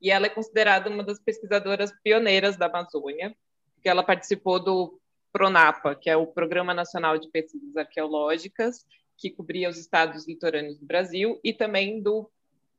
e 0.00 0.10
ela 0.10 0.26
é 0.26 0.28
considerada 0.28 0.90
uma 0.90 1.02
das 1.02 1.18
pesquisadoras 1.18 1.90
pioneiras 2.02 2.56
da 2.56 2.66
Amazônia, 2.66 3.34
porque 3.74 3.88
ela 3.88 4.02
participou 4.02 4.62
do 4.62 5.00
Pronapa, 5.32 5.94
que 5.94 6.10
é 6.10 6.16
o 6.16 6.26
Programa 6.26 6.74
Nacional 6.74 7.18
de 7.18 7.30
Pesquisas 7.30 7.76
Arqueológicas, 7.76 8.84
que 9.16 9.30
cobria 9.30 9.70
os 9.70 9.78
estados 9.78 10.28
litorâneos 10.28 10.78
do 10.78 10.86
Brasil, 10.86 11.40
e 11.42 11.52
também 11.52 12.02
do 12.02 12.30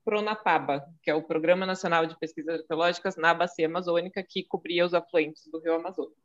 Pronapaba, 0.08 0.88
que 1.03 1.12
é 1.12 1.14
o 1.14 1.22
Programa 1.22 1.66
Nacional 1.66 2.05
de 2.05 2.18
Pesquisas 2.18 2.62
Arqueológicas 2.62 3.18
na 3.18 3.34
Bacia 3.34 3.66
Amazônica, 3.68 4.24
que 4.24 4.41
cobria 4.41 4.86
os 4.86 4.93
afluentes 4.93 5.45
do 5.51 5.60
Rio 5.60 5.74
Amazonas. 5.74 6.16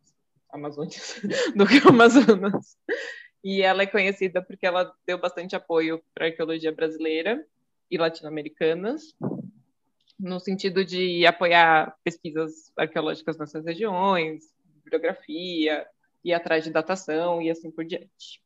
Amazônias, 0.49 1.21
do 1.57 1.65
Rio 1.65 1.89
Amazonas. 1.89 2.79
E 3.43 3.61
ela 3.61 3.83
é 3.83 3.87
conhecida 3.87 4.41
porque 4.41 4.65
ela 4.65 4.95
deu 5.05 5.19
bastante 5.19 5.57
apoio 5.57 6.01
para 6.15 6.27
a 6.27 6.29
arqueologia 6.29 6.71
brasileira 6.71 7.45
e 7.91 7.99
latino-americanas, 7.99 9.17
no 10.17 10.39
sentido 10.39 10.85
de 10.85 11.27
apoiar 11.27 11.93
pesquisas 12.05 12.71
arqueológicas 12.77 13.37
nessas 13.37 13.65
regiões, 13.65 14.45
bibliografia, 14.77 15.85
ir 16.23 16.33
atrás 16.33 16.63
de 16.63 16.71
datação 16.71 17.43
e 17.43 17.51
assim 17.51 17.69
por 17.69 17.85
diante. 17.85 18.41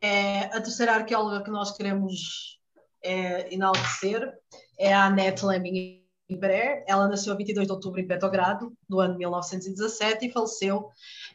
É, 0.00 0.44
a 0.56 0.60
terceira 0.60 0.94
arqueóloga 0.94 1.42
que 1.42 1.50
nós 1.50 1.76
queremos 1.76 2.58
é, 3.02 3.52
enaltecer 3.54 4.32
é 4.78 4.92
a 4.92 5.06
Annette 5.06 5.44
Lemming 5.44 6.04
Imbrer. 6.28 6.84
Ela 6.86 7.08
nasceu 7.08 7.32
a 7.32 7.36
22 7.36 7.66
de 7.66 7.72
outubro 7.72 8.00
em 8.00 8.06
Petrogrado, 8.06 8.76
no 8.88 9.00
ano 9.00 9.12
de 9.12 9.18
1917, 9.18 10.26
e 10.26 10.32
faleceu 10.32 10.90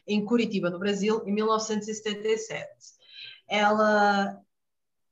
em 0.06 0.24
Curitiba, 0.24 0.70
no 0.70 0.78
Brasil, 0.78 1.22
em 1.26 1.32
1977. 1.32 2.68
Ela, 3.48 4.38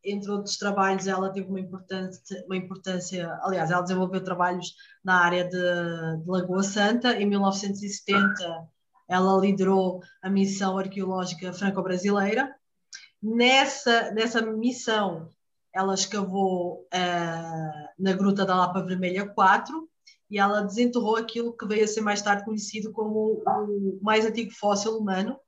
entre 0.05 0.31
outros 0.31 0.57
trabalhos, 0.57 1.07
ela 1.07 1.31
teve 1.33 1.49
uma, 1.49 1.61
importante, 1.61 2.19
uma 2.47 2.57
importância, 2.57 3.39
aliás, 3.43 3.71
ela 3.71 3.83
desenvolveu 3.83 4.23
trabalhos 4.23 4.75
na 5.03 5.25
área 5.25 5.45
de, 5.45 6.23
de 6.23 6.31
Lagoa 6.31 6.63
Santa. 6.63 7.21
Em 7.21 7.27
1970, 7.27 8.69
ela 9.09 9.41
liderou 9.41 10.01
a 10.23 10.31
missão 10.31 10.79
arqueológica 10.79 11.53
franco-brasileira 11.53 12.55
Nessa, 13.23 14.11
nessa 14.13 14.41
missão, 14.41 15.29
ela 15.75 15.95
escavou 15.95 16.87
uh, 16.93 17.89
na 17.99 18.13
Gruta 18.15 18.45
da 18.47 18.57
Lapa 18.57 18.83
Vermelha 18.83 19.29
4 19.29 19.89
e 20.31 20.39
ela 20.39 20.63
desenterrou 20.63 21.17
aquilo 21.17 21.57
que 21.57 21.67
veio 21.67 21.85
a 21.85 21.89
ser 21.89 22.01
mais 22.01 22.23
tarde 22.23 22.45
conhecido 22.45 22.93
como 22.93 23.43
o 23.45 23.99
mais 24.01 24.25
antigo 24.25 24.51
fóssil 24.53 24.97
humano 24.97 25.39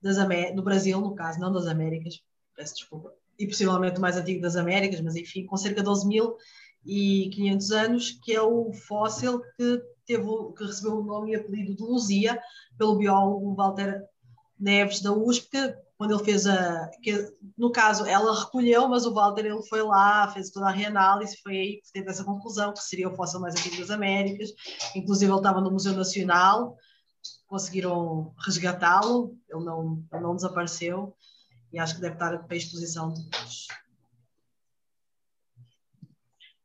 das 0.00 0.16
no 0.54 0.62
Brasil, 0.62 1.00
no 1.00 1.14
caso, 1.14 1.40
não 1.40 1.52
das 1.52 1.66
Américas, 1.66 2.22
peço 2.56 2.74
desculpa, 2.74 3.12
e 3.38 3.46
possivelmente 3.46 3.98
o 3.98 4.00
mais 4.00 4.16
antigo 4.16 4.40
das 4.40 4.56
Américas, 4.56 5.00
mas 5.00 5.14
enfim, 5.14 5.44
com 5.46 5.56
cerca 5.56 5.82
de 5.82 5.88
12.500 5.88 7.70
anos, 7.72 8.10
que 8.22 8.32
é 8.32 8.40
o 8.40 8.72
fóssil 8.72 9.40
que, 9.56 9.82
teve, 10.06 10.24
que 10.56 10.64
recebeu 10.64 10.98
o 10.98 11.04
nome 11.04 11.32
e 11.32 11.36
apelido 11.36 11.74
de 11.74 11.82
Luzia, 11.82 12.40
pelo 12.78 12.96
biólogo 12.96 13.54
Walter 13.54 14.02
Neves 14.58 15.00
da 15.00 15.12
USP, 15.12 15.50
que 15.50 15.74
quando 16.00 16.14
ele 16.14 16.24
fez 16.24 16.46
a. 16.46 16.90
Que, 17.02 17.30
no 17.58 17.70
caso, 17.70 18.06
ela 18.06 18.34
recolheu, 18.34 18.88
mas 18.88 19.04
o 19.04 19.12
Walter 19.12 19.44
ele 19.44 19.62
foi 19.64 19.82
lá, 19.82 20.32
fez 20.32 20.48
toda 20.48 20.66
a 20.66 20.72
reanálise, 20.72 21.36
foi 21.42 21.52
aí 21.52 21.72
que 21.82 21.92
teve 21.92 22.08
essa 22.08 22.24
conclusão, 22.24 22.72
que 22.72 22.80
seria 22.80 23.06
o 23.06 23.14
fóssil 23.14 23.38
mais 23.38 23.54
antigo 23.54 23.76
das 23.76 23.90
Américas. 23.90 24.48
Inclusive, 24.96 25.30
ele 25.30 25.38
estava 25.38 25.60
no 25.60 25.70
Museu 25.70 25.92
Nacional, 25.92 26.74
conseguiram 27.46 28.34
resgatá-lo, 28.42 29.36
ele 29.46 29.62
não, 29.62 30.02
ele 30.10 30.22
não 30.22 30.34
desapareceu, 30.34 31.14
e 31.70 31.78
acho 31.78 31.96
que 31.96 32.00
deve 32.00 32.14
estar 32.14 32.38
para 32.44 32.56
exposição 32.56 33.12
depois. 33.12 33.66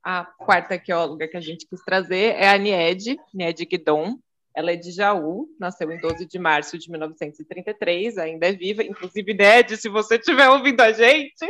A 0.02 0.24
quarta 0.24 0.76
arqueóloga 0.76 1.28
que 1.28 1.36
a 1.36 1.42
gente 1.42 1.68
quis 1.68 1.84
trazer 1.84 2.36
é 2.38 2.48
a 2.48 2.58
Niede, 2.58 3.20
Niede 3.34 3.66
Guidon. 3.66 4.18
Ela 4.56 4.72
é 4.72 4.76
de 4.76 4.92
Jaú, 4.92 5.48
nasceu 5.60 5.92
em 5.92 6.00
12 6.00 6.26
de 6.26 6.40
março 6.40 6.78
de 6.78 6.90
1933, 6.90 8.18
ainda 8.18 8.48
é 8.48 8.54
viva. 8.54 8.84
Inclusive, 8.84 9.34
Ned, 9.34 9.76
se 9.76 9.90
você 9.90 10.16
estiver 10.16 10.50
ouvindo 10.50 10.80
a 10.80 10.94
gente, 10.94 11.46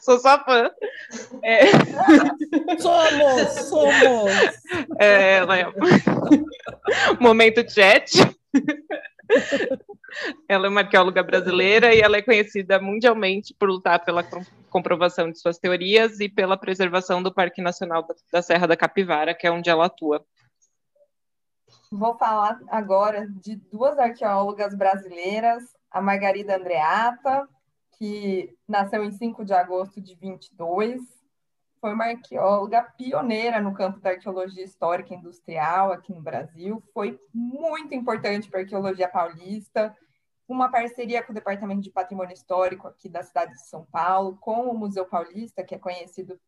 sou 0.00 0.18
sua 0.18 0.38
fã. 0.40 0.70
É... 1.42 1.66
Somos, 2.78 3.68
somos. 3.68 4.32
É, 4.98 5.36
ela 5.36 5.58
é... 5.58 5.66
Momento 7.20 7.64
chat. 7.70 8.10
Ela 10.48 10.66
é 10.66 10.70
uma 10.70 10.82
arqueóloga 10.82 11.22
brasileira 11.22 11.94
e 11.94 12.00
ela 12.00 12.16
é 12.16 12.22
conhecida 12.22 12.80
mundialmente 12.80 13.54
por 13.58 13.68
lutar 13.68 14.04
pela 14.04 14.24
comprovação 14.70 15.30
de 15.30 15.38
suas 15.38 15.58
teorias 15.58 16.20
e 16.20 16.28
pela 16.28 16.56
preservação 16.56 17.22
do 17.22 17.32
Parque 17.32 17.60
Nacional 17.60 18.06
da 18.32 18.42
Serra 18.42 18.66
da 18.66 18.76
Capivara, 18.76 19.34
que 19.34 19.46
é 19.46 19.50
onde 19.50 19.70
ela 19.70 19.86
atua. 19.86 20.24
Vou 21.90 22.16
falar 22.16 22.60
agora 22.68 23.28
de 23.28 23.56
duas 23.56 23.98
arqueólogas 23.98 24.74
brasileiras, 24.74 25.62
a 25.90 26.00
Margarida 26.00 26.56
Andreata, 26.56 27.48
que 27.98 28.56
nasceu 28.66 29.04
em 29.04 29.12
5 29.12 29.44
de 29.44 29.52
agosto 29.52 30.00
de 30.00 30.14
22, 30.16 31.00
foi 31.80 31.92
uma 31.92 32.06
arqueóloga 32.06 32.82
pioneira 32.96 33.60
no 33.60 33.74
campo 33.74 34.00
da 34.00 34.10
arqueologia 34.10 34.64
histórica 34.64 35.14
industrial 35.14 35.92
aqui 35.92 36.14
no 36.14 36.22
Brasil, 36.22 36.82
foi 36.94 37.20
muito 37.32 37.94
importante 37.94 38.48
para 38.48 38.60
a 38.60 38.62
arqueologia 38.62 39.06
paulista, 39.06 39.94
uma 40.48 40.70
parceria 40.70 41.22
com 41.22 41.32
o 41.32 41.34
Departamento 41.34 41.82
de 41.82 41.90
Patrimônio 41.90 42.32
Histórico 42.32 42.88
aqui 42.88 43.08
da 43.08 43.22
cidade 43.22 43.52
de 43.52 43.66
São 43.68 43.84
Paulo, 43.84 44.36
com 44.40 44.68
o 44.70 44.76
Museu 44.76 45.04
Paulista, 45.04 45.62
que 45.62 45.74
é 45.74 45.78
conhecido 45.78 46.40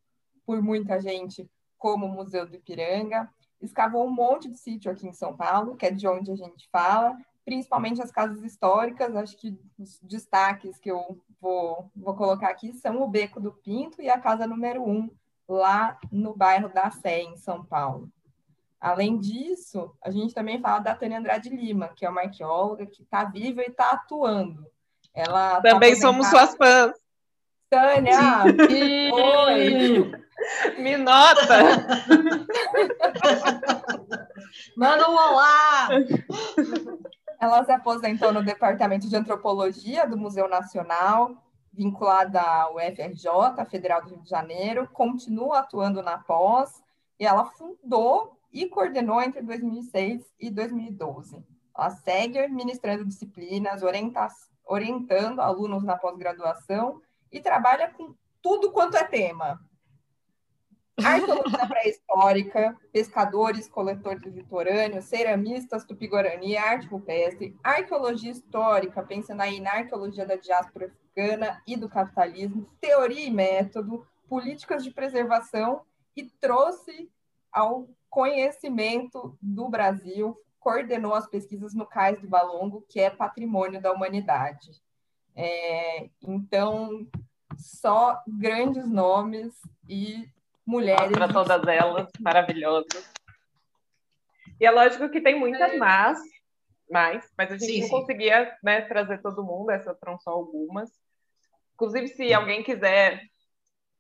por 0.45 0.63
muita 0.63 1.01
gente 1.01 1.47
como 1.79 2.09
Museu 2.09 2.47
do 2.47 2.57
Ipiranga, 2.57 3.31
escavou 3.61 4.07
um 4.07 4.11
monte 4.11 4.49
de 4.49 4.59
sítio 4.59 4.91
aqui 4.91 5.07
em 5.07 5.13
São 5.13 5.37
Paulo, 5.37 5.77
que 5.77 5.87
é 5.87 5.91
de 5.91 6.07
onde 6.07 6.31
a 6.31 6.37
gente 6.37 6.69
fala, 6.71 7.17
principalmente 7.45 8.03
as 8.03 8.11
casas 8.11 8.43
históricas. 8.43 9.15
Acho 9.17 9.37
que 9.37 9.59
os 9.79 9.99
destaques 10.03 10.79
que 10.79 10.91
eu 10.91 11.21
vou, 11.41 11.91
vou 11.95 12.15
colocar 12.15 12.49
aqui 12.49 12.73
são 12.73 13.03
o 13.03 13.09
Beco 13.09 13.41
do 13.41 13.53
Pinto 13.53 14.03
e 14.03 14.09
a 14.09 14.19
casa 14.19 14.47
número 14.47 14.83
1, 14.83 14.91
um, 14.91 15.11
lá 15.49 15.99
no 16.11 16.35
bairro 16.35 16.69
da 16.69 16.91
Sé, 16.91 17.21
em 17.21 17.37
São 17.37 17.65
Paulo. 17.65 18.11
Além 18.81 19.19
disso, 19.19 19.95
a 20.03 20.11
gente 20.11 20.35
também 20.35 20.61
fala 20.61 20.81
da 20.81 20.95
Tânia 20.95 21.19
Andrade 21.19 21.49
Lima, 21.49 21.89
que 21.89 22.05
é 22.05 22.11
uma 22.11 22.23
arqueóloga 22.23 22.87
que 22.87 23.03
está 23.03 23.25
viva 23.25 23.63
e 23.63 23.67
está 23.67 23.91
atuando. 23.91 24.67
Ela 25.15 25.57
tá 25.57 25.71
também 25.71 25.95
tá 25.95 26.01
somos 26.01 26.27
suas 26.27 26.55
fãs. 26.57 26.93
Tânia! 27.71 28.45
Oi! 29.13 30.13
Me 30.79 30.97
nota! 30.97 31.87
Manda 34.77 35.11
um 35.11 35.15
olá! 35.15 35.89
Ela 37.41 37.65
se 37.65 37.73
aposentou 37.73 38.33
no 38.33 38.43
Departamento 38.43 39.09
de 39.09 39.17
Antropologia 39.17 40.07
do 40.07 40.17
Museu 40.17 40.49
Nacional, 40.49 41.37
vinculada 41.73 42.41
ao 42.41 42.79
FRJ, 42.79 43.29
a 43.59 43.65
Federal 43.67 44.03
do 44.03 44.11
Rio 44.11 44.23
de 44.23 44.29
Janeiro, 44.29 44.89
continua 44.93 45.59
atuando 45.59 46.03
na 46.03 46.19
pós, 46.19 46.83
e 47.19 47.27
ela 47.27 47.45
fundou 47.45 48.39
e 48.53 48.67
coordenou 48.67 49.21
entre 49.21 49.43
2006 49.43 50.33
e 50.41 50.51
2012 50.51 51.45
Ela 51.77 51.91
segue 51.91 52.49
ministrando 52.49 53.05
disciplinas, 53.05 53.83
orienta 53.83 54.29
orientando 54.65 55.41
alunos 55.41 55.85
na 55.85 55.97
pós-graduação 55.97 57.01
e 57.31 57.41
trabalha 57.41 57.93
com 57.93 58.15
tudo 58.43 58.73
quanto 58.73 58.97
é 58.97 59.05
tema. 59.05 59.61
Arqueologia 61.05 61.67
pré-histórica, 61.69 62.77
pescadores, 62.91 63.69
coletores 63.69 64.35
litorâneos, 64.35 65.05
ceramistas, 65.05 65.85
tupi-guarani, 65.85 66.57
arte 66.57 66.87
rupestre, 66.87 67.55
arqueologia 67.63 68.31
histórica, 68.31 69.03
pensando 69.03 69.43
aí 69.43 69.61
na 69.61 69.73
arqueologia 69.73 70.25
da 70.25 70.37
diáspora 70.37 70.87
africana 70.87 71.63
e 71.67 71.77
do 71.77 71.89
capitalismo, 71.89 72.69
teoria 72.81 73.27
e 73.27 73.31
método, 73.31 74.07
políticas 74.27 74.83
de 74.83 74.91
preservação 74.91 75.83
e 76.17 76.25
trouxe 76.25 77.11
ao 77.53 77.89
conhecimento 78.09 79.37
do 79.41 79.69
Brasil, 79.69 80.35
coordenou 80.59 81.15
as 81.15 81.27
pesquisas 81.29 81.75
no 81.75 81.87
Cais 81.87 82.21
do 82.21 82.29
Balongo, 82.29 82.85
que 82.89 83.01
é 83.01 83.11
patrimônio 83.11 83.81
da 83.81 83.93
humanidade. 83.93 84.83
É, 85.35 86.09
então, 86.23 87.07
só 87.59 88.19
grandes 88.27 88.89
nomes 88.89 89.53
e 89.87 90.27
mulheres. 90.67 91.13
Para 91.13 91.33
todas 91.33 91.67
elas, 91.67 92.11
maravilhosas. 92.21 93.11
E 94.61 94.67
é 94.67 94.71
lógico 94.71 95.09
que 95.11 95.21
tem 95.21 95.39
muitas 95.39 95.73
é. 95.73 95.77
mais, 95.77 96.19
mais, 96.91 97.31
mas 97.37 97.53
a 97.53 97.59
gente 97.59 97.73
sim, 97.73 97.81
não 97.81 97.87
sim. 97.87 97.93
conseguia 97.93 98.57
né, 98.63 98.83
trazer 98.83 99.21
todo 99.21 99.45
mundo, 99.45 99.71
essas 99.71 99.99
foram 99.99 100.19
só 100.19 100.31
algumas. 100.31 100.91
Inclusive, 101.75 102.09
se 102.09 102.33
alguém 102.33 102.63
quiser 102.63 103.23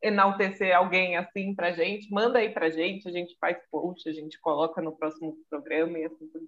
enaltecer 0.03 0.75
alguém 0.75 1.17
assim 1.17 1.55
para 1.55 1.73
gente, 1.73 2.11
manda 2.11 2.39
aí 2.39 2.51
para 2.51 2.71
gente, 2.71 3.09
a 3.09 3.13
gente 3.13 3.37
faz 3.39 3.59
post, 3.71 4.09
a 4.09 4.13
gente 4.13 4.39
coloca 4.41 4.81
no 4.81 4.97
próximo 4.97 5.37
programa 5.49 5.99
e 5.99 6.05
assim 6.05 6.27
por 6.29 6.41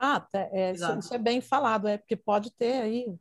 ah, 0.00 0.24
é, 0.32 0.72
isso, 0.72 0.98
isso, 0.98 1.14
é 1.14 1.18
bem 1.18 1.40
falado, 1.40 1.88
é 1.88 1.98
porque 1.98 2.14
pode 2.14 2.52
ter 2.52 2.82
aí, 2.82 3.18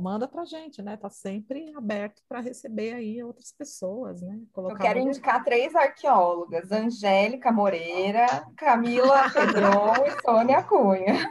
manda 0.00 0.26
para 0.26 0.42
a 0.42 0.46
gente, 0.46 0.80
né? 0.80 0.94
Está 0.94 1.10
sempre 1.10 1.70
aberto 1.76 2.22
para 2.26 2.40
receber 2.40 2.94
aí 2.94 3.22
outras 3.22 3.52
pessoas, 3.52 4.22
né? 4.22 4.40
Colocar 4.50 4.74
Eu 4.74 4.78
quero 4.78 4.98
indicar 5.00 5.44
três 5.44 5.74
arqueólogas: 5.74 6.72
Angélica 6.72 7.52
Moreira, 7.52 8.26
Camila 8.56 9.28
Pedron 9.32 9.92
e 10.06 10.22
Sônia 10.22 10.62
Cunha. 10.62 11.30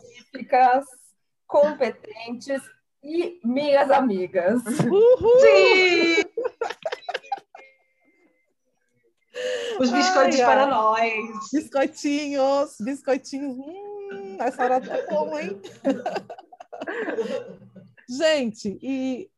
Científicas, 0.00 0.84
competentes 1.46 2.62
e 3.00 3.40
minhas 3.44 3.90
amigas. 3.90 4.60
Uhul! 4.64 5.40
Sim! 5.40 6.21
Os 9.80 9.90
biscoitos 9.90 10.40
ai, 10.40 10.46
para 10.46 10.64
ai. 10.64 10.70
nós. 10.70 11.50
Biscoitinhos, 11.52 12.76
biscoitinhos. 12.80 13.56
Hum, 13.56 14.36
essa 14.40 14.64
hora 14.64 14.76
é 14.76 15.06
bom, 15.06 15.38
hein? 15.38 15.60
Gente, 18.08 18.78
e 18.82 19.30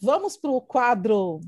vamos 0.00 0.36
para 0.36 0.50
o 0.50 0.60
quadro. 0.60 1.40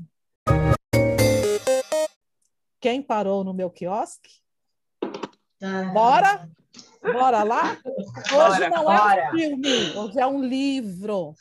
Quem 2.79 3.01
parou 3.01 3.43
no 3.43 3.53
meu 3.53 3.69
quiosque? 3.69 4.41
Ah. 5.61 5.83
Bora? 5.93 6.49
Bora 7.01 7.43
lá? 7.43 7.77
Hoje 7.85 8.31
bora, 8.31 8.69
não 8.69 8.83
bora. 8.83 9.21
é 9.21 9.27
um 9.27 9.31
filme, 9.31 9.95
hoje 9.95 10.19
é 10.19 10.27
um 10.27 10.43
livro. 10.43 11.35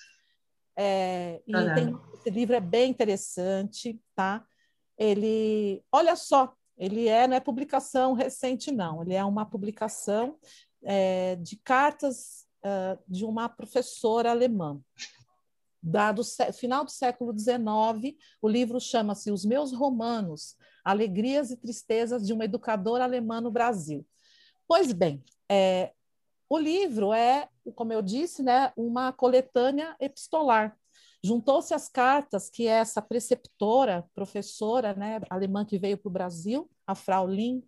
É, 0.77 1.43
e 1.47 1.55
ah, 1.55 1.75
tem, 1.75 1.99
esse 2.15 2.31
livro 2.31 2.55
é 2.55 2.61
bem 2.61 2.91
interessante, 2.91 4.01
tá? 4.15 4.45
Ele, 4.97 5.83
olha 5.91 6.15
só, 6.15 6.55
ele 6.83 7.07
é, 7.07 7.29
não 7.29 7.37
é 7.37 7.41
publicação 7.41 8.13
recente, 8.13 8.73
não, 8.73 9.03
ele 9.03 9.15
é 9.15 9.25
uma 9.25 9.47
publicação 9.47 10.37
é, 10.83 11.37
de 11.37 11.55
cartas 11.55 12.45
uh, 12.65 12.99
de 13.07 13.25
uma 13.25 13.49
professora 13.49 14.33
alemã. 14.33 14.81
Dado 15.81 16.23
final 16.53 16.85
do 16.85 16.91
século 16.91 17.33
XIX, 17.39 18.17
o 18.41 18.49
livro 18.49 18.81
chama-se 18.81 19.31
Os 19.31 19.45
Meus 19.45 19.73
Romanos, 19.73 20.57
Alegrias 20.85 21.53
e 21.53 21.57
Tristezas 21.57 22.27
de 22.27 22.33
uma 22.33 22.47
Educadora 22.47 23.05
Alemã 23.05 23.41
no 23.41 23.53
Brasil. 23.53 24.05
Pois 24.67 24.93
bem, 24.93 25.23
é, 25.49 25.93
o 26.49 26.59
livro 26.59 27.13
é, 27.13 27.49
como 27.77 27.93
eu 27.93 28.03
disse, 28.03 28.43
né, 28.43 28.73
uma 28.77 29.13
coletânea 29.13 29.95
epistolar 30.01 30.77
Juntou-se 31.25 31.73
as 31.73 31.89
cartas 31.89 32.51
que 32.51 32.67
essa 32.67 33.01
preceptora, 33.01 34.05
professora 34.13 34.93
né, 34.93 35.21
alemã 35.31 35.65
que 35.65 35.79
veio 35.79 35.97
para 35.97 36.09
o 36.09 36.13
Brasil, 36.13 36.69
a 36.87 36.95
Frau 36.95 37.27
Lin 37.27 37.63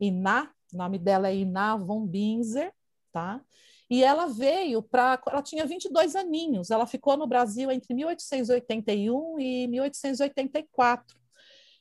Iná, 0.00 0.50
o 0.72 0.76
nome 0.76 0.98
dela 0.98 1.28
é 1.28 1.36
Iná 1.36 1.76
von 1.76 2.06
Binzer, 2.06 2.72
tá? 3.12 3.40
E 3.88 4.02
ela 4.02 4.26
veio 4.26 4.82
para. 4.82 5.20
Ela 5.28 5.42
tinha 5.42 5.66
22 5.66 6.16
aninhos, 6.16 6.70
ela 6.70 6.86
ficou 6.86 7.16
no 7.16 7.26
Brasil 7.26 7.70
entre 7.70 7.92
1881 7.94 9.38
e 9.38 9.66
1884. 9.68 11.22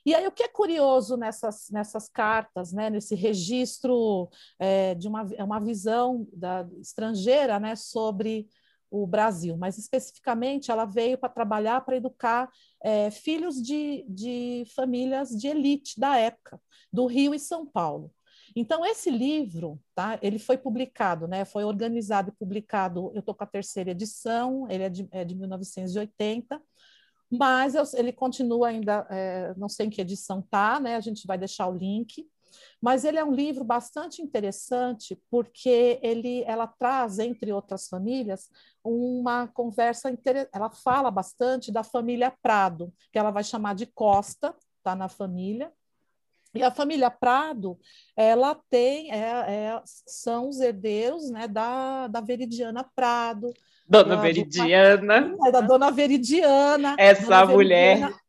E 0.05 0.15
aí, 0.15 0.27
o 0.27 0.31
que 0.31 0.43
é 0.43 0.47
curioso 0.47 1.15
nessas, 1.15 1.69
nessas 1.69 2.09
cartas, 2.09 2.73
né, 2.73 2.89
nesse 2.89 3.13
registro 3.13 4.29
é, 4.59 4.95
de 4.95 5.07
uma, 5.07 5.27
é 5.35 5.43
uma 5.43 5.59
visão 5.59 6.27
da, 6.33 6.67
estrangeira 6.79 7.59
né, 7.59 7.75
sobre 7.75 8.47
o 8.91 9.07
Brasil, 9.07 9.55
mas 9.57 9.77
especificamente 9.77 10.69
ela 10.69 10.83
veio 10.83 11.17
para 11.17 11.29
trabalhar 11.29 11.81
para 11.81 11.95
educar 11.95 12.49
é, 12.83 13.09
filhos 13.09 13.55
de, 13.61 14.05
de 14.07 14.65
famílias 14.75 15.29
de 15.29 15.47
elite 15.47 15.97
da 15.97 16.17
época, 16.17 16.61
do 16.91 17.05
Rio 17.05 17.33
e 17.33 17.39
São 17.39 17.65
Paulo. 17.65 18.11
Então, 18.53 18.85
esse 18.85 19.09
livro, 19.09 19.79
tá, 19.95 20.19
ele 20.21 20.37
foi 20.37 20.57
publicado, 20.57 21.25
né, 21.25 21.45
foi 21.45 21.63
organizado 21.63 22.29
e 22.29 22.37
publicado, 22.37 23.11
eu 23.13 23.21
estou 23.21 23.33
com 23.33 23.45
a 23.45 23.47
terceira 23.47 23.91
edição, 23.91 24.69
ele 24.69 24.83
é 24.83 24.89
de, 24.89 25.07
é 25.09 25.23
de 25.23 25.35
1980, 25.35 26.61
mas 27.31 27.75
eu, 27.75 27.83
ele 27.93 28.11
continua 28.11 28.67
ainda, 28.67 29.07
é, 29.09 29.53
não 29.55 29.69
sei 29.69 29.85
em 29.85 29.89
que 29.89 30.01
edição 30.01 30.41
está, 30.41 30.81
né, 30.81 30.97
a 30.97 30.99
gente 30.99 31.25
vai 31.25 31.37
deixar 31.37 31.67
o 31.67 31.77
link, 31.77 32.27
mas 32.81 33.03
ele 33.05 33.17
é 33.17 33.23
um 33.23 33.33
livro 33.33 33.63
bastante 33.63 34.21
interessante 34.21 35.19
porque 35.29 35.99
ele, 36.01 36.43
ela 36.45 36.67
traz, 36.67 37.19
entre 37.19 37.51
outras 37.51 37.87
famílias, 37.87 38.49
uma 38.83 39.47
conversa 39.47 40.11
ela 40.53 40.69
fala 40.69 41.11
bastante 41.11 41.71
da 41.71 41.83
família 41.83 42.33
Prado, 42.41 42.93
que 43.11 43.19
ela 43.19 43.31
vai 43.31 43.43
chamar 43.43 43.75
de 43.75 43.85
Costa, 43.85 44.55
tá 44.83 44.95
na 44.95 45.07
família. 45.07 45.71
E 46.53 46.61
a 46.61 46.71
família 46.71 47.09
Prado, 47.09 47.79
ela 48.15 48.59
tem, 48.69 49.09
é, 49.11 49.17
é, 49.17 49.81
são 49.85 50.49
os 50.49 50.59
herdeiros 50.59 51.29
né, 51.29 51.47
da, 51.47 52.07
da 52.07 52.19
Veridiana 52.19 52.83
Prado. 52.93 53.53
Dona 53.87 54.15
da, 54.15 54.21
Veridiana. 54.21 55.21
Do, 55.21 55.47
é, 55.47 55.51
da 55.51 55.61
Dona 55.61 55.91
Veridiana. 55.91 56.95
Essa 56.97 57.23
Dona 57.23 57.45
mulher. 57.45 57.97
Veridiana, 57.99 58.21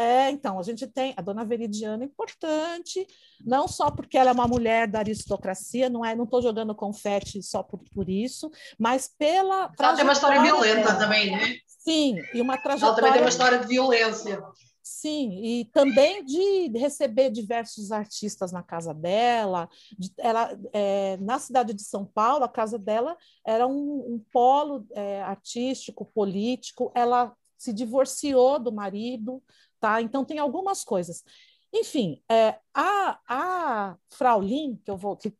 é, 0.00 0.30
então, 0.30 0.58
a 0.58 0.62
gente 0.62 0.86
tem 0.86 1.12
a 1.14 1.20
dona 1.20 1.44
Veridiana 1.44 2.02
importante, 2.02 3.06
não 3.44 3.68
só 3.68 3.90
porque 3.90 4.16
ela 4.16 4.30
é 4.30 4.32
uma 4.32 4.48
mulher 4.48 4.88
da 4.88 5.00
aristocracia, 5.00 5.90
não 5.90 6.02
é, 6.02 6.14
não 6.14 6.24
estou 6.24 6.40
jogando 6.40 6.74
confete 6.74 7.42
só 7.42 7.62
por, 7.62 7.80
por 7.92 8.08
isso, 8.08 8.50
mas 8.78 9.08
pela. 9.18 9.70
Ela 9.78 9.94
tem 9.94 10.04
uma 10.04 10.14
história 10.14 10.40
violenta 10.40 10.88
dela. 10.88 10.98
também, 10.98 11.30
né? 11.32 11.56
Sim, 11.66 12.16
e 12.32 12.40
uma 12.40 12.56
trajetória. 12.56 12.92
Ela 12.92 12.96
também 12.96 13.12
tem 13.12 13.22
uma 13.22 13.28
história 13.28 13.58
de 13.58 13.66
violência. 13.66 14.42
Sim, 14.82 15.38
e 15.44 15.66
também 15.66 16.24
de 16.24 16.68
receber 16.78 17.30
diversos 17.30 17.92
artistas 17.92 18.50
na 18.50 18.62
casa 18.62 18.94
dela. 18.94 19.68
De, 19.98 20.10
ela, 20.16 20.58
é, 20.72 21.18
na 21.18 21.38
cidade 21.38 21.74
de 21.74 21.82
São 21.82 22.06
Paulo, 22.06 22.44
a 22.44 22.48
casa 22.48 22.78
dela 22.78 23.16
era 23.46 23.66
um, 23.66 24.14
um 24.14 24.24
polo 24.32 24.86
é, 24.92 25.22
artístico, 25.22 26.06
político. 26.06 26.90
Ela 26.94 27.32
se 27.60 27.74
divorciou 27.74 28.58
do 28.58 28.72
marido, 28.72 29.42
tá? 29.80 30.00
Então 30.02 30.24
tem 30.24 30.38
algumas 30.38 30.84
coisas. 30.84 31.24
Enfim, 31.72 32.22
é, 32.30 32.58
a, 32.74 33.18
a 33.28 33.96
Fraulin, 34.10 34.76
que 34.84 34.90
eu 34.90 34.96
vou 34.96 35.16
que, 35.16 35.30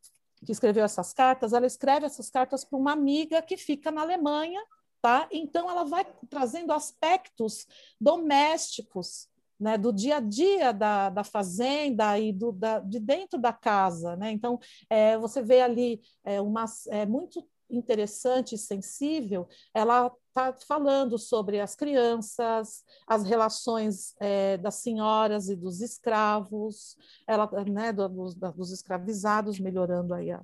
que 0.45 0.51
escreveu 0.51 0.83
essas 0.83 1.13
cartas, 1.13 1.53
ela 1.53 1.67
escreve 1.67 2.05
essas 2.05 2.29
cartas 2.29 2.65
para 2.65 2.79
uma 2.79 2.93
amiga 2.93 3.41
que 3.41 3.57
fica 3.57 3.91
na 3.91 4.01
Alemanha, 4.01 4.61
tá? 5.01 5.27
Então 5.31 5.69
ela 5.69 5.83
vai 5.83 6.05
trazendo 6.29 6.71
aspectos 6.73 7.67
domésticos, 7.99 9.29
né, 9.59 9.77
do 9.77 9.93
dia 9.93 10.17
a 10.17 10.19
dia 10.19 10.71
da, 10.71 11.11
da 11.11 11.23
fazenda 11.23 12.17
e 12.17 12.33
do, 12.33 12.51
da, 12.51 12.79
de 12.79 12.99
dentro 12.99 13.39
da 13.39 13.53
casa, 13.53 14.15
né? 14.15 14.31
Então 14.31 14.57
é, 14.89 15.17
você 15.17 15.41
vê 15.41 15.61
ali 15.61 16.01
é, 16.23 16.41
uma, 16.41 16.65
é 16.89 17.05
muito 17.05 17.47
interessante 17.71 18.55
e 18.55 18.57
sensível, 18.57 19.47
ela 19.73 20.11
está 20.27 20.53
falando 20.65 21.17
sobre 21.17 21.59
as 21.59 21.75
crianças, 21.75 22.83
as 23.07 23.23
relações 23.23 24.15
é, 24.19 24.57
das 24.57 24.75
senhoras 24.75 25.49
e 25.49 25.55
dos 25.55 25.81
escravos, 25.81 26.95
ela, 27.27 27.49
né, 27.65 27.91
dos, 27.91 28.35
dos 28.35 28.71
escravizados, 28.71 29.59
melhorando 29.59 30.13
aí 30.13 30.31
a, 30.31 30.41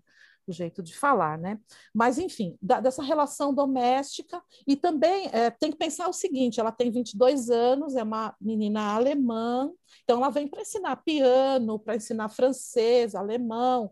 o 0.47 0.51
jeito 0.51 0.81
de 0.81 0.95
falar, 0.95 1.37
né? 1.37 1.59
Mas, 1.93 2.17
enfim, 2.17 2.57
da, 2.61 2.79
dessa 2.79 3.03
relação 3.03 3.53
doméstica, 3.53 4.41
e 4.65 4.75
também 4.75 5.29
é, 5.31 5.49
tem 5.49 5.71
que 5.71 5.77
pensar 5.77 6.07
o 6.07 6.13
seguinte: 6.13 6.59
ela 6.59 6.71
tem 6.71 6.89
22 6.89 7.49
anos, 7.49 7.95
é 7.95 8.03
uma 8.03 8.35
menina 8.39 8.93
alemã, 8.93 9.71
então 10.03 10.17
ela 10.17 10.29
vem 10.29 10.47
para 10.47 10.61
ensinar 10.61 10.95
piano, 10.97 11.77
para 11.77 11.95
ensinar 11.95 12.29
francês, 12.29 13.13
alemão, 13.13 13.91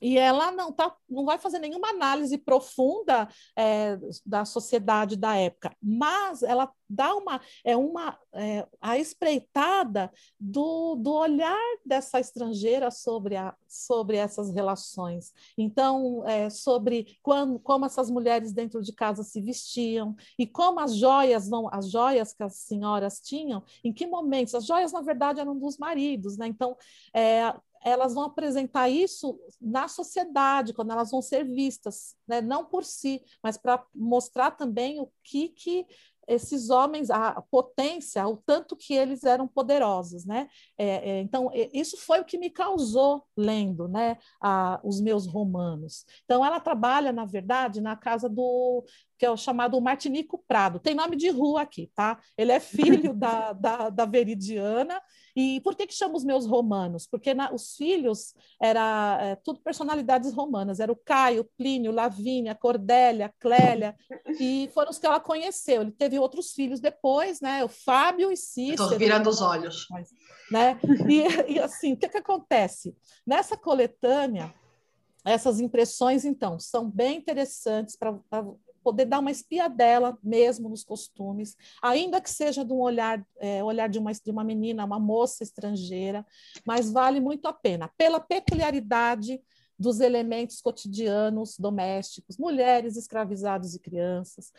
e 0.00 0.18
ela 0.18 0.50
não, 0.50 0.72
tá, 0.72 0.94
não 1.08 1.24
vai 1.24 1.38
fazer 1.38 1.58
nenhuma 1.58 1.90
análise 1.90 2.38
profunda 2.38 3.28
é, 3.56 3.98
da 4.24 4.44
sociedade 4.44 5.16
da 5.16 5.36
época, 5.36 5.74
mas 5.82 6.42
ela 6.42 6.70
dá 6.88 7.14
uma, 7.14 7.40
é 7.64 7.76
uma 7.76 8.18
é, 8.32 8.66
a 8.80 8.98
espreitada 8.98 10.10
do, 10.40 10.94
do 10.96 11.12
olhar 11.12 11.58
dessa 11.84 12.18
estrangeira 12.18 12.90
sobre, 12.90 13.36
a, 13.36 13.54
sobre 13.68 14.16
essas 14.16 14.50
relações. 14.54 15.32
Então, 15.56 16.26
é, 16.26 16.48
sobre 16.48 17.18
quando, 17.22 17.58
como 17.58 17.84
essas 17.84 18.10
mulheres 18.10 18.52
dentro 18.52 18.80
de 18.80 18.92
casa 18.92 19.22
se 19.22 19.40
vestiam 19.40 20.16
e 20.38 20.46
como 20.46 20.80
as 20.80 20.96
joias 20.96 21.48
vão, 21.48 21.68
as 21.72 21.90
joias 21.90 22.32
que 22.32 22.42
as 22.42 22.56
senhoras 22.56 23.20
tinham, 23.20 23.62
em 23.84 23.92
que 23.92 24.06
momentos, 24.06 24.54
as 24.54 24.64
joias, 24.64 24.92
na 24.92 25.02
verdade, 25.02 25.40
eram 25.40 25.58
dos 25.58 25.76
maridos, 25.76 26.38
né? 26.38 26.46
Então, 26.46 26.76
é, 27.14 27.54
elas 27.88 28.14
vão 28.14 28.24
apresentar 28.24 28.88
isso 28.88 29.38
na 29.60 29.88
sociedade, 29.88 30.72
quando 30.72 30.92
elas 30.92 31.10
vão 31.10 31.22
ser 31.22 31.44
vistas, 31.44 32.16
né? 32.26 32.40
não 32.40 32.64
por 32.64 32.84
si, 32.84 33.22
mas 33.42 33.56
para 33.56 33.84
mostrar 33.94 34.52
também 34.52 35.00
o 35.00 35.10
que, 35.22 35.48
que 35.48 35.86
esses 36.28 36.68
homens, 36.68 37.10
a 37.10 37.42
potência, 37.50 38.26
o 38.28 38.36
tanto 38.36 38.76
que 38.76 38.92
eles 38.92 39.24
eram 39.24 39.48
poderosos, 39.48 40.26
né? 40.26 40.46
É, 40.76 41.10
é, 41.10 41.20
então, 41.22 41.50
isso 41.72 41.96
foi 41.96 42.20
o 42.20 42.24
que 42.24 42.36
me 42.36 42.50
causou 42.50 43.24
lendo, 43.34 43.88
né? 43.88 44.18
A, 44.40 44.78
os 44.84 45.00
meus 45.00 45.26
romanos. 45.26 46.04
Então, 46.24 46.44
ela 46.44 46.60
trabalha, 46.60 47.12
na 47.12 47.24
verdade, 47.24 47.80
na 47.80 47.96
casa 47.96 48.28
do 48.28 48.84
que 49.18 49.26
é 49.26 49.30
o 49.30 49.36
chamado 49.36 49.80
Martinico 49.80 50.44
Prado. 50.46 50.78
Tem 50.78 50.94
nome 50.94 51.16
de 51.16 51.28
rua 51.28 51.62
aqui, 51.62 51.90
tá? 51.94 52.20
Ele 52.36 52.52
é 52.52 52.60
filho 52.60 53.12
da, 53.16 53.52
da, 53.52 53.90
da 53.90 54.04
Veridiana 54.04 55.00
e 55.40 55.60
por 55.60 55.76
que, 55.76 55.86
que 55.86 55.94
chama 55.94 56.16
os 56.16 56.24
meus 56.24 56.46
romanos? 56.46 57.06
Porque 57.06 57.32
na, 57.32 57.54
os 57.54 57.76
filhos 57.76 58.34
era 58.60 59.18
é, 59.22 59.36
tudo 59.36 59.60
personalidades 59.60 60.32
romanas. 60.32 60.80
Era 60.80 60.90
o 60.90 60.96
Caio, 60.96 61.48
Plínio, 61.56 61.92
Lavínia, 61.92 62.56
Cordélia, 62.56 63.32
Clélia, 63.38 63.94
e 64.40 64.68
foram 64.74 64.90
os 64.90 64.98
que 64.98 65.06
ela 65.06 65.20
conheceu. 65.20 65.82
Ele 65.82 65.92
teve 65.92 66.18
outros 66.18 66.50
filhos 66.50 66.80
depois, 66.80 67.40
né? 67.40 67.64
O 67.64 67.68
Fábio 67.68 68.32
e 68.32 68.36
Cícero. 68.36 68.82
Estou 68.82 68.98
virando 68.98 69.30
os 69.30 69.40
olhos. 69.40 69.86
Né? 70.50 70.76
E, 71.08 71.52
e 71.52 71.60
assim, 71.60 71.92
o 71.92 71.96
que, 71.96 72.08
que 72.08 72.18
acontece? 72.18 72.96
Nessa 73.24 73.56
coletânea, 73.56 74.52
essas 75.24 75.60
impressões, 75.60 76.24
então, 76.24 76.58
são 76.58 76.90
bem 76.90 77.16
interessantes 77.16 77.94
para 77.94 78.18
poder 78.88 79.04
dar 79.04 79.18
uma 79.18 79.30
espiadela 79.30 80.16
mesmo 80.22 80.66
nos 80.66 80.82
costumes, 80.82 81.54
ainda 81.82 82.22
que 82.22 82.30
seja 82.30 82.64
de 82.64 82.72
um 82.72 82.80
olhar, 82.80 83.22
é, 83.38 83.62
olhar 83.62 83.86
de 83.86 83.98
uma, 83.98 84.10
de 84.12 84.30
uma 84.30 84.42
menina, 84.42 84.82
uma 84.82 84.98
moça 84.98 85.42
estrangeira, 85.42 86.24
mas 86.66 86.90
vale 86.90 87.20
muito 87.20 87.46
a 87.46 87.52
pena, 87.52 87.90
pela 87.98 88.18
peculiaridade 88.18 89.42
dos 89.78 90.00
elementos 90.00 90.62
cotidianos 90.62 91.58
domésticos, 91.58 92.38
mulheres, 92.38 92.96
escravizados 92.96 93.74
e 93.74 93.78
crianças, 93.78 94.52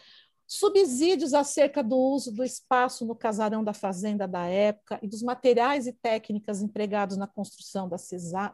subsídios 0.51 1.35
acerca 1.35 1.83
do 1.83 1.95
uso 1.95 2.31
do 2.31 2.43
espaço 2.43 3.05
no 3.05 3.13
casarão 3.13 3.63
da 3.63 3.71
fazenda 3.71 4.27
da 4.27 4.47
época 4.47 4.97
e 4.99 5.07
dos 5.07 5.21
materiais 5.21 5.85
e 5.85 5.93
técnicas 5.93 6.63
empregados 6.63 7.17
na 7.17 7.27
construção 7.27 7.87
da, 7.87 7.97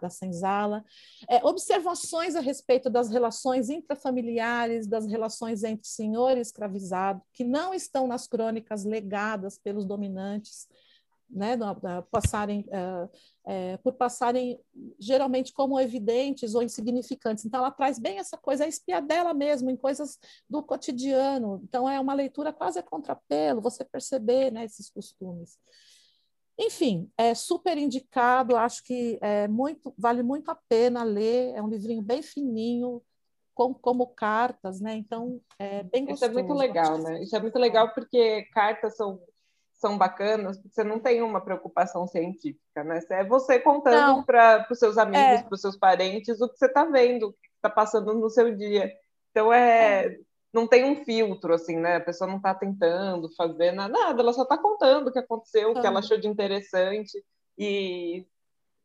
da 0.02 0.10
senzala, 0.10 0.84
é, 1.30 1.38
observações 1.46 2.36
a 2.36 2.41
respeito 2.41 2.89
das 2.89 3.10
relações 3.10 3.70
intrafamiliares, 3.70 4.88
das 4.88 5.08
relações 5.08 5.64
entre 5.64 5.88
senhor 5.88 6.38
e 6.38 6.41
escravizado, 6.41 7.22
que 7.32 7.46
não 7.46 7.74
estão 7.74 8.08
nas 8.08 8.28
crônicas 8.28 8.84
legadas 8.84 9.58
pelos 9.58 9.86
dominantes, 9.86 10.68
né, 11.30 11.58
passarem, 12.12 12.66
é, 13.46 13.78
por 13.78 13.94
passarem 13.94 14.60
geralmente 15.00 15.54
como 15.54 15.80
evidentes 15.80 16.56
ou 16.56 16.64
insignificantes. 16.64 17.46
Então, 17.46 17.60
ela 17.60 17.72
traz 17.72 18.00
bem 18.00 18.20
essa 18.20 18.38
coisa, 18.38 18.66
a 18.66 18.68
espiadela 18.68 19.34
mesmo, 19.34 19.70
em 19.70 19.76
coisas 19.76 20.18
do 20.50 20.64
cotidiano. 20.64 21.62
Então, 21.64 21.90
é 21.90 22.00
uma 22.00 22.14
leitura 22.14 22.54
quase 22.54 22.80
a 22.80 22.84
contrapelo, 22.84 23.62
você 23.62 23.84
perceber 23.84 24.52
né, 24.52 24.66
esses 24.66 24.90
costumes. 24.90 25.58
Enfim, 26.58 27.12
é 27.18 27.36
super 27.36 27.78
indicado, 27.78 28.56
acho 28.56 28.82
que 28.84 29.20
é 29.22 29.48
muito, 29.48 29.94
vale 29.98 30.24
muito 30.24 30.50
a 30.50 30.56
pena 30.70 31.04
ler, 31.04 31.54
é 31.54 31.62
um 31.62 31.68
livrinho 31.68 32.02
bem 32.02 32.22
fininho, 32.22 33.02
com, 33.54 33.74
como 33.74 34.08
cartas, 34.08 34.82
né? 34.82 34.96
Então, 34.96 35.42
é 35.58 35.84
bem 35.84 36.06
gostoso. 36.06 36.32
Isso 36.32 36.40
é 36.40 36.44
muito 36.44 36.54
legal, 36.54 36.98
né? 36.98 37.24
Isso 37.24 37.36
é 37.36 37.40
muito 37.40 37.58
legal 37.58 37.94
porque 37.94 38.44
cartas 38.54 38.96
são 38.98 39.20
são 39.78 39.98
bacanas, 39.98 40.58
porque 40.58 40.74
você 40.74 40.84
não 40.84 41.00
tem 41.00 41.22
uma 41.22 41.42
preocupação 41.42 42.08
científica, 42.08 42.84
né? 42.84 43.00
É 43.10 43.24
você 43.24 43.60
contando 43.60 44.24
para 44.26 44.66
os 44.70 44.80
seus 44.80 44.98
amigos, 44.98 45.42
é. 45.42 45.44
para 45.44 45.54
os 45.54 45.62
seus 45.62 45.78
parentes, 45.78 46.40
o 46.42 46.50
que 46.50 46.58
você 46.58 46.66
está 46.66 46.86
vendo, 46.86 47.28
o 47.28 47.34
que 47.34 47.40
está 47.56 47.70
passando 47.70 48.14
no 48.14 48.30
seu 48.30 48.56
dia. 48.56 48.92
Então 49.32 49.52
é, 49.52 50.06
é, 50.06 50.20
não 50.54 50.66
tem 50.66 50.86
um 50.86 51.04
filtro, 51.04 51.54
assim, 51.54 51.78
né? 51.78 51.98
A 51.98 52.02
pessoa 52.02 52.30
não 52.30 52.38
está 52.38 52.56
tentando 52.56 53.30
fazer 53.36 53.74
nada, 53.74 53.98
ela 54.22 54.34
só 54.34 54.44
está 54.44 54.58
contando 54.58 55.10
o 55.10 55.12
que 55.12 55.20
aconteceu, 55.20 55.72
o 55.72 55.82
que 55.82 55.86
ela 55.86 56.00
achou 56.00 56.18
de 56.18 56.28
interessante. 56.28 57.22
E 57.58 58.26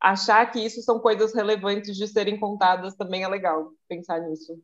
achar 0.01 0.51
que 0.51 0.59
isso 0.59 0.82
são 0.82 0.99
coisas 0.99 1.34
relevantes 1.34 1.97
de 1.97 2.07
serem 2.09 2.38
contadas 2.38 2.95
também 2.97 3.22
é 3.22 3.28
legal 3.28 3.70
pensar 3.88 4.20
nisso. 4.20 4.61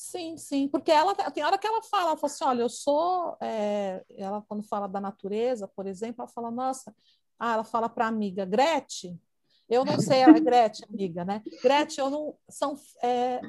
Sim, 0.00 0.36
sim, 0.36 0.68
porque 0.68 0.92
ela 0.92 1.12
tem 1.12 1.42
hora 1.42 1.58
que 1.58 1.66
ela 1.66 1.82
fala, 1.82 2.10
ela 2.10 2.16
fala 2.16 2.32
assim, 2.32 2.44
olha, 2.44 2.62
eu 2.62 2.68
sou, 2.68 3.36
é, 3.40 4.00
ela 4.16 4.40
quando 4.46 4.62
fala 4.62 4.86
da 4.86 5.00
natureza, 5.00 5.66
por 5.66 5.88
exemplo, 5.88 6.22
ela 6.22 6.28
fala, 6.28 6.52
nossa, 6.52 6.94
ah, 7.36 7.54
ela 7.54 7.64
fala 7.64 7.88
para 7.88 8.04
a 8.04 8.08
amiga 8.08 8.44
Gretchen, 8.44 9.20
eu 9.68 9.84
não 9.84 10.00
sei 10.00 10.22
a 10.22 10.32
Gretchen, 10.32 10.86
amiga, 10.88 11.24
né? 11.24 11.42
Gretchen, 11.60 12.04
eu 12.04 12.10
não 12.10 12.34
são 12.48 12.74
é, 13.02 13.40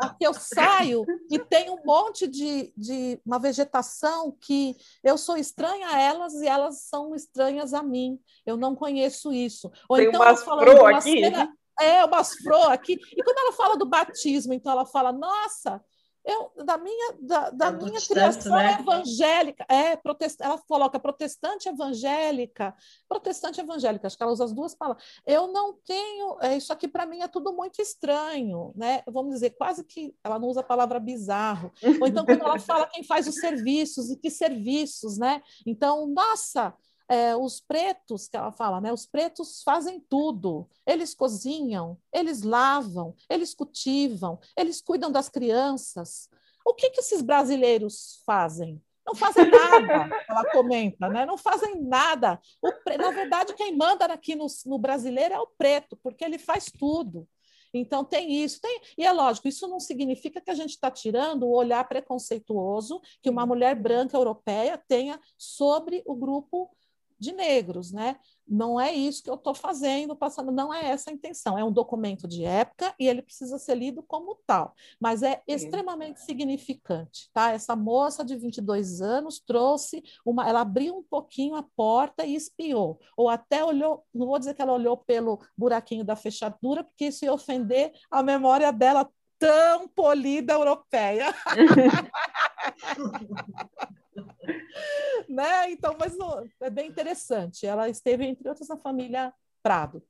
aqui 0.00 0.24
eu 0.24 0.32
saio 0.32 1.04
e 1.30 1.38
tem 1.38 1.68
um 1.68 1.84
monte 1.84 2.26
de, 2.26 2.72
de 2.76 3.20
uma 3.26 3.38
vegetação 3.38 4.30
que 4.40 4.76
eu 5.04 5.18
sou 5.18 5.36
estranha 5.36 5.88
a 5.88 6.00
elas 6.00 6.34
e 6.34 6.46
elas 6.46 6.82
são 6.82 7.14
estranhas 7.14 7.74
a 7.74 7.82
mim. 7.82 8.18
Eu 8.46 8.56
não 8.56 8.74
conheço 8.74 9.32
isso. 9.32 9.70
Ou 9.88 9.96
tem 9.96 10.08
então 10.08 10.22
umas 10.22 10.42
pro 10.42 10.86
aqui. 10.86 11.20
Cena, 11.20 11.52
é, 11.80 12.04
umas 12.04 12.34
flores 12.34 12.70
aqui. 12.70 12.98
E 13.16 13.22
quando 13.22 13.38
ela 13.38 13.52
fala 13.52 13.76
do 13.76 13.86
batismo, 13.86 14.52
então 14.52 14.72
ela 14.72 14.86
fala, 14.86 15.12
nossa, 15.12 15.82
eu, 16.28 16.52
da 16.62 16.76
minha, 16.76 17.14
da, 17.20 17.50
da 17.50 17.66
é 17.68 17.72
minha 17.72 18.00
criação 18.00 18.54
né? 18.54 18.76
evangélica, 18.78 19.64
é, 19.66 19.96
protest, 19.96 20.38
ela 20.40 20.58
coloca 20.58 21.00
protestante 21.00 21.70
evangélica, 21.70 22.74
protestante 23.08 23.60
evangélica, 23.60 24.06
acho 24.06 24.16
que 24.16 24.22
ela 24.22 24.32
usa 24.32 24.44
as 24.44 24.52
duas 24.52 24.74
palavras. 24.74 25.02
Eu 25.26 25.48
não 25.48 25.72
tenho, 25.72 26.36
é, 26.42 26.54
isso 26.56 26.70
aqui 26.70 26.86
para 26.86 27.06
mim 27.06 27.22
é 27.22 27.28
tudo 27.28 27.54
muito 27.54 27.80
estranho, 27.80 28.74
né? 28.76 29.02
Vamos 29.06 29.32
dizer, 29.32 29.50
quase 29.50 29.82
que 29.82 30.14
ela 30.22 30.38
não 30.38 30.48
usa 30.48 30.60
a 30.60 30.64
palavra 30.64 31.00
bizarro. 31.00 31.72
Ou 31.98 32.06
então 32.06 32.26
quando 32.26 32.42
ela 32.42 32.58
fala 32.58 32.86
quem 32.86 33.02
faz 33.02 33.26
os 33.26 33.36
serviços 33.36 34.10
e 34.10 34.16
que 34.16 34.30
serviços, 34.30 35.16
né? 35.16 35.40
Então, 35.64 36.06
nossa, 36.06 36.74
é, 37.08 37.34
os 37.34 37.60
pretos, 37.60 38.28
que 38.28 38.36
ela 38.36 38.52
fala, 38.52 38.80
né? 38.80 38.92
Os 38.92 39.06
pretos 39.06 39.62
fazem 39.62 39.98
tudo. 39.98 40.68
Eles 40.86 41.14
cozinham, 41.14 41.98
eles 42.12 42.42
lavam, 42.42 43.14
eles 43.28 43.54
cultivam, 43.54 44.38
eles 44.56 44.82
cuidam 44.82 45.10
das 45.10 45.28
crianças. 45.28 46.28
O 46.64 46.74
que, 46.74 46.90
que 46.90 47.00
esses 47.00 47.22
brasileiros 47.22 48.22
fazem? 48.26 48.80
Não 49.06 49.14
fazem 49.14 49.50
nada, 49.50 50.10
ela 50.28 50.50
comenta, 50.52 51.08
né? 51.08 51.24
Não 51.24 51.38
fazem 51.38 51.80
nada. 51.80 52.38
Pre... 52.84 52.98
Na 52.98 53.10
verdade, 53.10 53.54
quem 53.54 53.74
manda 53.74 54.04
aqui 54.04 54.36
no, 54.36 54.46
no 54.66 54.78
brasileiro 54.78 55.34
é 55.34 55.40
o 55.40 55.46
preto, 55.46 55.96
porque 56.02 56.22
ele 56.22 56.38
faz 56.38 56.66
tudo. 56.66 57.26
Então, 57.72 58.04
tem 58.04 58.32
isso. 58.44 58.60
Tem... 58.60 58.80
E 58.96 59.04
é 59.04 59.12
lógico, 59.12 59.48
isso 59.48 59.66
não 59.66 59.80
significa 59.80 60.40
que 60.40 60.50
a 60.50 60.54
gente 60.54 60.70
está 60.70 60.90
tirando 60.90 61.44
o 61.44 61.54
olhar 61.54 61.86
preconceituoso 61.88 63.00
que 63.22 63.30
uma 63.30 63.46
mulher 63.46 63.74
branca 63.74 64.16
europeia 64.16 64.76
tenha 64.76 65.18
sobre 65.36 66.02
o 66.06 66.14
grupo 66.14 66.70
de 67.18 67.32
negros, 67.32 67.92
né? 67.92 68.16
Não 68.46 68.80
é 68.80 68.92
isso 68.92 69.22
que 69.22 69.28
eu 69.28 69.34
estou 69.34 69.54
fazendo, 69.54 70.16
passando, 70.16 70.50
não 70.50 70.72
é 70.72 70.86
essa 70.86 71.10
a 71.10 71.12
intenção. 71.12 71.58
É 71.58 71.64
um 71.64 71.72
documento 71.72 72.26
de 72.26 72.44
época 72.44 72.94
e 72.98 73.06
ele 73.06 73.20
precisa 73.20 73.58
ser 73.58 73.74
lido 73.74 74.02
como 74.02 74.38
tal, 74.46 74.74
mas 75.00 75.22
é 75.22 75.42
extremamente 75.46 76.22
significante, 76.22 77.28
tá? 77.32 77.52
Essa 77.52 77.76
moça 77.76 78.24
de 78.24 78.36
22 78.36 79.02
anos 79.02 79.38
trouxe 79.38 80.02
uma, 80.24 80.48
ela 80.48 80.62
abriu 80.62 80.96
um 80.96 81.02
pouquinho 81.02 81.56
a 81.56 81.62
porta 81.62 82.24
e 82.24 82.34
espiou, 82.34 82.98
ou 83.16 83.28
até 83.28 83.64
olhou, 83.64 84.04
não 84.14 84.26
vou 84.26 84.38
dizer 84.38 84.54
que 84.54 84.62
ela 84.62 84.72
olhou 84.72 84.96
pelo 84.96 85.40
buraquinho 85.56 86.04
da 86.04 86.16
fechadura, 86.16 86.84
porque 86.84 87.06
isso 87.06 87.24
ia 87.24 87.32
ofender 87.32 87.92
a 88.10 88.22
memória 88.22 88.72
dela 88.72 89.08
tão 89.38 89.88
polida 89.88 90.52
europeia. 90.52 91.34
né? 95.28 95.70
Então, 95.70 95.96
mas 95.98 96.16
não, 96.16 96.48
é 96.60 96.70
bem 96.70 96.88
interessante. 96.88 97.66
Ela 97.66 97.88
esteve, 97.88 98.24
entre 98.24 98.48
outras, 98.48 98.68
na 98.68 98.76
família 98.76 99.32
Prado. 99.62 100.02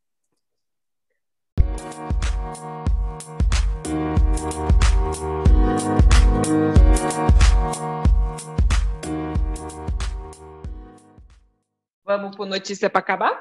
Vamos 12.05 12.37
para 12.37 12.47
notícia 12.47 12.89
para 12.89 13.01
acabar? 13.01 13.41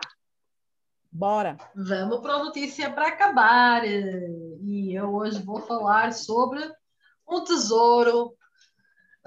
Bora. 1.11 1.57
Vamos 1.73 2.19
para 2.19 2.33
a 2.33 2.43
notícia 2.43 2.91
para 2.91 3.07
acabar. 3.07 3.83
E 3.85 4.93
eu 4.93 5.13
hoje 5.15 5.41
vou 5.41 5.61
falar 5.61 6.13
sobre 6.13 6.61
um 7.27 7.43
tesouro 7.43 8.36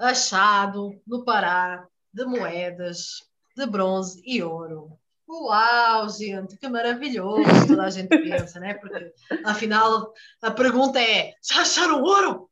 achado 0.01 0.91
no 1.07 1.23
Pará 1.23 1.85
de 2.13 2.25
moedas 2.25 3.23
de 3.55 3.65
bronze 3.65 4.21
e 4.25 4.41
ouro. 4.41 4.89
Uau, 5.27 6.09
gente, 6.09 6.57
que 6.57 6.67
maravilhoso! 6.67 7.67
Toda 7.67 7.83
a 7.83 7.89
gente 7.89 8.09
pensa, 8.09 8.59
né? 8.59 8.73
Porque 8.73 9.13
afinal 9.45 10.11
a 10.41 10.51
pergunta 10.51 10.99
é: 10.99 11.33
já 11.41 11.61
acharam 11.61 12.01
ouro? 12.01 12.49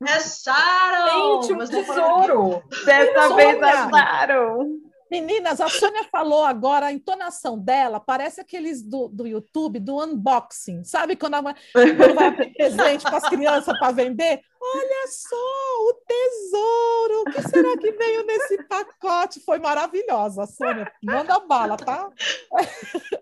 Acharam! 0.00 1.42
Gente, 1.42 1.52
um 1.52 1.66
tesouro! 1.66 2.62
Dessa 2.84 3.34
vez 3.34 3.62
acharam! 3.62 4.81
Meninas, 5.12 5.60
a 5.60 5.68
Sônia 5.68 6.04
falou 6.04 6.42
agora, 6.42 6.86
a 6.86 6.92
entonação 6.92 7.58
dela 7.58 8.00
parece 8.00 8.40
aqueles 8.40 8.80
do, 8.82 9.08
do 9.08 9.26
YouTube, 9.26 9.78
do 9.78 10.02
unboxing. 10.02 10.84
Sabe 10.84 11.16
quando, 11.16 11.34
a, 11.34 11.42
quando 11.42 12.14
vai 12.14 12.28
abrir 12.28 12.54
presente 12.54 13.02
para 13.02 13.18
as 13.18 13.28
crianças 13.28 13.78
para 13.78 13.92
vender? 13.92 14.40
Olha 14.58 15.06
só, 15.08 15.36
o 15.36 15.94
tesouro! 16.08 17.20
O 17.20 17.24
que 17.26 17.42
será 17.42 17.76
que 17.76 17.92
veio 17.92 18.24
nesse 18.24 18.62
pacote? 18.62 19.40
Foi 19.40 19.58
maravilhosa, 19.58 20.46
Sônia. 20.46 20.90
Manda 21.02 21.40
bala, 21.40 21.76
tá? 21.76 22.08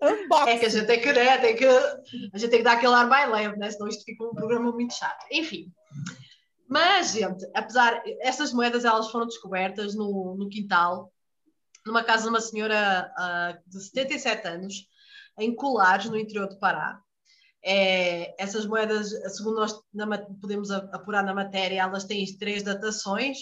unboxing. 0.00 0.46
É 0.54 0.58
que 0.58 0.66
a 0.66 0.68
gente 0.68 0.86
tem 0.86 1.00
que, 1.00 1.12
né, 1.12 1.38
tem 1.38 1.56
que, 1.56 1.66
a 1.66 2.38
gente 2.38 2.50
tem 2.50 2.58
que 2.60 2.64
dar 2.64 2.74
aquele 2.74 2.94
ar 2.94 3.08
mais 3.08 3.28
leve, 3.28 3.56
né? 3.56 3.68
Senão 3.68 3.88
isto 3.88 4.04
fica 4.04 4.22
um 4.22 4.32
programa 4.32 4.70
muito 4.70 4.94
chato. 4.94 5.26
Enfim. 5.28 5.72
Mas, 6.68 7.14
gente, 7.14 7.44
apesar, 7.52 8.00
essas 8.20 8.52
moedas 8.52 8.84
elas 8.84 9.10
foram 9.10 9.26
descobertas 9.26 9.96
no, 9.96 10.36
no 10.38 10.48
quintal 10.48 11.10
numa 11.84 12.04
casa 12.04 12.24
de 12.24 12.28
uma 12.28 12.40
senhora 12.40 13.12
uh, 13.18 13.70
de 13.70 13.82
77 13.82 14.48
anos, 14.48 14.86
em 15.38 15.54
Colares, 15.54 16.10
no 16.10 16.18
interior 16.18 16.48
do 16.48 16.58
Pará. 16.58 17.00
É, 17.62 18.34
essas 18.42 18.64
moedas, 18.64 19.10
segundo 19.34 19.56
nós 19.56 19.78
na, 19.92 20.18
podemos 20.40 20.70
apurar 20.70 21.22
na 21.22 21.34
matéria, 21.34 21.82
elas 21.82 22.04
têm 22.04 22.24
três 22.36 22.62
datações. 22.62 23.38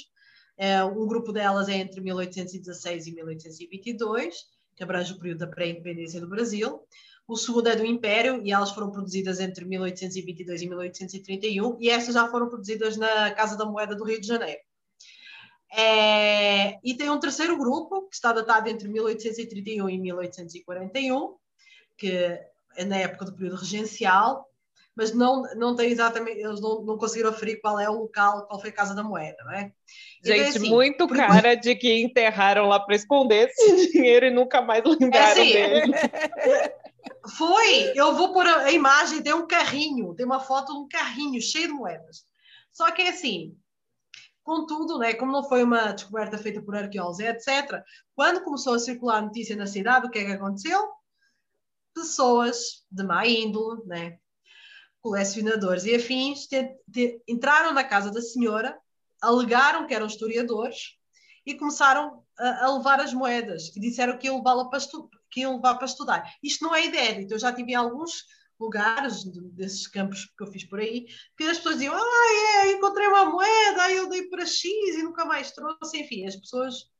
É, 0.56 0.82
um 0.82 1.06
grupo 1.06 1.32
delas 1.32 1.68
é 1.68 1.74
entre 1.74 2.00
1816 2.00 3.06
e 3.06 3.14
1822, 3.14 4.34
que 4.74 4.82
abrange 4.82 5.12
o 5.12 5.18
período 5.18 5.38
da 5.38 5.46
pré-independência 5.46 6.20
do 6.20 6.28
Brasil. 6.28 6.80
O 7.28 7.36
segundo 7.36 7.68
é 7.68 7.76
do 7.76 7.84
Império, 7.84 8.40
e 8.42 8.50
elas 8.50 8.72
foram 8.72 8.90
produzidas 8.90 9.38
entre 9.38 9.64
1822 9.64 10.62
e 10.62 10.68
1831, 10.68 11.76
e 11.78 11.90
estas 11.90 12.14
já 12.14 12.26
foram 12.28 12.48
produzidas 12.48 12.96
na 12.96 13.30
Casa 13.32 13.56
da 13.56 13.66
Moeda 13.66 13.94
do 13.94 14.04
Rio 14.04 14.20
de 14.20 14.26
Janeiro. 14.26 14.60
É, 15.70 16.78
e 16.82 16.94
tem 16.96 17.10
um 17.10 17.20
terceiro 17.20 17.56
grupo, 17.56 18.08
que 18.08 18.14
está 18.14 18.32
datado 18.32 18.68
entre 18.68 18.88
1831 18.88 19.88
e 19.88 19.98
1841, 19.98 21.34
que 21.96 22.10
é 22.76 22.84
na 22.84 22.96
época 22.96 23.24
do 23.24 23.34
período 23.34 23.56
regencial, 23.56 24.48
mas 24.98 25.14
não, 25.14 25.42
não 25.54 25.76
tem 25.76 25.90
exatamente, 25.90 26.40
eles 26.40 26.60
não, 26.60 26.82
não 26.82 26.98
conseguiram 26.98 27.30
aferir 27.30 27.60
qual 27.60 27.78
é 27.78 27.88
o 27.88 28.00
local, 28.00 28.46
qual 28.46 28.60
foi 28.60 28.70
a 28.70 28.72
casa 28.72 28.96
da 28.96 29.04
moeda, 29.04 29.36
não 29.44 29.52
é? 29.52 29.72
Então, 30.18 30.36
Gente, 30.36 30.58
assim, 30.58 30.70
muito 30.70 31.06
cara 31.06 31.54
de 31.54 31.76
que 31.76 32.02
enterraram 32.02 32.66
lá 32.66 32.80
para 32.80 32.96
esconder 32.96 33.48
esse 33.48 33.92
dinheiro 33.92 34.26
e 34.26 34.30
nunca 34.30 34.60
mais 34.60 34.82
lembraram 34.84 35.40
é 35.40 35.42
assim, 35.42 35.52
dele. 35.52 35.92
Foi, 37.36 37.92
eu 37.94 38.16
vou 38.16 38.32
pôr 38.32 38.44
a, 38.46 38.64
a 38.64 38.72
imagem, 38.72 39.22
tem 39.22 39.32
um 39.32 39.46
carrinho, 39.46 40.14
tem 40.14 40.26
uma 40.26 40.40
foto 40.40 40.72
de 40.72 40.78
um 40.80 40.88
carrinho 40.88 41.40
cheio 41.40 41.68
de 41.68 41.74
moedas. 41.74 42.24
Só 42.72 42.90
que 42.90 43.02
é 43.02 43.10
assim, 43.10 43.56
Contudo, 44.48 44.98
né, 44.98 45.12
como 45.12 45.30
não 45.30 45.46
foi 45.46 45.62
uma 45.62 45.92
descoberta 45.92 46.38
feita 46.38 46.62
por 46.62 46.74
arqueólogos, 46.74 47.20
etc., 47.20 47.84
quando 48.14 48.42
começou 48.42 48.72
a 48.72 48.78
circular 48.78 49.18
a 49.18 49.20
notícia 49.20 49.54
na 49.54 49.66
cidade, 49.66 50.06
o 50.06 50.10
que 50.10 50.20
é 50.20 50.24
que 50.24 50.32
aconteceu? 50.32 50.88
Pessoas 51.94 52.82
de 52.90 53.02
má 53.02 53.26
índole, 53.26 53.84
né, 53.84 54.18
colecionadores 55.02 55.84
e 55.84 55.94
afins, 55.94 56.46
te, 56.46 56.64
te, 56.90 57.22
entraram 57.28 57.74
na 57.74 57.84
casa 57.84 58.10
da 58.10 58.22
senhora, 58.22 58.74
alegaram 59.20 59.86
que 59.86 59.92
eram 59.92 60.06
historiadores 60.06 60.94
e 61.44 61.54
começaram 61.54 62.24
a, 62.38 62.64
a 62.64 62.74
levar 62.74 63.00
as 63.00 63.12
moedas 63.12 63.68
e 63.76 63.80
disseram 63.80 64.16
que 64.16 64.28
iam, 64.28 64.42
para 64.42 64.64
que 65.30 65.40
iam 65.40 65.56
levar 65.56 65.74
para 65.74 65.84
estudar. 65.84 66.34
Isto 66.42 66.64
não 66.64 66.74
é 66.74 66.86
inédito, 66.86 67.34
eu 67.34 67.38
já 67.38 67.52
tive 67.52 67.74
alguns 67.74 68.24
lugares 68.58 69.24
desses 69.52 69.86
campos 69.86 70.24
que 70.36 70.42
eu 70.42 70.48
fiz 70.48 70.64
por 70.64 70.80
aí, 70.80 71.06
que 71.36 71.44
as 71.44 71.58
pessoas 71.58 71.76
diziam, 71.76 71.94
ah, 71.94 72.64
é, 72.64 72.72
encontrei 72.72 73.06
uma 73.06 73.26
moeda, 73.26 73.82
aí 73.82 73.96
eu 73.96 74.08
dei 74.08 74.28
para 74.28 74.44
X 74.44 74.64
e 74.64 75.02
nunca 75.02 75.24
mais 75.24 75.52
trouxe, 75.52 75.98
enfim, 75.98 76.26
as 76.26 76.36
pessoas... 76.36 76.90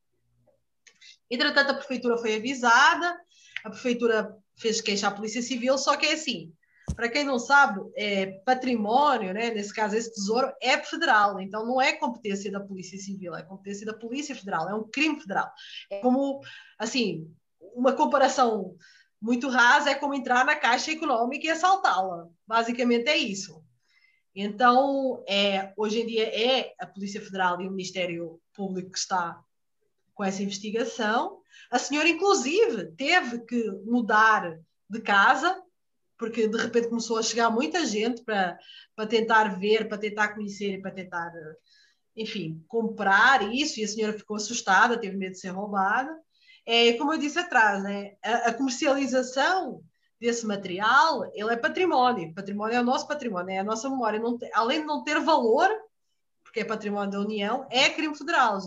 Entretanto, 1.31 1.73
a 1.73 1.75
prefeitura 1.75 2.17
foi 2.17 2.37
avisada, 2.37 3.21
a 3.65 3.71
prefeitura 3.71 4.35
fez 4.57 4.81
queixa 4.81 5.09
à 5.09 5.11
Polícia 5.11 5.43
Civil, 5.43 5.77
só 5.77 5.97
que 5.97 6.07
é 6.07 6.13
assim, 6.15 6.53
para 6.95 7.09
quem 7.09 7.25
não 7.25 7.39
sabe, 7.39 7.81
é, 7.97 8.27
património, 8.45 9.35
né, 9.35 9.51
nesse 9.51 9.75
caso 9.75 9.97
esse 9.97 10.13
tesouro, 10.13 10.53
é 10.61 10.79
federal, 10.79 11.41
então 11.41 11.67
não 11.67 11.81
é 11.81 11.93
competência 11.93 12.51
da 12.51 12.61
Polícia 12.61 12.99
Civil, 12.99 13.35
é 13.35 13.43
competência 13.43 13.85
da 13.87 13.95
Polícia 13.95 14.35
Federal, 14.35 14.69
é 14.69 14.75
um 14.75 14.89
crime 14.89 15.21
federal. 15.21 15.51
É 15.91 16.01
como, 16.01 16.41
assim, 16.79 17.31
uma 17.75 17.93
comparação 17.93 18.75
muito 19.21 19.49
rasa 19.49 19.91
é 19.91 19.95
como 19.95 20.15
entrar 20.15 20.45
na 20.45 20.55
Caixa 20.55 20.93
Econômica 20.93 21.47
e 21.47 21.51
assaltá-la. 21.51 22.29
Basicamente 22.47 23.09
é 23.09 23.17
isso. 23.17 23.63
Então, 24.35 25.25
é, 25.29 25.73
hoje 25.77 26.01
em 26.01 26.07
dia 26.07 26.29
é 26.29 26.73
a 26.79 26.87
Polícia 26.87 27.21
Federal 27.21 27.61
e 27.61 27.67
o 27.67 27.71
Ministério 27.71 28.41
Público 28.55 28.93
que 28.93 28.99
está 28.99 29.43
com 30.15 30.23
essa 30.23 30.43
investigação. 30.43 31.41
A 31.71 31.79
senhora, 31.79 32.09
inclusive, 32.09 32.93
teve 32.93 33.41
que 33.41 33.71
mudar 33.85 34.59
de 34.89 35.01
casa, 35.01 35.61
porque 36.17 36.47
de 36.47 36.57
repente 36.57 36.89
começou 36.89 37.19
a 37.19 37.23
chegar 37.23 37.51
muita 37.51 37.85
gente 37.85 38.23
para, 38.23 38.57
para 38.95 39.07
tentar 39.07 39.59
ver, 39.59 39.89
para 39.89 39.99
tentar 39.99 40.29
conhecer 40.29 40.75
e 40.75 40.81
para 40.81 40.93
tentar, 40.93 41.33
enfim, 42.17 42.65
comprar 42.69 43.53
isso, 43.53 43.81
e 43.81 43.85
a 43.85 43.89
senhora 43.89 44.17
ficou 44.17 44.37
assustada, 44.37 44.99
teve 44.99 45.17
medo 45.17 45.33
de 45.33 45.41
ser 45.41 45.49
roubada 45.49 46.17
é 46.71 46.93
como 46.99 47.15
eu 47.15 47.19
disse 47.19 47.39
atrás, 47.39 47.83
né? 47.83 48.17
a, 48.23 48.51
a 48.51 48.55
comercialização 48.55 49.83
desse 50.21 50.47
material, 50.47 51.25
ele 51.33 51.51
é 51.51 51.57
património. 51.57 52.35
Património 52.35 52.77
é 52.77 52.81
o 52.81 52.85
nosso 52.85 53.09
património, 53.09 53.55
é 53.55 53.59
a 53.59 53.65
nossa 53.65 53.89
memória. 53.89 54.21
Tem, 54.39 54.51
além 54.53 54.81
de 54.81 54.87
não 54.87 55.03
ter 55.03 55.19
valor, 55.19 55.71
porque 56.45 56.61
é 56.61 56.65
património 56.65 57.11
da 57.13 57.21
União, 57.21 57.67
é 57.71 57.89
crime 57.89 58.15
federal. 58.15 58.59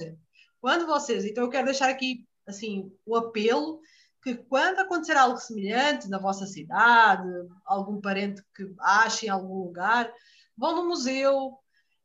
Quando 0.59 0.87
vocês, 0.87 1.25
então 1.25 1.43
eu 1.43 1.49
quero 1.49 1.65
deixar 1.65 1.89
aqui 1.89 2.25
assim 2.47 2.91
o 3.05 3.15
apelo 3.15 3.79
que 4.23 4.35
quando 4.35 4.79
acontecer 4.79 5.15
algo 5.15 5.37
semelhante 5.37 6.09
na 6.09 6.17
vossa 6.17 6.47
cidade, 6.47 7.27
algum 7.65 8.01
parente 8.01 8.43
que 8.55 8.71
ache 8.79 9.27
em 9.27 9.29
algum 9.29 9.63
lugar, 9.63 10.11
vão 10.57 10.75
no 10.75 10.87
museu, 10.87 11.57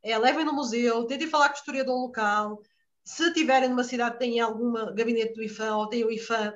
é, 0.03 0.17
levem 0.17 0.45
no 0.45 0.53
museu, 0.53 1.05
tentem 1.05 1.27
falar 1.27 1.49
com 1.49 1.55
o 1.55 1.57
historiador 1.57 1.99
local, 1.99 2.61
se 3.07 3.31
tiverem 3.31 3.69
numa 3.69 3.85
cidade 3.85 4.15
que 4.15 4.19
tem 4.19 4.37
algum 4.41 4.73
gabinete 4.93 5.33
do 5.33 5.41
IFAM 5.41 5.77
ou 5.77 5.87
tem 5.87 6.03
o 6.03 6.11
IFAM, 6.11 6.53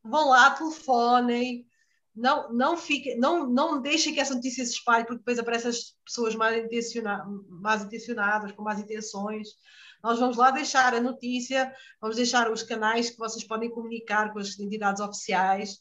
vão 0.00 0.28
lá, 0.28 0.52
telefonem, 0.52 1.66
não, 2.14 2.52
não, 2.52 2.76
fique, 2.76 3.16
não, 3.16 3.50
não 3.50 3.82
deixem 3.82 4.14
que 4.14 4.20
essa 4.20 4.32
notícia 4.32 4.64
se 4.64 4.74
espalhe, 4.74 5.04
porque 5.04 5.18
depois 5.18 5.40
aparecem 5.40 5.70
as 5.70 5.96
pessoas 6.04 6.36
mal, 6.36 6.54
intenciona, 6.54 7.24
mais 7.48 7.82
intencionadas, 7.82 8.52
com 8.52 8.62
más 8.62 8.78
intenções. 8.78 9.48
Nós 10.04 10.20
vamos 10.20 10.36
lá 10.36 10.52
deixar 10.52 10.94
a 10.94 11.00
notícia, 11.00 11.74
vamos 12.00 12.14
deixar 12.14 12.48
os 12.48 12.62
canais 12.62 13.10
que 13.10 13.18
vocês 13.18 13.44
podem 13.44 13.68
comunicar 13.68 14.32
com 14.32 14.38
as 14.38 14.56
entidades 14.60 15.02
oficiais 15.02 15.80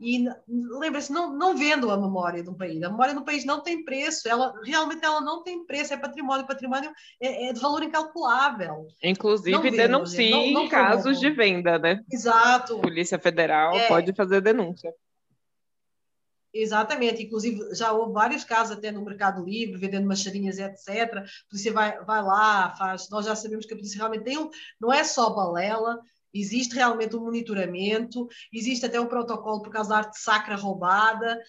e 0.00 0.26
lembre-se, 0.48 1.12
não, 1.12 1.36
não 1.36 1.56
vendo 1.56 1.90
a 1.90 1.96
memória 1.96 2.42
de 2.42 2.50
um 2.50 2.54
país. 2.54 2.82
A 2.82 2.90
memória 2.90 3.14
do 3.14 3.24
país 3.24 3.44
não 3.44 3.62
tem 3.62 3.84
preço, 3.84 4.28
ela 4.28 4.54
realmente 4.64 5.04
ela 5.04 5.20
não 5.20 5.42
tem 5.42 5.64
preço, 5.64 5.94
é 5.94 5.96
património, 5.96 6.46
património 6.46 6.90
é, 7.20 7.48
é 7.48 7.52
de 7.52 7.60
valor 7.60 7.82
incalculável. 7.82 8.86
Inclusive, 9.02 9.70
denuncie 9.70 10.68
casos 10.68 11.20
de 11.20 11.30
venda, 11.30 11.78
né? 11.78 12.00
Exato. 12.10 12.78
Polícia 12.80 13.18
Federal 13.18 13.74
é, 13.74 13.88
pode 13.88 14.12
fazer 14.14 14.40
denúncia. 14.40 14.92
Exatamente, 16.54 17.24
inclusive 17.24 17.74
já 17.74 17.90
houve 17.90 18.12
vários 18.12 18.44
casos 18.44 18.76
até 18.76 18.92
no 18.92 19.04
Mercado 19.04 19.44
Livre, 19.44 19.76
vendendo 19.76 20.06
machadinhas, 20.06 20.56
etc. 20.56 21.16
A 21.16 21.50
polícia 21.50 21.72
vai, 21.72 22.04
vai 22.04 22.22
lá, 22.22 22.72
faz. 22.76 23.10
Nós 23.10 23.26
já 23.26 23.34
sabemos 23.34 23.66
que 23.66 23.74
a 23.74 23.76
polícia 23.76 23.98
realmente 23.98 24.22
tem 24.22 24.38
um, 24.38 24.48
não 24.80 24.92
é 24.92 25.02
só 25.02 25.30
balela, 25.30 25.98
Existe 26.34 26.74
realmente 26.74 27.14
um 27.14 27.20
monitoramento, 27.20 28.28
existe 28.52 28.84
até 28.84 29.00
um 29.00 29.06
protocolo 29.06 29.62
por 29.62 29.70
causa 29.72 29.90
da 29.90 29.96
arte 29.98 30.18
sacra 30.18 30.56
roubada. 30.56 31.40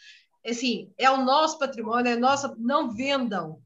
Assim, 0.46 0.94
é 0.98 1.10
o 1.10 1.18
nosso 1.18 1.58
património, 1.58 2.12
é 2.12 2.14
a 2.14 2.20
nossa. 2.20 2.56
Não 2.60 2.92
vendam. 2.92 3.60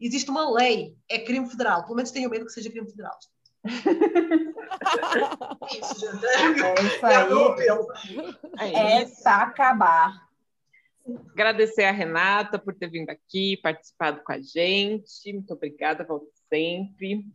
Existe 0.00 0.30
uma 0.30 0.50
lei, 0.50 0.96
é 1.08 1.20
crime 1.20 1.48
federal. 1.48 1.84
Pelo 1.84 1.94
menos 1.94 2.10
tenho 2.10 2.28
medo 2.28 2.44
que 2.44 2.52
seja 2.52 2.70
crime 2.70 2.90
federal. 2.90 3.16
isso, 5.70 6.00
gente. 6.00 6.60
É 6.60 6.74
isso 6.82 7.06
aí. 7.06 8.74
É, 8.74 9.02
é 9.02 9.06
para 9.22 9.42
acabar. 9.44 10.24
Agradecer 11.32 11.84
a 11.84 11.92
Renata 11.92 12.58
por 12.58 12.74
ter 12.74 12.88
vindo 12.88 13.10
aqui, 13.10 13.58
participado 13.62 14.22
com 14.24 14.32
a 14.32 14.40
gente. 14.40 15.32
Muito 15.32 15.52
obrigada, 15.52 16.04
volto 16.04 16.28
sempre. 16.48 17.26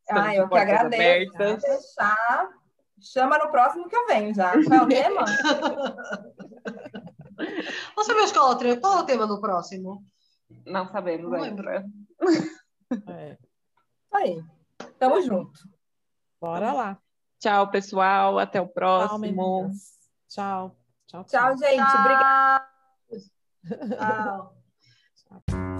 Estamos 0.00 0.28
ah, 0.28 0.34
eu 0.34 0.48
que 0.48 0.58
agradeço. 0.58 1.34
Abertas. 1.36 1.62
Chama 3.02 3.36
no 3.38 3.50
próximo 3.50 3.88
que 3.88 3.96
eu 3.96 4.06
venho 4.06 4.32
já. 4.34 4.52
Qual 4.52 4.80
é 4.80 4.82
o 4.82 4.88
tema? 4.88 5.24
Você 7.96 8.06
sabe 8.06 8.20
a 8.20 8.24
escola 8.24 8.56
Qual 8.80 8.98
é 8.98 9.00
o 9.00 9.06
tema 9.06 9.26
do 9.26 9.40
próximo? 9.40 10.04
Não 10.64 10.86
sabemos 10.88 11.30
Não 11.30 11.40
lembro. 11.40 11.68
É. 13.08 13.38
Aí. 14.12 14.38
Tamo 14.98 15.22
junto. 15.22 15.58
Bora 16.38 16.74
lá. 16.74 16.98
Tchau, 17.38 17.70
pessoal. 17.70 18.38
Até 18.38 18.60
o 18.60 18.68
próximo. 18.68 19.70
Tchau. 20.28 20.76
Tchau, 21.06 21.24
tchau. 21.24 21.56
Tchau, 21.56 21.56
gente. 21.56 21.78
Tchau. 21.80 22.00
Obrigada. 22.00 22.68
Tchau. 25.16 25.71